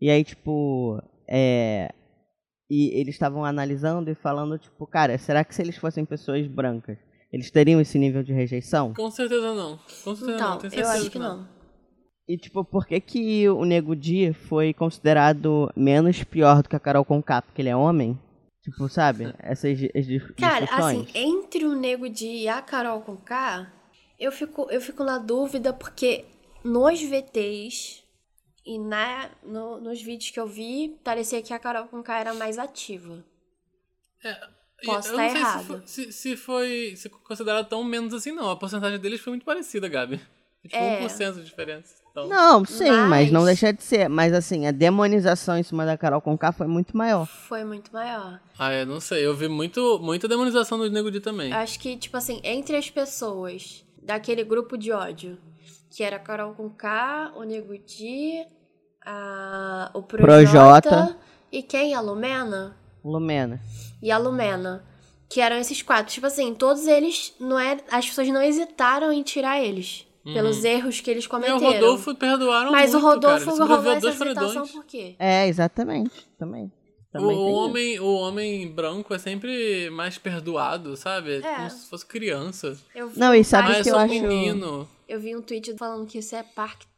E 0.00 0.08
aí, 0.08 0.22
tipo. 0.22 1.02
É. 1.28 1.92
E 2.70 2.88
eles 2.98 3.14
estavam 3.14 3.44
analisando 3.44 4.10
e 4.10 4.14
falando, 4.14 4.58
tipo, 4.58 4.86
cara, 4.86 5.18
será 5.18 5.44
que 5.44 5.54
se 5.54 5.60
eles 5.60 5.76
fossem 5.76 6.06
pessoas 6.06 6.46
brancas, 6.46 6.96
eles 7.30 7.50
teriam 7.50 7.80
esse 7.80 7.98
nível 7.98 8.22
de 8.22 8.32
rejeição? 8.32 8.94
Com 8.94 9.10
certeza 9.10 9.52
não. 9.54 9.78
Com 10.04 10.14
certeza 10.16 10.38
não. 10.38 10.56
Então, 10.56 10.58
Tenho 10.58 10.66
eu 10.66 10.70
certeza 10.70 10.92
acho 10.92 11.10
que 11.10 11.18
não. 11.18 11.46
E, 12.28 12.38
tipo, 12.38 12.64
por 12.64 12.86
que, 12.86 13.00
que 13.00 13.48
o 13.48 13.64
Nego 13.64 13.96
Di 13.96 14.32
foi 14.32 14.72
considerado 14.72 15.70
menos 15.76 16.22
pior 16.24 16.62
do 16.62 16.68
que 16.68 16.76
a 16.76 16.80
Carol 16.80 17.04
Conká? 17.04 17.42
Porque 17.42 17.60
ele 17.60 17.68
é 17.68 17.76
homem? 17.76 18.18
Tipo, 18.62 18.88
sabe? 18.88 19.34
Essas 19.40 19.76
di- 19.76 19.90
as 19.94 20.06
dis- 20.06 20.22
Cara, 20.38 20.64
assim, 20.70 21.02
discussões. 21.02 21.10
entre 21.14 21.64
o 21.64 21.74
Nego 21.74 22.08
Di 22.08 22.42
e 22.42 22.48
a 22.48 22.62
Carol 22.62 23.00
com 23.00 23.16
K, 23.16 23.70
eu 24.20 24.30
fico, 24.30 24.68
eu 24.70 24.80
fico 24.80 25.02
na 25.02 25.18
dúvida 25.18 25.72
porque 25.72 26.24
nos 26.64 27.02
VTs 27.02 28.04
e 28.64 28.78
na, 28.78 29.28
no- 29.42 29.80
nos 29.80 30.00
vídeos 30.00 30.30
que 30.30 30.38
eu 30.38 30.46
vi, 30.46 30.96
parecia 31.02 31.42
que 31.42 31.52
a 31.52 31.58
Carol 31.58 31.88
com 31.88 32.00
K 32.04 32.20
era 32.20 32.34
mais 32.34 32.56
ativa. 32.56 33.24
E 34.80 34.86
Posso 34.86 35.10
eu 35.10 35.16
tá 35.16 35.26
errada. 35.26 35.62
Se 35.62 35.66
foi, 35.66 35.86
se, 35.86 36.12
se 36.12 36.36
foi 36.36 36.94
se 36.96 37.08
considerado 37.08 37.68
tão 37.68 37.82
menos 37.82 38.14
assim, 38.14 38.30
não. 38.32 38.48
A 38.50 38.56
porcentagem 38.56 38.98
deles 39.00 39.20
foi 39.20 39.32
muito 39.32 39.44
parecida, 39.44 39.88
Gabi. 39.88 40.20
Tipo, 40.62 40.76
É. 40.76 41.00
1% 41.04 41.34
de 41.34 41.44
diferença. 41.44 42.01
Então, 42.12 42.28
Não, 42.28 42.62
sim, 42.64 42.90
mas... 42.90 43.08
Mas- 43.08 43.30
não 43.32 43.44
deixa 43.44 43.72
de 43.72 43.82
ser. 43.82 44.06
Mas, 44.08 44.32
assim, 44.34 44.66
a 44.66 44.70
demonização 44.70 45.56
em 45.56 45.62
cima 45.62 45.84
da 45.86 45.96
Carol 45.96 46.20
Conká 46.20 46.52
foi 46.52 46.66
muito 46.66 46.94
maior. 46.96 47.26
Foi 47.26 47.64
muito 47.64 47.90
maior. 47.92 48.38
Ah, 48.58 48.72
eu 48.72 48.86
não 48.86 49.00
sei. 49.00 49.24
Eu 49.26 49.34
vi 49.34 49.48
muito, 49.48 49.98
muita 49.98 50.28
demonização 50.28 50.76
do 50.78 50.90
Nego 50.90 51.10
Di 51.10 51.20
também. 51.20 51.52
Acho 51.52 51.80
que, 51.80 51.96
tipo 51.96 52.16
assim, 52.16 52.38
entre 52.44 52.76
as 52.76 52.90
pessoas 52.90 53.82
daquele 54.02 54.44
grupo 54.44 54.76
de 54.76 54.92
ódio, 54.92 55.38
que 55.90 56.04
era 56.04 56.16
a 56.16 56.20
Carol 56.20 56.52
com 56.52 56.68
K, 56.68 57.32
o 57.34 57.44
Nego 57.44 57.78
Di, 57.78 58.44
a, 59.06 59.90
o 59.94 60.02
Projota, 60.02 60.82
Projota. 60.90 61.16
e 61.50 61.62
quem? 61.62 61.94
A 61.94 62.00
Lumena? 62.00 62.76
Lumena. 63.04 63.58
e 64.02 64.10
a 64.10 64.18
Lumena. 64.18 64.84
Que 65.30 65.40
eram 65.40 65.56
esses 65.56 65.80
quatro. 65.80 66.12
Tipo 66.12 66.26
assim, 66.26 66.54
todos 66.54 66.86
eles 66.86 67.34
não 67.40 67.58
é. 67.58 67.78
As 67.90 68.06
pessoas 68.06 68.28
não 68.28 68.42
hesitaram 68.42 69.10
em 69.10 69.22
tirar 69.22 69.58
eles. 69.62 70.06
Pelos 70.24 70.64
erros 70.64 71.00
que 71.00 71.10
eles 71.10 71.24
E 71.24 71.26
o 71.26 71.30
cometeram. 71.30 71.58
Rodolfo 71.58 72.14
perdoaram 72.14 72.70
Mas 72.70 72.92
muito, 72.92 73.04
o 73.04 73.08
Rodolfo 73.08 73.44
cara. 73.56 73.64
Rolou 73.64 73.92
essa 73.92 74.12
paredões. 74.18 74.70
por 74.70 74.84
quê? 74.84 75.16
É, 75.18 75.48
exatamente. 75.48 76.28
Também. 76.38 76.66
O, 76.66 77.18
Também 77.18 77.28
tem 77.28 77.36
o 77.36 77.48
isso. 77.48 77.56
homem, 77.58 78.00
o 78.00 78.14
homem 78.14 78.68
branco 78.72 79.12
é 79.12 79.18
sempre 79.18 79.90
mais 79.90 80.16
perdoado, 80.18 80.96
sabe? 80.96 81.32
É, 81.34 81.46
É. 81.46 81.56
como 81.56 81.70
se 81.70 81.88
fosse 81.90 82.06
criança. 82.06 82.78
Eu 82.94 83.08
vi 83.08 83.18
Não, 83.18 83.34
e 83.34 83.42
sabe 83.44 83.72
é 83.72 83.82
que 83.82 83.88
eu 83.90 83.94
só 83.94 84.00
acho- 84.00 84.14
menino. 84.14 84.88
Eu 85.08 85.20
vi 85.20 85.36
um 85.36 85.42
tweet 85.42 85.76
falando 85.76 86.06
que 86.06 86.18
isso 86.18 86.34
é 86.36 86.42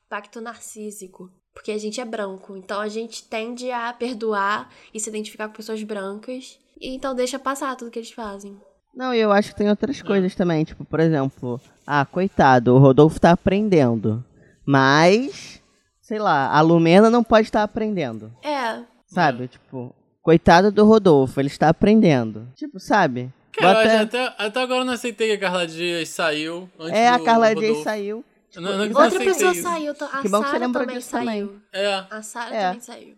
pacto 0.09 0.41
narcísico. 0.41 1.31
Porque 1.53 1.71
a 1.73 1.79
gente 1.79 2.01
é 2.01 2.05
branco. 2.05 2.57
Então 2.57 2.81
a 2.81 2.89
gente 2.89 3.25
tende 3.25 3.71
a 3.71 3.93
perdoar 3.93 4.71
e 4.93 5.01
se 5.01 5.09
identificar 5.09 5.49
com 5.49 5.55
pessoas 5.55 5.83
brancas. 5.83 6.59
E 6.81 6.95
então 6.95 7.15
deixa 7.15 7.39
passar 7.39 7.75
tudo 7.77 7.91
que 7.91 7.99
eles 7.99 8.11
fazem. 8.11 8.61
Não, 8.96 9.12
e 9.14 9.18
eu 9.18 9.33
acho 9.33 9.50
que 9.50 9.57
tem 9.57 9.68
outras 9.68 10.00
coisas 10.02 10.35
também. 10.35 10.64
Tipo, 10.64 10.85
por 10.85 11.00
exemplo, 11.00 11.61
ah, 11.87 12.04
coitado, 12.04 12.74
o 12.74 12.78
Rodolfo 12.78 13.20
tá 13.20 13.33
aprendendo. 13.33 14.24
Mas, 14.66 15.61
sei 16.00 16.18
lá, 16.18 16.48
a 16.48 16.61
Lumena 16.61 17.11
não 17.11 17.22
pode 17.24 17.48
estar 17.48 17.62
aprendendo. 17.62 18.33
É. 18.42 18.83
Sabe? 19.07 19.48
Tipo, 19.48 19.94
coitado 20.22 20.70
do 20.72 20.85
Rodolfo, 20.85 21.40
ele 21.40 21.48
está 21.48 21.68
aprendendo. 21.68 22.48
Tipo, 22.54 22.78
sabe? 22.80 23.33
Cara, 23.52 23.74
Bota- 23.74 23.85
eu 23.88 23.92
acho 23.94 24.02
até, 24.04 24.35
até 24.38 24.62
agora 24.62 24.80
eu 24.80 24.85
não 24.85 24.94
aceitei 24.94 25.28
que 25.28 25.35
a 25.35 25.38
Carla 25.48 25.66
Dias 25.66 26.09
saiu. 26.09 26.68
Antes 26.78 26.98
É, 26.98 27.09
a 27.09 27.18
Carla 27.22 27.48
Rodolfo. 27.48 27.72
Dias 27.72 27.85
saiu. 27.85 28.24
Eu 28.54 28.62
não- 28.62 28.78
não 28.87 29.02
Outra 29.02 29.18
pessoa 29.18 29.52
isso. 29.52 29.62
saiu. 29.62 29.92
A 29.92 29.94
Que 29.94 30.00
bom 30.00 30.09
que 30.20 30.28
você 30.28 30.42
Sarah 30.52 30.59
lembrou 30.59 30.83
também 30.85 30.96
disso 30.98 31.11
saiu. 31.11 31.24
também. 31.48 31.62
É, 31.72 32.04
A 32.11 32.22
Sarah 32.22 32.54
É. 32.57 32.66
também 32.68 32.80
saiu. 32.80 33.14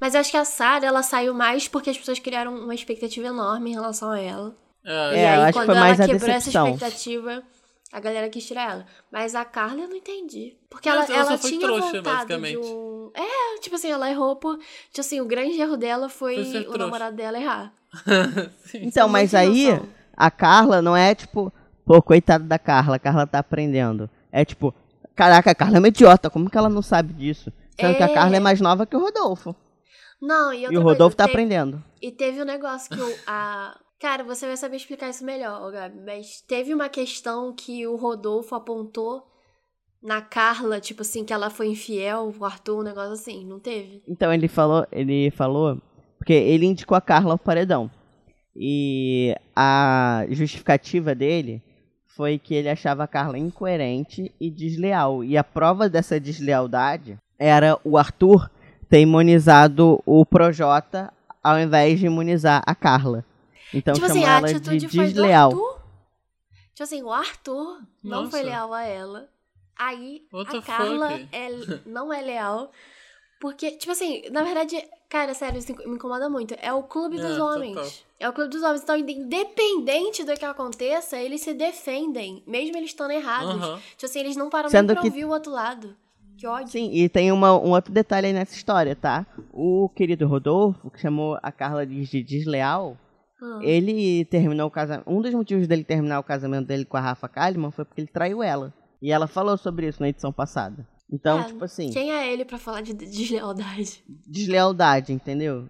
Mas 0.00 0.14
eu 0.14 0.20
acho 0.20 0.30
que 0.30 0.36
a 0.36 0.44
Sarah, 0.44 0.86
ela 0.86 1.02
saiu 1.02 1.34
mais 1.34 1.68
porque 1.68 1.90
as 1.90 1.98
pessoas 1.98 2.18
criaram 2.18 2.54
uma 2.54 2.74
expectativa 2.74 3.26
enorme 3.28 3.70
em 3.70 3.74
relação 3.74 4.10
a 4.10 4.18
ela. 4.20 4.54
É. 4.84 5.14
e 5.14 5.18
É, 5.18 5.24
eu 5.24 5.28
aí, 5.28 5.38
acho 5.40 5.46
que 5.46 5.52
quando 5.52 5.66
foi 5.66 5.76
ela 5.76 5.80
mais 5.86 6.00
a 6.00 6.06
quebrou 6.06 6.26
decepção. 6.28 6.66
essa 6.66 6.74
expectativa, 6.76 7.42
a 7.92 8.00
galera 8.00 8.28
quis 8.28 8.46
tirar 8.46 8.70
ela. 8.70 8.86
Mas 9.12 9.34
a 9.34 9.44
Carla 9.44 9.82
eu 9.82 9.88
não 9.88 9.96
entendi. 9.96 10.56
Porque 10.70 10.88
ela, 10.88 11.04
ela 11.04 11.14
ela 11.14 11.24
só 11.32 11.38
foi 11.38 11.50
tinha 11.50 11.60
trouxa, 11.62 12.02
basicamente. 12.02 12.60
de 12.60 12.66
um... 12.66 13.10
É, 13.14 13.58
tipo 13.60 13.74
assim, 13.76 13.90
ela 13.90 14.08
errou 14.10 14.36
por... 14.36 14.56
Tipo 14.58 15.00
assim, 15.00 15.20
o 15.20 15.26
grande 15.26 15.60
erro 15.60 15.76
dela 15.76 16.08
foi 16.08 16.36
Foi 16.44 16.60
o 16.60 16.62
trouxa. 16.64 16.78
namorado 16.78 17.16
dela 17.16 17.38
errar. 17.38 17.72
Sim. 18.66 18.82
Então, 18.84 19.08
mas 19.08 19.34
aí, 19.34 19.70
noção. 19.72 19.88
a 20.16 20.30
Carla 20.30 20.80
não 20.80 20.96
é 20.96 21.14
tipo, 21.14 21.52
pô, 21.84 22.00
coitado 22.00 22.44
da 22.44 22.58
Carla, 22.58 22.96
a 22.96 23.00
Carla 23.00 23.26
tá 23.26 23.40
aprendendo. 23.40 24.08
É 24.30 24.44
tipo, 24.44 24.72
caraca, 25.16 25.50
a 25.50 25.54
Carla 25.56 25.76
é 25.76 25.78
uma 25.80 25.88
idiota, 25.88 26.30
como 26.30 26.48
que 26.48 26.56
ela 26.56 26.68
não 26.68 26.82
sabe 26.82 27.12
disso? 27.12 27.52
Sendo 27.78 27.96
que 27.96 28.02
a 28.02 28.06
É. 28.06 28.14
Carla 28.14 28.36
é 28.36 28.40
mais 28.40 28.60
nova 28.60 28.86
que 28.86 28.94
o 28.96 29.00
Rodolfo. 29.00 29.56
Não, 30.22 30.52
e 30.52 30.58
outra 30.60 30.74
E 30.74 30.78
o 30.78 30.82
Rodolfo 30.82 31.16
coisa, 31.16 31.16
tá 31.16 31.24
teve- 31.24 31.32
aprendendo. 31.32 31.82
E 32.00 32.12
teve 32.12 32.40
um 32.40 32.44
negócio 32.44 32.88
que 32.94 33.00
o, 33.02 33.14
a. 33.26 33.76
Cara, 34.00 34.24
você 34.24 34.46
vai 34.46 34.56
saber 34.56 34.76
explicar 34.76 35.10
isso 35.10 35.24
melhor, 35.24 35.70
Gabi. 35.70 36.00
Mas 36.04 36.40
teve 36.48 36.72
uma 36.72 36.88
questão 36.88 37.54
que 37.54 37.86
o 37.86 37.96
Rodolfo 37.96 38.54
apontou 38.54 39.22
na 40.02 40.22
Carla, 40.22 40.80
tipo 40.80 41.02
assim, 41.02 41.22
que 41.22 41.34
ela 41.34 41.50
foi 41.50 41.66
infiel, 41.68 42.32
o 42.38 42.44
Arthur, 42.44 42.80
um 42.80 42.82
negócio 42.82 43.12
assim, 43.12 43.44
não 43.44 43.60
teve? 43.60 44.02
Então 44.08 44.32
ele 44.32 44.48
falou, 44.48 44.86
ele 44.90 45.30
falou, 45.30 45.78
porque 46.16 46.32
ele 46.32 46.64
indicou 46.64 46.96
a 46.96 47.00
Carla 47.02 47.32
ao 47.32 47.38
paredão. 47.38 47.90
E 48.56 49.34
a 49.54 50.24
justificativa 50.30 51.14
dele 51.14 51.62
foi 52.06 52.38
que 52.38 52.54
ele 52.54 52.70
achava 52.70 53.04
a 53.04 53.08
Carla 53.08 53.38
incoerente 53.38 54.32
e 54.40 54.50
desleal. 54.50 55.22
E 55.22 55.36
a 55.36 55.44
prova 55.44 55.90
dessa 55.90 56.18
deslealdade 56.18 57.18
era 57.38 57.78
o 57.84 57.98
Arthur 57.98 58.50
ter 58.88 59.00
imunizado 59.00 60.02
o 60.06 60.24
Projota 60.24 61.12
ao 61.42 61.58
invés 61.58 62.00
de 62.00 62.06
imunizar 62.06 62.62
a 62.66 62.74
Carla. 62.74 63.24
Então 63.72 63.94
tipo 63.94 64.06
chamou 64.06 64.22
assim, 64.22 64.30
a 64.32 64.36
ela 64.38 64.48
de 64.48 64.54
atitude 64.56 64.88
foi 64.88 65.04
do 65.06 65.12
desleal. 65.12 65.50
Arthur. 65.50 65.80
Tipo 66.74 66.82
assim, 66.82 67.02
o 67.02 67.12
Arthur 67.12 67.80
não 68.02 68.18
Nossa. 68.22 68.30
foi 68.30 68.42
leal 68.42 68.72
a 68.72 68.82
ela. 68.84 69.28
Aí 69.78 70.22
What 70.32 70.56
a 70.56 70.62
Carla 70.62 71.12
é, 71.32 71.48
não 71.86 72.12
é 72.12 72.20
leal. 72.20 72.70
Porque, 73.40 73.70
tipo 73.72 73.92
assim, 73.92 74.22
na 74.30 74.42
verdade, 74.42 74.76
cara, 75.08 75.32
sério, 75.32 75.58
isso 75.58 75.74
me 75.74 75.94
incomoda 75.94 76.28
muito. 76.28 76.54
É 76.60 76.72
o 76.74 76.82
clube 76.82 77.18
É, 77.18 77.22
dos 77.22 77.38
total. 77.38 77.56
homens. 77.56 78.04
É 78.18 78.28
o 78.28 78.32
clube 78.34 78.50
dos 78.50 78.62
homens. 78.62 78.82
Então, 78.82 78.96
independente 78.98 80.24
do 80.24 80.34
que 80.34 80.44
aconteça, 80.44 81.16
eles 81.18 81.40
se 81.40 81.54
defendem, 81.54 82.42
mesmo 82.46 82.76
eles 82.76 82.90
estando 82.90 83.12
errados. 83.12 83.54
Tipo 83.92 84.04
assim, 84.04 84.20
eles 84.20 84.36
não 84.36 84.50
param 84.50 84.68
Sendo 84.68 84.88
nem 84.88 84.94
pra 84.94 85.02
que- 85.02 85.08
ouvir 85.08 85.24
o 85.24 85.30
outro 85.30 85.50
lado. 85.52 85.96
Que 86.36 86.46
ódio. 86.46 86.68
Sim, 86.68 86.90
e 86.92 87.08
tem 87.08 87.30
uma, 87.32 87.52
um 87.58 87.70
outro 87.72 87.92
detalhe 87.92 88.26
aí 88.28 88.32
nessa 88.32 88.54
história, 88.54 88.94
tá? 88.96 89.26
O 89.52 89.90
querido 89.94 90.26
Rodolfo, 90.26 90.90
que 90.90 90.98
chamou 91.00 91.38
a 91.42 91.52
Carla 91.52 91.86
de 91.86 92.02
de 92.06 92.22
desleal, 92.22 92.96
Ah. 93.42 93.58
Ele 93.62 94.24
terminou 94.26 94.68
o 94.68 94.70
casamento. 94.70 95.08
Um 95.10 95.20
dos 95.22 95.32
motivos 95.32 95.66
dele 95.66 95.84
terminar 95.84 96.18
o 96.20 96.24
casamento 96.24 96.66
dele 96.66 96.84
com 96.84 96.96
a 96.96 97.00
Rafa 97.00 97.28
Kalimann 97.28 97.70
foi 97.70 97.84
porque 97.84 98.00
ele 98.00 98.08
traiu 98.08 98.42
ela. 98.42 98.72
E 99.02 99.10
ela 99.10 99.26
falou 99.26 99.56
sobre 99.56 99.88
isso 99.88 100.00
na 100.02 100.08
edição 100.08 100.32
passada. 100.32 100.86
Então, 101.12 101.40
É, 101.40 101.44
tipo 101.44 101.64
assim, 101.64 101.90
Quem 101.90 102.12
é 102.12 102.32
ele 102.32 102.44
pra 102.44 102.58
falar 102.58 102.82
de 102.82 102.92
deslealdade? 102.92 104.04
deslealdade, 104.28 105.12
entendeu? 105.12 105.68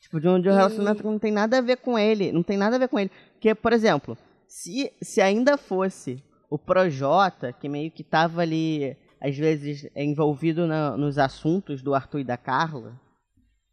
Tipo, 0.00 0.20
de 0.20 0.28
um, 0.28 0.40
de 0.40 0.48
um 0.48 0.52
E- 0.52 0.54
relacionamento 0.56 1.02
que 1.02 1.08
não 1.08 1.18
tem 1.18 1.32
nada 1.32 1.58
a 1.58 1.60
ver 1.60 1.76
com 1.78 1.98
ele. 1.98 2.32
Não 2.32 2.42
tem 2.42 2.56
nada 2.56 2.76
a 2.76 2.78
ver 2.78 2.88
com 2.88 2.98
ele. 2.98 3.10
Porque, 3.32 3.54
por 3.54 3.72
exemplo, 3.72 4.16
se, 4.48 4.90
se 5.02 5.20
ainda 5.20 5.56
fosse 5.58 6.22
o 6.48 6.58
Projota, 6.58 7.52
que 7.52 7.68
meio 7.68 7.90
que 7.90 8.02
tava 8.02 8.40
ali, 8.40 8.96
às 9.20 9.36
vezes, 9.36 9.86
envolvido 9.94 10.66
na- 10.66 10.96
nos 10.96 11.18
assuntos 11.18 11.82
do 11.82 11.94
Arthur 11.94 12.20
e 12.20 12.24
da 12.24 12.36
Carla. 12.36 12.98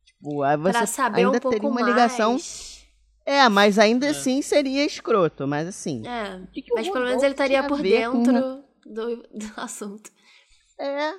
Tipo, 0.06 0.42
aí 0.44 0.58
você 0.58 0.72
pra 0.78 0.86
saber 0.86 1.18
ainda 1.26 1.38
um 1.38 1.40
pouco 1.40 1.50
teria 1.56 1.70
uma 1.70 1.82
mais. 1.82 1.96
É, 3.30 3.50
mas 3.50 3.78
ainda 3.78 4.06
É. 4.08 4.10
assim 4.12 4.42
seria 4.42 4.86
escroto. 4.86 5.46
Mas 5.46 5.68
assim. 5.68 6.02
É, 6.08 6.42
que 6.54 6.62
que 6.62 6.74
mas 6.74 6.88
pelo 6.90 7.04
menos 7.06 7.22
ele 7.22 7.34
estaria 7.34 7.62
por 7.68 7.82
ver 7.82 8.10
com- 8.10 8.24
dentro 8.24 8.64
do, 8.86 9.18
do 9.18 9.52
assunto. 9.58 10.10
É. 10.80 11.14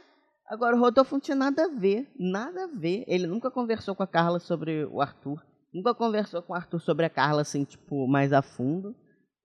Agora 0.47 0.75
o 0.75 0.81
Rodolfo 0.81 1.15
não 1.15 1.21
tinha 1.21 1.35
nada 1.37 1.65
a 1.67 1.69
ver. 1.69 2.11
Nada 2.19 2.65
a 2.65 2.67
ver. 2.67 3.05
Ele 3.07 3.27
nunca 3.27 3.51
conversou 3.51 3.95
com 3.95 4.03
a 4.03 4.07
Carla 4.07 4.39
sobre 4.41 4.87
o 4.87 5.03
Arthur. 5.03 5.45
Nunca 5.75 5.95
conversou 5.95 6.41
com 6.41 6.55
o 6.55 6.57
Arthur 6.57 6.81
sobre 6.81 7.05
a 7.05 7.11
Carla, 7.11 7.43
assim, 7.43 7.65
tipo, 7.65 8.09
mais 8.09 8.33
a 8.33 8.41
fundo. 8.41 8.97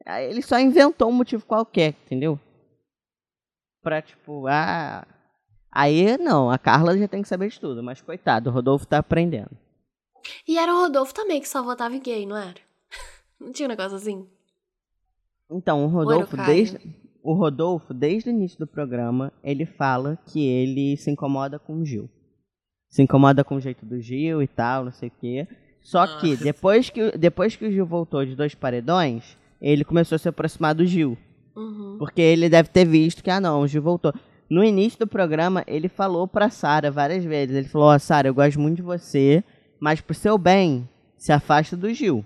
Aí 0.06 0.30
Ele 0.30 0.42
só 0.42 0.58
inventou 0.58 1.10
um 1.10 1.14
motivo 1.14 1.46
qualquer, 1.46 1.96
entendeu? 2.06 2.40
Pra, 3.82 4.02
tipo, 4.02 4.48
ah. 4.48 5.06
Aí 5.70 6.18
não, 6.18 6.50
a 6.50 6.58
Carla 6.58 6.98
já 6.98 7.08
tem 7.10 7.22
que 7.22 7.28
saber 7.28 7.50
de 7.50 7.60
tudo, 7.60 7.84
mas 7.84 8.00
coitado, 8.02 8.50
o 8.50 8.54
Rodolfo 8.54 8.86
tá 8.88 9.00
aprendendo. 9.00 9.50
E 10.48 10.58
era 10.58 10.74
o 10.74 10.78
Rodolfo 10.82 11.14
também 11.14 11.40
que 11.42 11.48
só 11.50 11.62
votava 11.64 11.96
em 11.96 12.00
gay, 12.02 12.26
não 12.26 12.38
era? 12.38 12.56
Não 13.40 13.52
tinha 13.52 13.68
um 13.68 13.70
negócio 13.70 13.98
assim? 13.98 14.26
Então, 15.52 15.84
o 15.86 15.88
Rodolfo, 15.88 16.36
Caio? 16.36 16.48
desde, 16.48 16.80
o 17.22 17.34
Rodolfo, 17.34 17.94
desde 17.94 18.30
o 18.30 18.32
início 18.32 18.58
do 18.58 18.66
programa, 18.68 19.32
ele 19.44 19.66
fala 19.66 20.18
que 20.28 20.46
ele 20.46 20.98
se 20.98 21.12
incomoda 21.12 21.60
com 21.60 21.76
o 21.82 21.86
Gil. 21.86 22.10
Se 22.90 23.02
incomoda 23.02 23.44
com 23.44 23.56
o 23.56 23.60
jeito 23.62 23.86
do 23.86 24.00
Gil 24.00 24.42
e 24.42 24.48
tal, 24.48 24.86
não 24.86 24.92
sei 24.92 25.10
o 25.10 25.12
quê. 25.20 25.48
Só 25.82 26.04
Ah. 26.04 26.18
que 26.20 26.36
depois 26.38 26.90
que, 26.90 27.18
depois 27.18 27.56
que 27.56 27.66
o 27.66 27.72
Gil 27.72 27.86
voltou 27.86 28.26
de 28.26 28.36
dois 28.36 28.56
paredões, 28.56 29.38
ele 29.62 29.84
começou 29.84 30.16
a 30.16 30.20
se 30.20 30.30
aproximar 30.30 30.74
do 30.74 30.86
Gil. 30.86 31.18
Uhum. 31.56 31.98
Porque 32.00 32.22
ele 32.22 32.50
deve 32.50 32.70
ter 32.70 32.86
visto 32.86 33.22
que, 33.24 33.30
ah 33.30 33.42
não, 33.42 33.62
o 33.62 33.68
Gil 33.68 33.82
voltou. 33.82 34.14
No 34.50 34.64
início 34.64 35.00
do 35.00 35.08
programa, 35.08 35.64
ele 35.68 35.88
falou 35.90 36.28
pra 36.28 36.50
Sara 36.50 36.90
várias 36.92 37.24
vezes. 37.24 37.56
Ele 37.56 37.68
falou, 37.68 37.88
ó, 37.88 38.00
Sara, 38.00 38.28
eu 38.28 38.34
gosto 38.34 38.60
muito 38.60 38.78
de 38.78 38.82
você, 38.82 39.44
mas 39.84 40.00
pro 40.00 40.16
seu 40.16 40.38
bem, 40.38 40.88
se 41.18 41.34
afasta 41.34 41.76
do 41.76 41.94
Gil. 41.94 42.24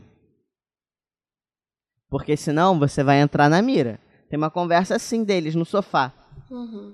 Porque 2.07 2.37
senão 2.37 2.77
você 2.77 3.03
vai 3.03 3.19
entrar 3.19 3.49
na 3.49 3.63
mira. 3.63 3.99
Tem 4.29 4.37
uma 4.37 4.51
conversa 4.51 4.95
assim 4.95 5.23
deles 5.23 5.55
no 5.55 5.65
sofá. 5.65 6.13
Uhum. 6.51 6.93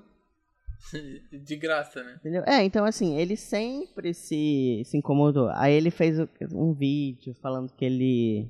De 1.44 1.56
graça, 1.56 2.02
né? 2.02 2.16
Entendeu? 2.18 2.42
É, 2.46 2.64
então 2.64 2.86
assim, 2.86 3.14
ele 3.18 3.36
sempre 3.36 4.14
se, 4.14 4.82
se 4.86 4.96
incomodou. 4.96 5.50
Aí 5.50 5.74
ele 5.74 5.90
fez 5.90 6.16
um 6.50 6.72
vídeo 6.72 7.34
falando 7.42 7.70
que 7.70 7.84
ele 7.84 8.48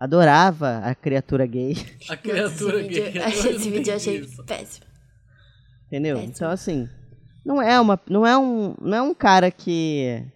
adorava 0.00 0.78
a 0.78 0.96
criatura 0.96 1.46
gay. 1.46 1.76
A 2.08 2.16
criatura 2.16 2.80
esse 2.80 2.88
gay. 2.88 3.04
vídeo, 3.04 3.22
esse 3.22 3.70
vídeo 3.70 3.90
eu 3.92 3.96
achei 3.96 4.16
isso. 4.18 4.44
péssimo. 4.44 4.86
Entendeu? 5.86 6.16
Péssimo. 6.16 6.32
Então, 6.34 6.50
assim, 6.50 6.88
não 7.46 7.62
é 7.62 7.80
uma. 7.80 8.00
Não 8.08 8.26
é 8.26 8.36
um. 8.36 8.74
Não 8.80 8.98
é 8.98 9.02
um 9.02 9.14
cara 9.14 9.48
que. 9.48 10.26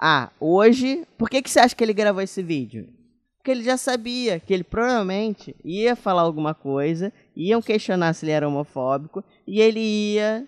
Ah, 0.00 0.30
hoje. 0.40 1.06
Por 1.18 1.28
que, 1.28 1.42
que 1.42 1.50
você 1.50 1.60
acha 1.60 1.74
que 1.74 1.84
ele 1.84 1.92
gravou 1.92 2.22
esse 2.22 2.42
vídeo? 2.42 2.88
Porque 3.36 3.50
ele 3.50 3.62
já 3.62 3.76
sabia 3.76 4.38
que 4.40 4.52
ele 4.52 4.64
provavelmente 4.64 5.54
ia 5.64 5.96
falar 5.96 6.22
alguma 6.22 6.54
coisa, 6.54 7.12
iam 7.34 7.62
questionar 7.62 8.12
se 8.14 8.24
ele 8.24 8.32
era 8.32 8.48
homofóbico, 8.48 9.24
e 9.46 9.60
ele 9.60 9.80
ia 9.80 10.46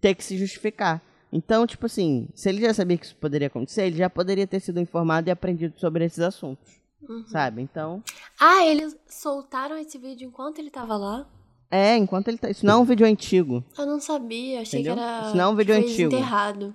ter 0.00 0.14
que 0.14 0.24
se 0.24 0.36
justificar. 0.38 1.02
Então, 1.32 1.66
tipo 1.66 1.86
assim, 1.86 2.28
se 2.34 2.48
ele 2.48 2.60
já 2.60 2.74
sabia 2.74 2.96
que 2.96 3.06
isso 3.06 3.16
poderia 3.16 3.46
acontecer, 3.46 3.86
ele 3.86 3.96
já 3.96 4.10
poderia 4.10 4.46
ter 4.46 4.60
sido 4.60 4.80
informado 4.80 5.28
e 5.28 5.30
aprendido 5.30 5.78
sobre 5.78 6.04
esses 6.04 6.20
assuntos. 6.20 6.80
Uhum. 7.08 7.24
Sabe? 7.26 7.62
Então. 7.62 8.02
Ah, 8.38 8.66
eles 8.66 8.96
soltaram 9.06 9.78
esse 9.78 9.96
vídeo 9.96 10.26
enquanto 10.26 10.58
ele 10.58 10.70
tava 10.70 10.96
lá? 10.96 11.26
É, 11.70 11.96
enquanto 11.96 12.28
ele 12.28 12.38
tá. 12.38 12.50
Isso 12.50 12.66
não 12.66 12.74
é 12.74 12.76
um 12.78 12.84
vídeo 12.84 13.06
antigo. 13.06 13.64
Eu 13.78 13.86
não 13.86 14.00
sabia, 14.00 14.60
achei 14.60 14.80
Entendeu? 14.80 14.96
que 14.96 15.02
era. 15.02 15.26
Isso 15.26 15.36
não 15.36 15.44
é 15.44 15.48
um 15.48 15.56
vídeo 15.56 15.74
antigo. 15.74 16.10
desenterrado. 16.10 16.74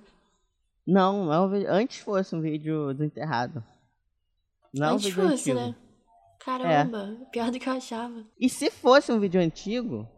Não, 0.86 1.32
é 1.32 1.40
um 1.40 1.48
vídeo. 1.50 1.68
Antes 1.70 1.98
fosse 1.98 2.34
um 2.34 2.40
vídeo 2.40 2.92
desenterrado. 2.94 3.62
Não 4.72 4.86
é 4.86 4.90
um 4.90 4.94
Antes 4.94 5.06
vídeo 5.06 5.22
fosse, 5.30 5.50
antigo. 5.52 5.66
né? 5.68 5.74
Caramba, 6.38 7.16
pior 7.32 7.50
do 7.50 7.58
que 7.58 7.68
eu 7.68 7.72
achava. 7.72 8.24
E 8.38 8.48
se 8.48 8.70
fosse 8.70 9.10
um 9.10 9.18
vídeo 9.18 9.40
antigo, 9.40 10.08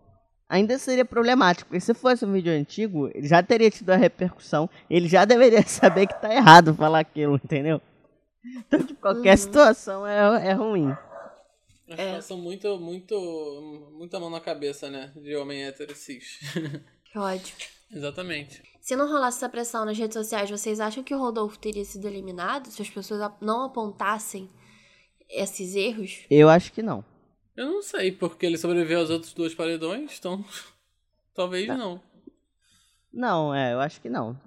ainda 0.48 0.78
seria 0.78 1.04
problemático. 1.04 1.68
Porque 1.70 1.80
se 1.80 1.94
fosse 1.94 2.24
um 2.26 2.32
vídeo 2.32 2.52
antigo, 2.52 3.08
ele 3.14 3.26
já 3.26 3.42
teria 3.42 3.70
tido 3.70 3.90
a 3.90 3.96
repercussão. 3.96 4.68
Ele 4.90 5.08
já 5.08 5.24
deveria 5.24 5.62
saber 5.66 6.06
que 6.06 6.20
tá 6.20 6.34
errado 6.34 6.74
falar 6.74 7.00
aquilo, 7.00 7.36
entendeu? 7.36 7.80
Então, 8.44 8.82
tipo, 8.82 9.00
qualquer 9.00 9.30
Uhum. 9.32 9.36
situação 9.36 10.06
é, 10.06 10.48
é 10.48 10.52
ruim. 10.52 10.90
Acho 11.90 12.00
É. 12.00 12.20
são 12.20 12.36
muito, 12.36 12.78
muito, 12.78 13.90
muita 13.96 14.20
mão 14.20 14.28
na 14.28 14.40
cabeça, 14.40 14.90
né? 14.90 15.10
De 15.16 15.34
homem 15.36 15.64
hétero 15.64 15.94
cis. 15.94 16.38
Que 17.10 17.18
ódio. 17.18 17.54
Exatamente. 17.90 18.62
Se 18.88 18.96
não 18.96 19.06
rolasse 19.06 19.36
essa 19.36 19.50
pressão 19.50 19.84
nas 19.84 19.98
redes 19.98 20.14
sociais, 20.14 20.48
vocês 20.48 20.80
acham 20.80 21.04
que 21.04 21.14
o 21.14 21.18
Rodolfo 21.18 21.58
teria 21.58 21.84
sido 21.84 22.06
eliminado 22.06 22.68
se 22.68 22.80
as 22.80 22.88
pessoas 22.88 23.20
não 23.38 23.64
apontassem 23.64 24.48
esses 25.28 25.74
erros? 25.74 26.24
Eu 26.30 26.48
acho 26.48 26.72
que 26.72 26.82
não. 26.82 27.04
Eu 27.54 27.66
não 27.66 27.82
sei 27.82 28.10
porque 28.10 28.46
ele 28.46 28.56
sobreviveu 28.56 29.00
aos 29.00 29.10
outros 29.10 29.34
dois 29.34 29.54
paredões, 29.54 30.16
então. 30.18 30.42
Talvez 31.36 31.68
não. 31.68 32.00
Não, 33.12 33.54
é, 33.54 33.74
eu 33.74 33.80
acho 33.80 34.00
que 34.00 34.08
não. 34.08 34.40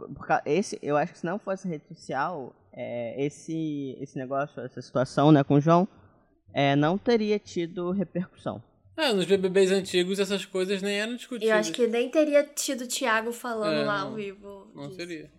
Esse, 0.43 0.79
eu 0.81 0.97
acho 0.97 1.13
que 1.13 1.19
se 1.19 1.25
não 1.27 1.37
fosse 1.37 1.67
rede 1.67 1.87
social, 1.87 2.51
é, 2.73 3.23
esse, 3.23 3.95
esse 3.99 4.17
negócio, 4.17 4.59
essa 4.59 4.81
situação, 4.81 5.31
né, 5.31 5.43
com 5.43 5.53
o 5.53 5.61
João, 5.61 5.87
é, 6.51 6.75
não 6.75 6.97
teria 6.97 7.37
tido 7.37 7.91
repercussão. 7.91 8.59
É, 9.01 9.13
nos 9.13 9.25
BBBs 9.25 9.71
antigos 9.71 10.19
essas 10.19 10.45
coisas 10.45 10.81
nem 10.81 10.99
eram 10.99 11.15
discutidas. 11.15 11.49
eu 11.49 11.55
acho 11.59 11.71
que 11.71 11.87
nem 11.87 12.09
teria 12.09 12.43
tido 12.43 12.81
o 12.83 12.87
Thiago 12.87 13.31
falando 13.31 13.73
É, 13.81 13.83
lá 13.85 14.01
ao 14.01 14.13
vivo. 14.13 14.67
Não 14.75 14.83
disso. 14.87 14.95
seria. 14.97 15.31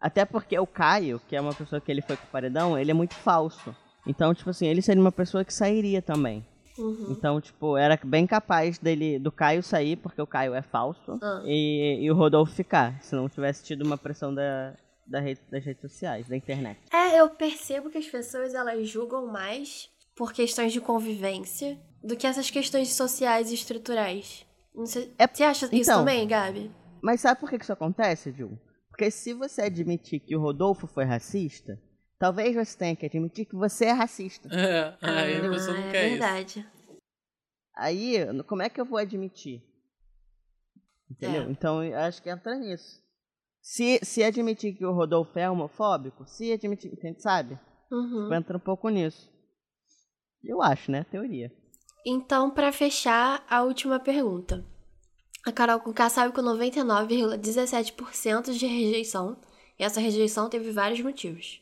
Até 0.00 0.24
porque 0.24 0.58
o 0.58 0.66
Caio, 0.66 1.20
que 1.28 1.34
é 1.36 1.40
uma 1.40 1.54
pessoa 1.54 1.80
que 1.80 1.90
ele 1.90 2.02
foi 2.02 2.16
com 2.16 2.24
o 2.24 2.30
paredão, 2.30 2.78
ele 2.78 2.90
é 2.90 2.94
muito 2.94 3.14
falso. 3.14 3.74
Então, 4.06 4.34
tipo 4.34 4.50
assim, 4.50 4.66
ele 4.66 4.82
seria 4.82 5.00
uma 5.00 5.12
pessoa 5.12 5.44
que 5.44 5.52
sairia 5.54 6.02
também. 6.02 6.46
Uhum. 6.76 7.06
Então, 7.10 7.40
tipo, 7.40 7.76
era 7.76 7.98
bem 8.04 8.26
capaz 8.26 8.78
dele 8.78 9.18
do 9.18 9.30
Caio 9.32 9.62
sair, 9.62 9.96
porque 9.96 10.20
o 10.20 10.26
Caio 10.26 10.54
é 10.54 10.60
falso, 10.60 11.18
Ah. 11.22 11.42
e, 11.46 12.00
e 12.02 12.10
o 12.10 12.14
Rodolfo 12.14 12.52
ficar, 12.52 13.00
se 13.00 13.14
não 13.14 13.28
tivesse 13.28 13.62
tido 13.64 13.82
uma 13.82 13.96
pressão 13.96 14.34
da, 14.34 14.74
da 15.06 15.20
rede- 15.20 15.40
das 15.50 15.64
redes 15.64 15.80
sociais, 15.80 16.28
da 16.28 16.36
internet. 16.36 16.78
É, 16.92 17.20
eu 17.20 17.30
percebo 17.30 17.88
que 17.90 17.98
as 17.98 18.06
pessoas 18.06 18.52
elas 18.54 18.86
julgam 18.88 19.26
mais 19.26 19.88
por 20.16 20.32
questões 20.32 20.72
de 20.72 20.80
convivência 20.80 21.78
do 22.04 22.16
que 22.16 22.26
essas 22.26 22.50
questões 22.50 22.92
sociais 22.92 23.50
e 23.50 23.54
estruturais. 23.54 24.44
Sei, 24.86 25.12
É- 25.18 25.26
você 25.26 25.42
acha 25.44 25.66
isso 25.66 25.74
então. 25.90 26.00
também, 26.00 26.26
Gabi? 26.26 26.70
Mas 27.02 27.20
sabe 27.20 27.40
por 27.40 27.48
que 27.50 27.56
isso 27.56 27.72
acontece, 27.72 28.32
Ju? 28.32 28.58
Porque 28.88 29.10
se 29.10 29.32
você 29.34 29.62
admitir 29.62 30.20
que 30.20 30.36
o 30.36 30.40
Rodolfo 30.40 30.86
foi 30.86 31.04
racista, 31.04 31.80
talvez 32.18 32.54
você 32.54 32.76
tenha 32.78 32.94
que 32.96 33.06
admitir 33.06 33.46
que 33.46 33.56
você 33.56 33.86
é 33.86 33.92
racista. 33.92 34.48
É, 34.52 34.96
aí 35.00 35.36
a 35.46 35.50
pessoa 35.50 35.76
não 35.76 35.84
é 35.84 35.90
quer 35.90 36.08
isso. 36.08 36.18
verdade. 36.18 36.68
Aí, 37.76 38.42
como 38.46 38.62
é 38.62 38.68
que 38.68 38.80
eu 38.80 38.84
vou 38.84 38.98
admitir? 38.98 39.62
Entendeu? 41.10 41.42
É. 41.42 41.50
Então, 41.50 41.82
eu 41.82 41.96
acho 41.98 42.22
que 42.22 42.30
entra 42.30 42.56
nisso. 42.56 43.02
Se, 43.60 43.98
se 44.02 44.22
admitir 44.22 44.74
que 44.76 44.84
o 44.84 44.92
Rodolfo 44.92 45.38
é 45.38 45.50
homofóbico, 45.50 46.26
se 46.26 46.52
admitir, 46.52 46.92
sabe? 47.18 47.58
Uhum. 47.90 48.32
Entra 48.32 48.56
um 48.56 48.60
pouco 48.60 48.88
nisso. 48.88 49.32
Eu 50.42 50.60
acho, 50.62 50.90
né? 50.90 51.04
Teoria. 51.10 51.50
Então, 52.04 52.50
pra 52.50 52.70
fechar, 52.70 53.42
a 53.48 53.62
última 53.62 53.98
pergunta. 53.98 54.62
A 55.46 55.52
Carol 55.52 55.80
com 55.80 55.92
K 55.92 56.08
saiu 56.08 56.32
com 56.32 56.40
99,17% 56.42 58.52
de 58.52 58.66
rejeição. 58.66 59.36
E 59.78 59.84
essa 59.84 60.00
rejeição 60.00 60.48
teve 60.48 60.70
vários 60.70 61.00
motivos. 61.00 61.60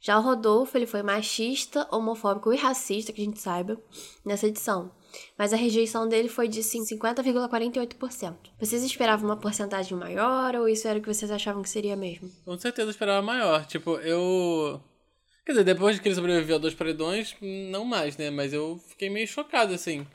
Já 0.00 0.18
o 0.18 0.22
Rodolfo, 0.22 0.76
ele 0.76 0.86
foi 0.86 1.02
machista, 1.02 1.86
homofóbico 1.90 2.52
e 2.52 2.56
racista, 2.56 3.12
que 3.12 3.22
a 3.22 3.24
gente 3.24 3.38
saiba, 3.38 3.80
nessa 4.24 4.48
edição. 4.48 4.90
Mas 5.38 5.52
a 5.52 5.56
rejeição 5.56 6.08
dele 6.08 6.28
foi 6.28 6.48
de 6.48 6.60
50,48%. 6.60 8.34
Vocês 8.58 8.82
esperavam 8.82 9.28
uma 9.28 9.36
porcentagem 9.36 9.96
maior 9.96 10.56
ou 10.56 10.68
isso 10.68 10.88
era 10.88 10.98
o 10.98 11.02
que 11.02 11.12
vocês 11.12 11.30
achavam 11.30 11.62
que 11.62 11.70
seria 11.70 11.94
mesmo? 11.94 12.28
Com 12.44 12.58
certeza 12.58 12.88
eu 12.88 12.90
esperava 12.90 13.24
maior. 13.24 13.64
Tipo, 13.66 13.96
eu. 13.98 14.82
Quer 15.44 15.52
dizer, 15.52 15.64
depois 15.64 15.98
que 15.98 16.08
ele 16.08 16.14
sobreviveu 16.14 16.56
a 16.56 16.58
dois 16.58 16.74
paredões, 16.74 17.36
não 17.40 17.84
mais, 17.84 18.16
né? 18.16 18.30
Mas 18.30 18.52
eu 18.52 18.78
fiquei 18.88 19.10
meio 19.10 19.26
chocado, 19.26 19.74
assim. 19.74 20.06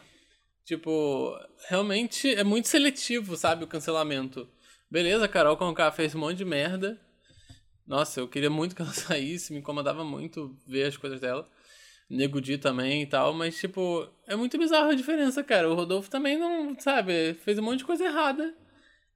Tipo, 0.64 1.38
realmente 1.70 2.34
é 2.34 2.44
muito 2.44 2.68
seletivo, 2.68 3.36
sabe, 3.36 3.64
o 3.64 3.68
cancelamento. 3.68 4.50
Beleza, 4.90 5.28
Carol 5.28 5.58
Conká 5.58 5.92
fez 5.92 6.16
um 6.16 6.20
monte 6.20 6.38
de 6.38 6.46
merda. 6.46 7.00
Nossa, 7.86 8.20
eu 8.22 8.28
queria 8.28 8.50
muito 8.50 8.76
que 8.76 8.82
ela 8.82 8.92
saísse, 8.94 9.52
me 9.52 9.60
incomodava 9.60 10.04
muito 10.04 10.58
ver 10.66 10.86
as 10.86 10.98
coisas 10.98 11.20
dela. 11.20 11.50
Nego 12.10 12.40
Di 12.40 12.58
também 12.58 13.02
e 13.04 13.06
tal, 13.06 13.34
mas, 13.34 13.58
tipo, 13.60 14.10
é 14.28 14.36
muito 14.36 14.58
bizarro 14.58 14.90
a 14.90 14.96
diferença, 14.96 15.44
cara. 15.44 15.70
O 15.70 15.76
Rodolfo 15.76 16.10
também 16.10 16.38
não, 16.38 16.78
sabe, 16.80 17.34
fez 17.36 17.60
um 17.60 17.64
monte 17.64 17.80
de 17.80 17.86
coisa 17.86 18.06
errada 18.06 18.56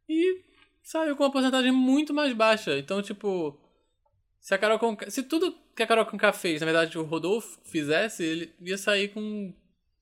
e 0.09 0.41
saiu 0.84 1.16
com 1.16 1.24
uma 1.24 1.32
porcentagem 1.32 1.72
muito 1.72 2.14
mais 2.14 2.34
baixa. 2.34 2.78
Então, 2.78 3.01
tipo, 3.01 3.57
se 4.41 4.53
a 4.53 4.57
Carol 4.57 4.78
Conká, 4.80 5.09
se 5.09 5.24
tudo 5.24 5.55
que 5.76 5.84
a 5.84 5.88
Carol 5.88 6.05
Conká 6.05 6.32
fez, 6.34 6.59
na 6.61 6.65
verdade, 6.65 6.97
o 6.97 7.03
Rodolfo 7.03 7.59
fizesse, 7.63 8.24
ele 8.24 8.53
ia 8.61 8.78
sair 8.78 9.09
com 9.09 9.22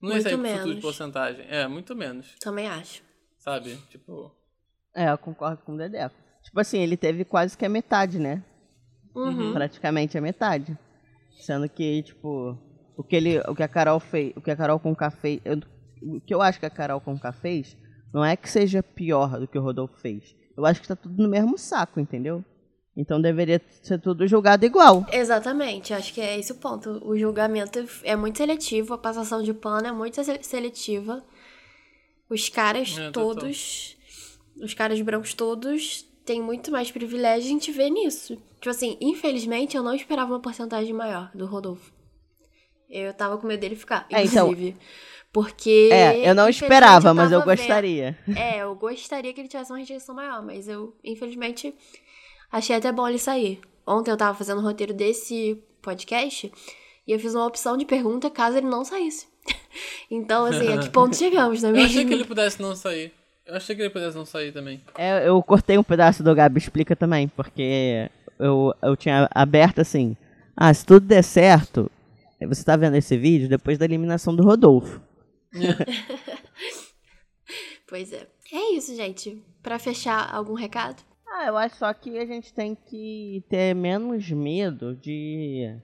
não 0.01 0.09
ia 0.09 0.13
Muito 0.15 0.23
sair 0.23 0.35
com 0.35 0.41
menos. 0.41 0.57
futuro 0.59 0.75
de 0.75 0.81
porcentagem. 0.81 1.45
É, 1.49 1.67
muito 1.67 1.95
menos, 1.95 2.35
Também 2.39 2.67
acho. 2.67 3.03
sabe? 3.37 3.75
Tipo, 3.89 4.31
É, 4.95 5.11
eu 5.11 5.17
concordo 5.17 5.61
com 5.63 5.73
o 5.73 5.77
Dedé. 5.77 6.09
Tipo 6.43 6.59
assim, 6.59 6.79
ele 6.79 6.95
teve 6.97 7.25
quase 7.25 7.57
que 7.57 7.65
a 7.65 7.69
metade, 7.69 8.17
né? 8.17 8.43
Uhum. 9.15 9.53
Praticamente 9.53 10.17
a 10.17 10.21
metade. 10.21 10.77
Sendo 11.41 11.67
que, 11.69 12.01
tipo, 12.03 12.57
o 12.97 13.03
que 13.03 13.15
ele. 13.15 13.39
O 13.41 13.55
que 13.55 13.63
a 13.63 13.67
Carol 13.67 13.99
fez. 13.99 14.33
O 14.35 14.41
que 14.41 14.51
a 14.51 14.55
Carol 14.55 14.79
Conká 14.79 15.09
fez. 15.11 15.41
eu- 15.45 15.59
o 16.01 16.21
que 16.21 16.33
eu 16.33 16.41
acho 16.41 16.59
que 16.59 16.65
a 16.65 16.69
Carol 16.69 17.01
Conká 17.01 17.31
fez 17.33 17.75
não 18.13 18.23
é 18.23 18.35
que 18.37 18.49
seja 18.49 18.81
pior 18.81 19.37
do 19.39 19.47
que 19.47 19.57
o 19.57 19.61
Rodolfo 19.61 19.97
fez. 19.99 20.33
Eu 20.57 20.65
acho 20.65 20.81
que 20.81 20.87
tá 20.87 20.95
tudo 20.95 21.21
no 21.21 21.29
mesmo 21.29 21.57
saco, 21.57 21.99
entendeu? 21.99 22.43
Então 22.97 23.21
deveria 23.21 23.61
ser 23.81 23.99
tudo 24.01 24.27
julgado 24.27 24.65
igual. 24.65 25.05
Exatamente, 25.11 25.93
acho 25.93 26.13
que 26.13 26.19
é 26.19 26.37
esse 26.37 26.51
o 26.51 26.55
ponto. 26.55 26.99
O 27.07 27.17
julgamento 27.17 27.79
é 28.03 28.15
muito 28.15 28.37
seletivo, 28.37 28.93
a 28.93 28.97
passação 28.97 29.41
de 29.41 29.53
pano 29.53 29.87
é 29.87 29.91
muito 29.91 30.21
se- 30.23 30.43
seletiva. 30.43 31.23
Os 32.29 32.49
caras 32.49 32.97
É, 32.97 33.09
total. 33.11 33.35
todos, 33.35 33.97
os 34.61 34.73
caras 34.73 34.99
brancos 35.01 35.33
todos 35.33 36.03
têm 36.25 36.41
muito 36.41 36.71
mais 36.71 36.91
privilégio, 36.91 37.47
a 37.47 37.53
gente 37.53 37.71
vê 37.71 37.89
nisso. 37.89 38.35
Tipo 38.55 38.69
assim, 38.69 38.97
infelizmente 38.99 39.77
eu 39.77 39.81
não 39.83 39.93
esperava 39.95 40.31
uma 40.33 40.41
porcentagem 40.41 40.93
maior 40.93 41.31
do 41.33 41.45
Rodolfo. 41.45 41.91
Eu 42.89 43.13
tava 43.13 43.37
com 43.37 43.47
medo 43.47 43.61
dele 43.61 43.75
ficar, 43.75 44.05
É, 44.11 44.23
então- 44.25 44.47
inclusive. 44.51 44.75
Porque. 45.31 45.89
É, 45.91 46.27
eu 46.27 46.33
não 46.33 46.49
esperava, 46.49 47.13
mas 47.13 47.31
eu 47.31 47.39
vendo- 47.39 47.55
gostaria. 47.55 48.17
É, 48.35 48.57
eu 48.63 48.73
gostaria 48.75 49.31
que 49.31 49.39
ele 49.39 49.47
tivesse 49.47 49.71
uma 49.71 49.77
rejeição 49.77 50.13
maior, 50.15 50.43
mas 50.43 50.67
eu, 50.67 50.97
infelizmente, 51.03 51.71
achei 52.51 52.75
até 52.75 52.91
bom 52.91 53.07
ele 53.07 53.19
sair. 53.19 53.59
Ontem 53.85 54.11
eu 54.11 54.17
tava 54.17 54.37
fazendo 54.37 54.59
o 54.59 54.63
roteiro 54.63 54.93
desse 54.93 55.61
podcast 55.81 56.51
e 57.07 57.11
eu 57.11 57.19
fiz 57.19 57.33
uma 57.33 57.45
opção 57.45 57.75
de 57.77 57.85
pergunta 57.85 58.29
caso 58.29 58.57
ele 58.57 58.67
não 58.67 58.85
saísse. 58.85 59.27
então, 60.11 60.45
assim, 60.45 60.71
a 60.71 60.77
que 60.77 60.89
ponto 60.89 61.15
chegamos, 61.17 61.61
não 61.61 61.69
é 61.75 61.81
eu 61.81 61.85
achei 61.85 62.05
que 62.05 62.13
ele 62.13 62.25
pudesse 62.25 62.61
não 62.61 62.75
sair. 62.75 63.11
Eu 63.45 63.55
achei 63.55 63.75
que 63.75 63.81
ele 63.81 63.89
pudesse 63.89 64.15
não 64.15 64.25
sair 64.25 64.51
também. 64.51 64.79
É, 64.95 65.27
eu 65.27 65.41
cortei 65.41 65.77
um 65.77 65.83
pedaço 65.83 66.21
do 66.21 66.35
Gabi 66.35 66.59
Explica 66.59 66.95
também, 66.95 67.27
porque 67.29 68.09
eu, 68.37 68.73
eu 68.81 68.95
tinha 68.95 69.27
aberto 69.33 69.81
assim. 69.81 70.15
Ah, 70.55 70.71
se 70.71 70.85
tudo 70.85 71.07
der 71.07 71.23
certo, 71.23 71.89
você 72.47 72.63
tá 72.63 72.75
vendo 72.75 72.95
esse 72.95 73.17
vídeo 73.17 73.49
depois 73.49 73.77
da 73.77 73.85
eliminação 73.85 74.35
do 74.35 74.43
Rodolfo. 74.43 75.01
Pois 77.89 78.13
é. 78.13 78.27
É 78.53 78.75
isso, 78.75 78.95
gente. 78.95 79.43
Pra 79.63 79.79
fechar, 79.79 80.31
algum 80.31 80.53
recado? 80.53 81.03
Ah, 81.31 81.45
eu 81.47 81.57
acho 81.57 81.75
só 81.77 81.93
que 81.93 82.17
a 82.17 82.25
gente 82.25 82.53
tem 82.53 82.75
que 82.75 83.43
ter 83.49 83.73
menos 83.75 84.29
medo 84.31 84.95
de. 84.95 85.75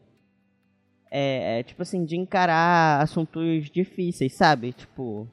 É, 1.11 1.59
é, 1.59 1.63
tipo 1.63 1.81
assim, 1.81 2.03
de 2.03 2.17
encarar 2.17 3.01
assuntos 3.01 3.69
difíceis, 3.69 4.33
sabe? 4.33 4.73
Tipo. 4.73 5.27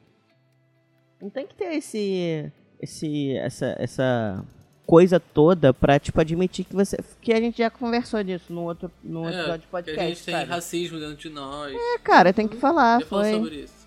Não 1.21 1.31
tem 1.31 1.47
que 1.47 1.55
ter 1.55 1.75
esse. 1.75 2.53
esse 2.81 3.37
essa, 3.37 3.75
essa 3.79 4.45
coisa 4.87 5.19
toda 5.19 5.73
pra, 5.73 5.99
tipo, 5.99 6.21
admitir 6.21 6.65
que 6.67 6.75
você. 6.75 6.99
Que 7.21 7.33
a 7.33 7.41
gente 7.41 7.59
já 7.59 7.71
conversou 7.71 8.23
disso 8.23 8.53
no 8.53 8.63
outro, 8.63 8.91
no 9.03 9.21
outro 9.21 9.35
É, 9.35 9.41
episódio 9.41 9.61
de 9.61 9.67
que 9.67 9.71
podcast. 9.73 10.01
a 10.01 10.09
gente 10.09 10.25
tem 10.25 10.35
sabe? 10.35 10.51
racismo 10.51 10.99
dentro 11.01 11.17
de 11.17 11.29
nós. 11.31 11.75
É, 11.75 11.99
cara, 11.99 12.33
tem 12.33 12.47
que 12.47 12.57
falar. 12.57 13.01
Já 13.01 13.07
Foi. 13.07 13.33
sobre 13.33 13.57
isso. 13.57 13.83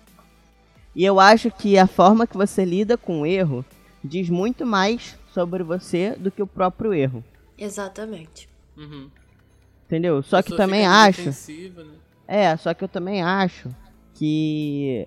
E 0.94 1.04
eu 1.04 1.20
acho 1.20 1.50
que 1.50 1.78
a 1.78 1.86
forma 1.86 2.26
que 2.26 2.36
você 2.36 2.64
lida 2.64 2.96
com 2.96 3.20
o 3.20 3.26
erro 3.26 3.64
diz 4.02 4.28
muito 4.30 4.64
mais 4.66 5.16
sobre 5.36 5.62
você 5.62 6.16
do 6.16 6.30
que 6.30 6.42
o 6.42 6.46
próprio 6.46 6.94
erro. 6.94 7.22
Exatamente. 7.58 8.48
Uhum. 8.74 9.10
Entendeu? 9.84 10.22
Só 10.22 10.40
que 10.40 10.56
também 10.56 10.86
acho. 10.86 11.28
né? 11.28 11.92
É, 12.26 12.56
só 12.56 12.72
que 12.72 12.82
eu 12.82 12.88
também 12.88 13.22
acho 13.22 13.68
que 14.14 15.06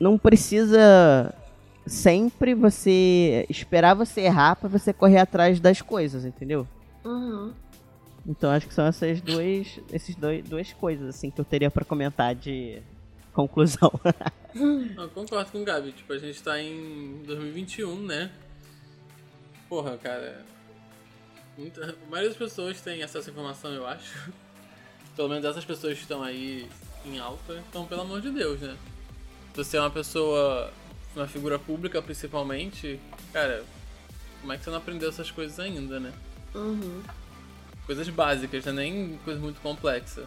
não 0.00 0.18
precisa 0.18 1.32
sempre 1.86 2.52
você 2.52 3.46
esperar 3.48 3.94
você 3.94 4.22
errar 4.22 4.56
pra 4.56 4.68
você 4.68 4.92
correr 4.92 5.18
atrás 5.18 5.60
das 5.60 5.80
coisas, 5.80 6.24
entendeu? 6.24 6.66
Uhum. 7.04 7.52
Então 8.26 8.50
acho 8.50 8.66
que 8.66 8.74
são 8.74 8.86
essas 8.86 9.20
duas, 9.20 9.78
esses 9.92 10.16
dois, 10.16 10.44
duas 10.48 10.72
coisas 10.72 11.08
assim 11.08 11.30
que 11.30 11.40
eu 11.40 11.44
teria 11.44 11.70
pra 11.70 11.84
comentar 11.84 12.34
de 12.34 12.82
conclusão. 13.32 13.92
Eu 14.96 15.08
concordo 15.10 15.52
com 15.52 15.62
o 15.62 15.64
Gabi. 15.64 15.92
Tipo, 15.92 16.12
a 16.12 16.18
gente 16.18 16.42
tá 16.42 16.60
em 16.60 17.22
2021, 17.24 17.94
né? 18.00 18.32
Porra, 19.68 19.96
cara. 19.98 20.44
Muita... 21.56 21.84
A 21.84 22.10
maioria 22.10 22.28
das 22.30 22.38
pessoas 22.38 22.80
tem 22.80 23.02
acesso 23.02 23.28
à 23.28 23.32
informação, 23.32 23.72
eu 23.72 23.86
acho. 23.86 24.32
Pelo 25.16 25.28
menos 25.28 25.44
essas 25.44 25.64
pessoas 25.64 25.94
que 25.94 26.02
estão 26.02 26.22
aí 26.22 26.68
em 27.04 27.18
alta. 27.18 27.62
Então, 27.68 27.86
pelo 27.86 28.02
amor 28.02 28.20
de 28.20 28.30
Deus, 28.30 28.60
né? 28.60 28.76
Se 29.52 29.64
você 29.64 29.76
é 29.76 29.80
uma 29.80 29.90
pessoa, 29.90 30.72
uma 31.16 31.26
figura 31.26 31.58
pública 31.58 32.00
principalmente, 32.00 33.00
cara, 33.32 33.64
como 34.40 34.52
é 34.52 34.56
que 34.56 34.62
você 34.62 34.70
não 34.70 34.78
aprendeu 34.78 35.08
essas 35.08 35.30
coisas 35.30 35.58
ainda, 35.58 35.98
né? 35.98 36.12
Uhum. 36.54 37.02
Coisas 37.86 38.08
básicas, 38.08 38.64
né? 38.66 38.72
nem 38.72 39.18
coisa 39.24 39.40
muito 39.40 39.60
complexa. 39.60 40.24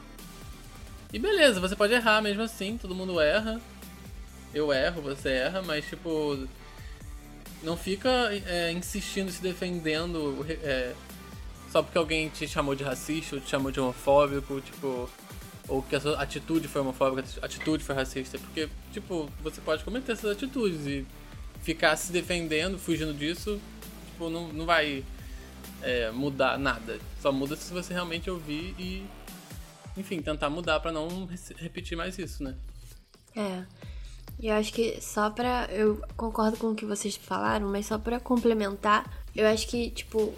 E 1.14 1.20
beleza, 1.20 1.60
você 1.60 1.76
pode 1.76 1.94
errar 1.94 2.22
mesmo 2.22 2.42
assim, 2.42 2.78
todo 2.78 2.96
mundo 2.96 3.20
erra. 3.20 3.62
Eu 4.54 4.74
erro, 4.74 5.02
você 5.02 5.30
erra, 5.30 5.62
mas 5.62 5.86
tipo. 5.86 6.48
Não 7.64 7.78
fica 7.78 8.10
é, 8.46 8.72
insistindo, 8.72 9.32
se 9.32 9.42
defendendo 9.42 10.46
é, 10.50 10.94
só 11.72 11.82
porque 11.84 11.98
alguém 11.98 12.28
te 12.30 12.48
chamou 12.48 12.74
de 12.76 12.84
racista 12.84 13.36
ou 13.36 13.42
te 13.42 13.50
chamou 13.50 13.72
de 13.72 13.80
homofóbico, 13.80 14.60
tipo. 14.62 15.10
Ou 15.68 15.82
que 15.84 15.96
a 15.96 16.02
sua 16.02 16.22
atitude 16.22 16.68
foi 16.68 16.82
homofóbica, 16.82 17.26
a 17.42 17.46
atitude 17.46 17.84
foi 17.84 17.96
racista. 17.96 18.38
Porque, 18.40 18.68
tipo, 18.92 19.30
você 19.42 19.62
pode 19.62 19.84
cometer 19.84 20.12
essas 20.14 20.32
atitudes 20.32 20.86
e 20.86 21.06
ficar 21.62 21.96
se 21.96 22.12
defendendo, 22.12 22.78
fugindo 22.78 23.14
disso, 23.14 23.62
tipo, 24.12 24.30
não, 24.30 24.52
não 24.52 24.66
vai 24.66 25.06
é, 25.82 26.12
mudar 26.12 26.58
nada. 26.58 27.00
Só 27.22 27.32
muda 27.32 27.56
se 27.56 27.72
você 27.72 27.94
realmente 27.94 28.30
ouvir 28.30 28.76
e, 28.78 29.06
enfim, 29.96 30.22
tentar 30.22 30.50
mudar 30.50 30.80
pra 30.82 30.92
não 30.92 31.26
re- 31.26 31.38
repetir 31.58 31.96
mais 31.96 32.18
isso, 32.18 32.44
né? 32.44 32.56
É. 33.36 33.64
E 34.40 34.48
eu 34.48 34.56
acho 34.56 34.74
que 34.74 35.00
só 35.02 35.30
pra. 35.30 35.68
Eu 35.70 36.02
concordo 36.18 36.58
com 36.58 36.72
o 36.72 36.76
que 36.76 36.86
vocês 36.86 37.16
falaram, 37.16 37.68
mas 37.68 37.86
só 37.86 37.98
pra 37.98 38.20
complementar, 38.20 39.10
eu 39.36 39.48
acho 39.48 39.68
que, 39.68 39.90
tipo. 39.92 40.34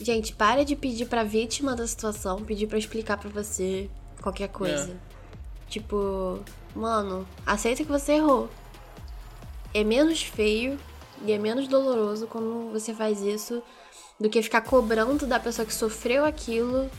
Gente, 0.00 0.34
para 0.34 0.64
de 0.64 0.74
pedir 0.74 1.06
pra 1.06 1.22
vítima 1.22 1.76
da 1.76 1.86
situação, 1.86 2.42
pedir 2.42 2.66
pra 2.66 2.76
explicar 2.76 3.16
pra 3.18 3.30
você 3.30 3.88
qualquer 4.20 4.48
coisa. 4.48 4.98
Tipo, 5.68 6.40
mano, 6.74 7.26
aceita 7.46 7.84
que 7.84 7.90
você 7.90 8.14
errou. 8.14 8.50
É 9.72 9.84
menos 9.84 10.22
feio 10.22 10.76
e 11.24 11.30
é 11.30 11.38
menos 11.38 11.68
doloroso 11.68 12.26
quando 12.26 12.72
você 12.72 12.92
faz 12.92 13.20
isso 13.20 13.62
do 14.18 14.28
que 14.28 14.42
ficar 14.42 14.62
cobrando 14.62 15.26
da 15.26 15.38
pessoa 15.38 15.64
que 15.64 15.72
sofreu 15.72 16.24
aquilo 16.24 16.90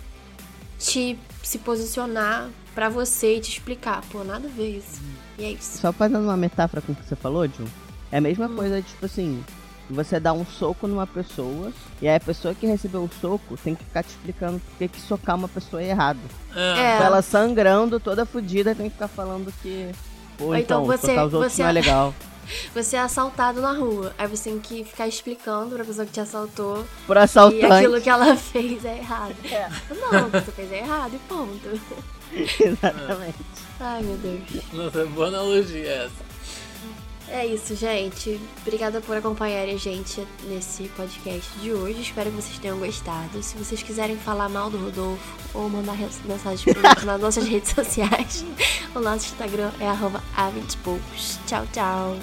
te 0.79 1.17
se 1.43 1.59
posicionar 1.59 2.49
pra 2.73 2.89
você 2.89 3.37
e 3.37 3.41
te 3.41 3.49
explicar. 3.49 4.01
Pô, 4.11 4.23
nada 4.23 4.47
a 4.47 4.51
ver 4.51 4.77
isso. 4.77 5.01
E 5.37 5.45
é 5.45 5.51
isso. 5.51 5.79
Só 5.79 5.91
fazendo 5.91 6.23
uma 6.23 6.37
metáfora 6.37 6.81
com 6.81 6.91
o 6.91 6.95
que 6.95 7.03
você 7.05 7.15
falou, 7.15 7.47
John. 7.47 7.65
É 8.11 8.17
a 8.17 8.21
mesma 8.21 8.47
coisa, 8.47 8.81
tipo 8.81 9.05
assim, 9.05 9.43
você 9.89 10.19
dá 10.19 10.31
um 10.33 10.45
soco 10.45 10.87
numa 10.87 11.07
pessoa 11.07 11.71
e 12.01 12.07
aí 12.07 12.15
a 12.15 12.19
pessoa 12.19 12.53
que 12.53 12.65
recebeu 12.67 13.03
o 13.03 13.09
soco 13.19 13.57
tem 13.63 13.73
que 13.75 13.83
ficar 13.83 14.03
te 14.03 14.09
explicando 14.09 14.59
por 14.59 14.77
que 14.77 14.87
que 14.87 15.01
socar 15.01 15.35
uma 15.35 15.47
pessoa 15.47 15.81
é 15.81 15.87
errado. 15.89 16.19
É. 16.55 16.97
Ela 17.03 17.21
sangrando, 17.21 17.99
toda 17.99 18.25
fodida, 18.25 18.75
tem 18.75 18.87
que 18.87 18.93
ficar 18.93 19.07
falando 19.07 19.51
que. 19.61 19.89
Pô, 20.37 20.45
Ou 20.45 20.55
então 20.55 20.83
então, 20.83 20.85
você- 20.85 21.07
socar 21.07 21.25
os 21.27 21.33
outros 21.33 21.53
você- 21.53 21.61
não 21.63 21.69
é 21.69 21.73
legal. 21.73 22.13
Você 22.75 22.97
é 22.97 22.99
assaltado 22.99 23.61
na 23.61 23.71
rua. 23.71 24.13
Aí 24.17 24.27
você 24.27 24.49
tem 24.49 24.59
que 24.59 24.83
ficar 24.83 25.07
explicando 25.07 25.73
pra 25.77 25.85
pessoa 25.85 26.05
que 26.05 26.11
te 26.11 26.19
assaltou 26.19 26.85
Por 27.07 27.15
que 27.15 27.23
assaltante. 27.23 27.65
aquilo 27.71 28.01
que 28.01 28.09
ela 28.09 28.35
fez 28.35 28.83
é 28.83 28.97
errado. 28.97 29.33
Não, 29.89 30.27
o 30.27 30.29
que 30.29 30.41
você 30.41 30.51
fez 30.51 30.71
é 30.73 30.79
errado 30.79 31.13
e 31.15 31.19
ponto. 31.19 31.81
Exatamente. 32.59 33.37
Ai, 33.79 34.01
meu 34.01 34.17
Deus. 34.17 34.63
Nossa, 34.73 35.05
boa 35.05 35.27
analogia 35.27 35.89
essa. 35.89 36.33
É 37.29 37.45
isso, 37.45 37.75
gente. 37.75 38.39
Obrigada 38.61 39.01
por 39.01 39.15
acompanharem 39.15 39.75
a 39.75 39.77
gente 39.77 40.25
nesse 40.43 40.83
podcast 40.89 41.49
de 41.59 41.71
hoje. 41.71 42.01
Espero 42.01 42.29
que 42.29 42.35
vocês 42.35 42.59
tenham 42.59 42.77
gostado. 42.77 43.41
Se 43.41 43.57
vocês 43.57 43.81
quiserem 43.81 44.17
falar 44.17 44.49
mal 44.49 44.69
do 44.69 44.77
Rodolfo 44.77 45.35
ou 45.53 45.69
mandar 45.69 45.97
mensagens 46.25 46.63
pra 46.63 46.89
gente 46.89 47.05
nas 47.05 47.21
nossas 47.21 47.45
redes 47.49 47.71
sociais, 47.71 48.45
o 48.93 48.99
nosso 48.99 49.25
Instagram 49.25 49.71
é 49.79 49.87
A20poucos. 50.39 51.39
Tchau, 51.47 51.65
tchau. 51.71 52.17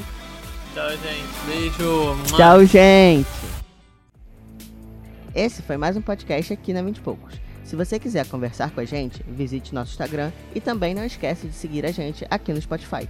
Tchau, 0.74 0.90
gente. 0.90 1.46
Beijo. 1.46 2.36
Tchau, 2.36 2.64
gente. 2.64 3.28
Esse 5.34 5.62
foi 5.62 5.76
mais 5.76 5.96
um 5.96 6.02
podcast 6.02 6.52
aqui 6.52 6.72
na 6.72 6.82
20 6.82 6.98
e 6.98 7.00
Poucos. 7.00 7.39
Se 7.70 7.76
você 7.76 8.00
quiser 8.00 8.26
conversar 8.26 8.72
com 8.72 8.80
a 8.80 8.84
gente, 8.84 9.22
visite 9.28 9.72
nosso 9.72 9.92
Instagram 9.92 10.32
e 10.52 10.60
também 10.60 10.92
não 10.92 11.04
esquece 11.04 11.46
de 11.46 11.52
seguir 11.52 11.86
a 11.86 11.92
gente 11.92 12.26
aqui 12.28 12.52
no 12.52 12.60
Spotify. 12.60 13.08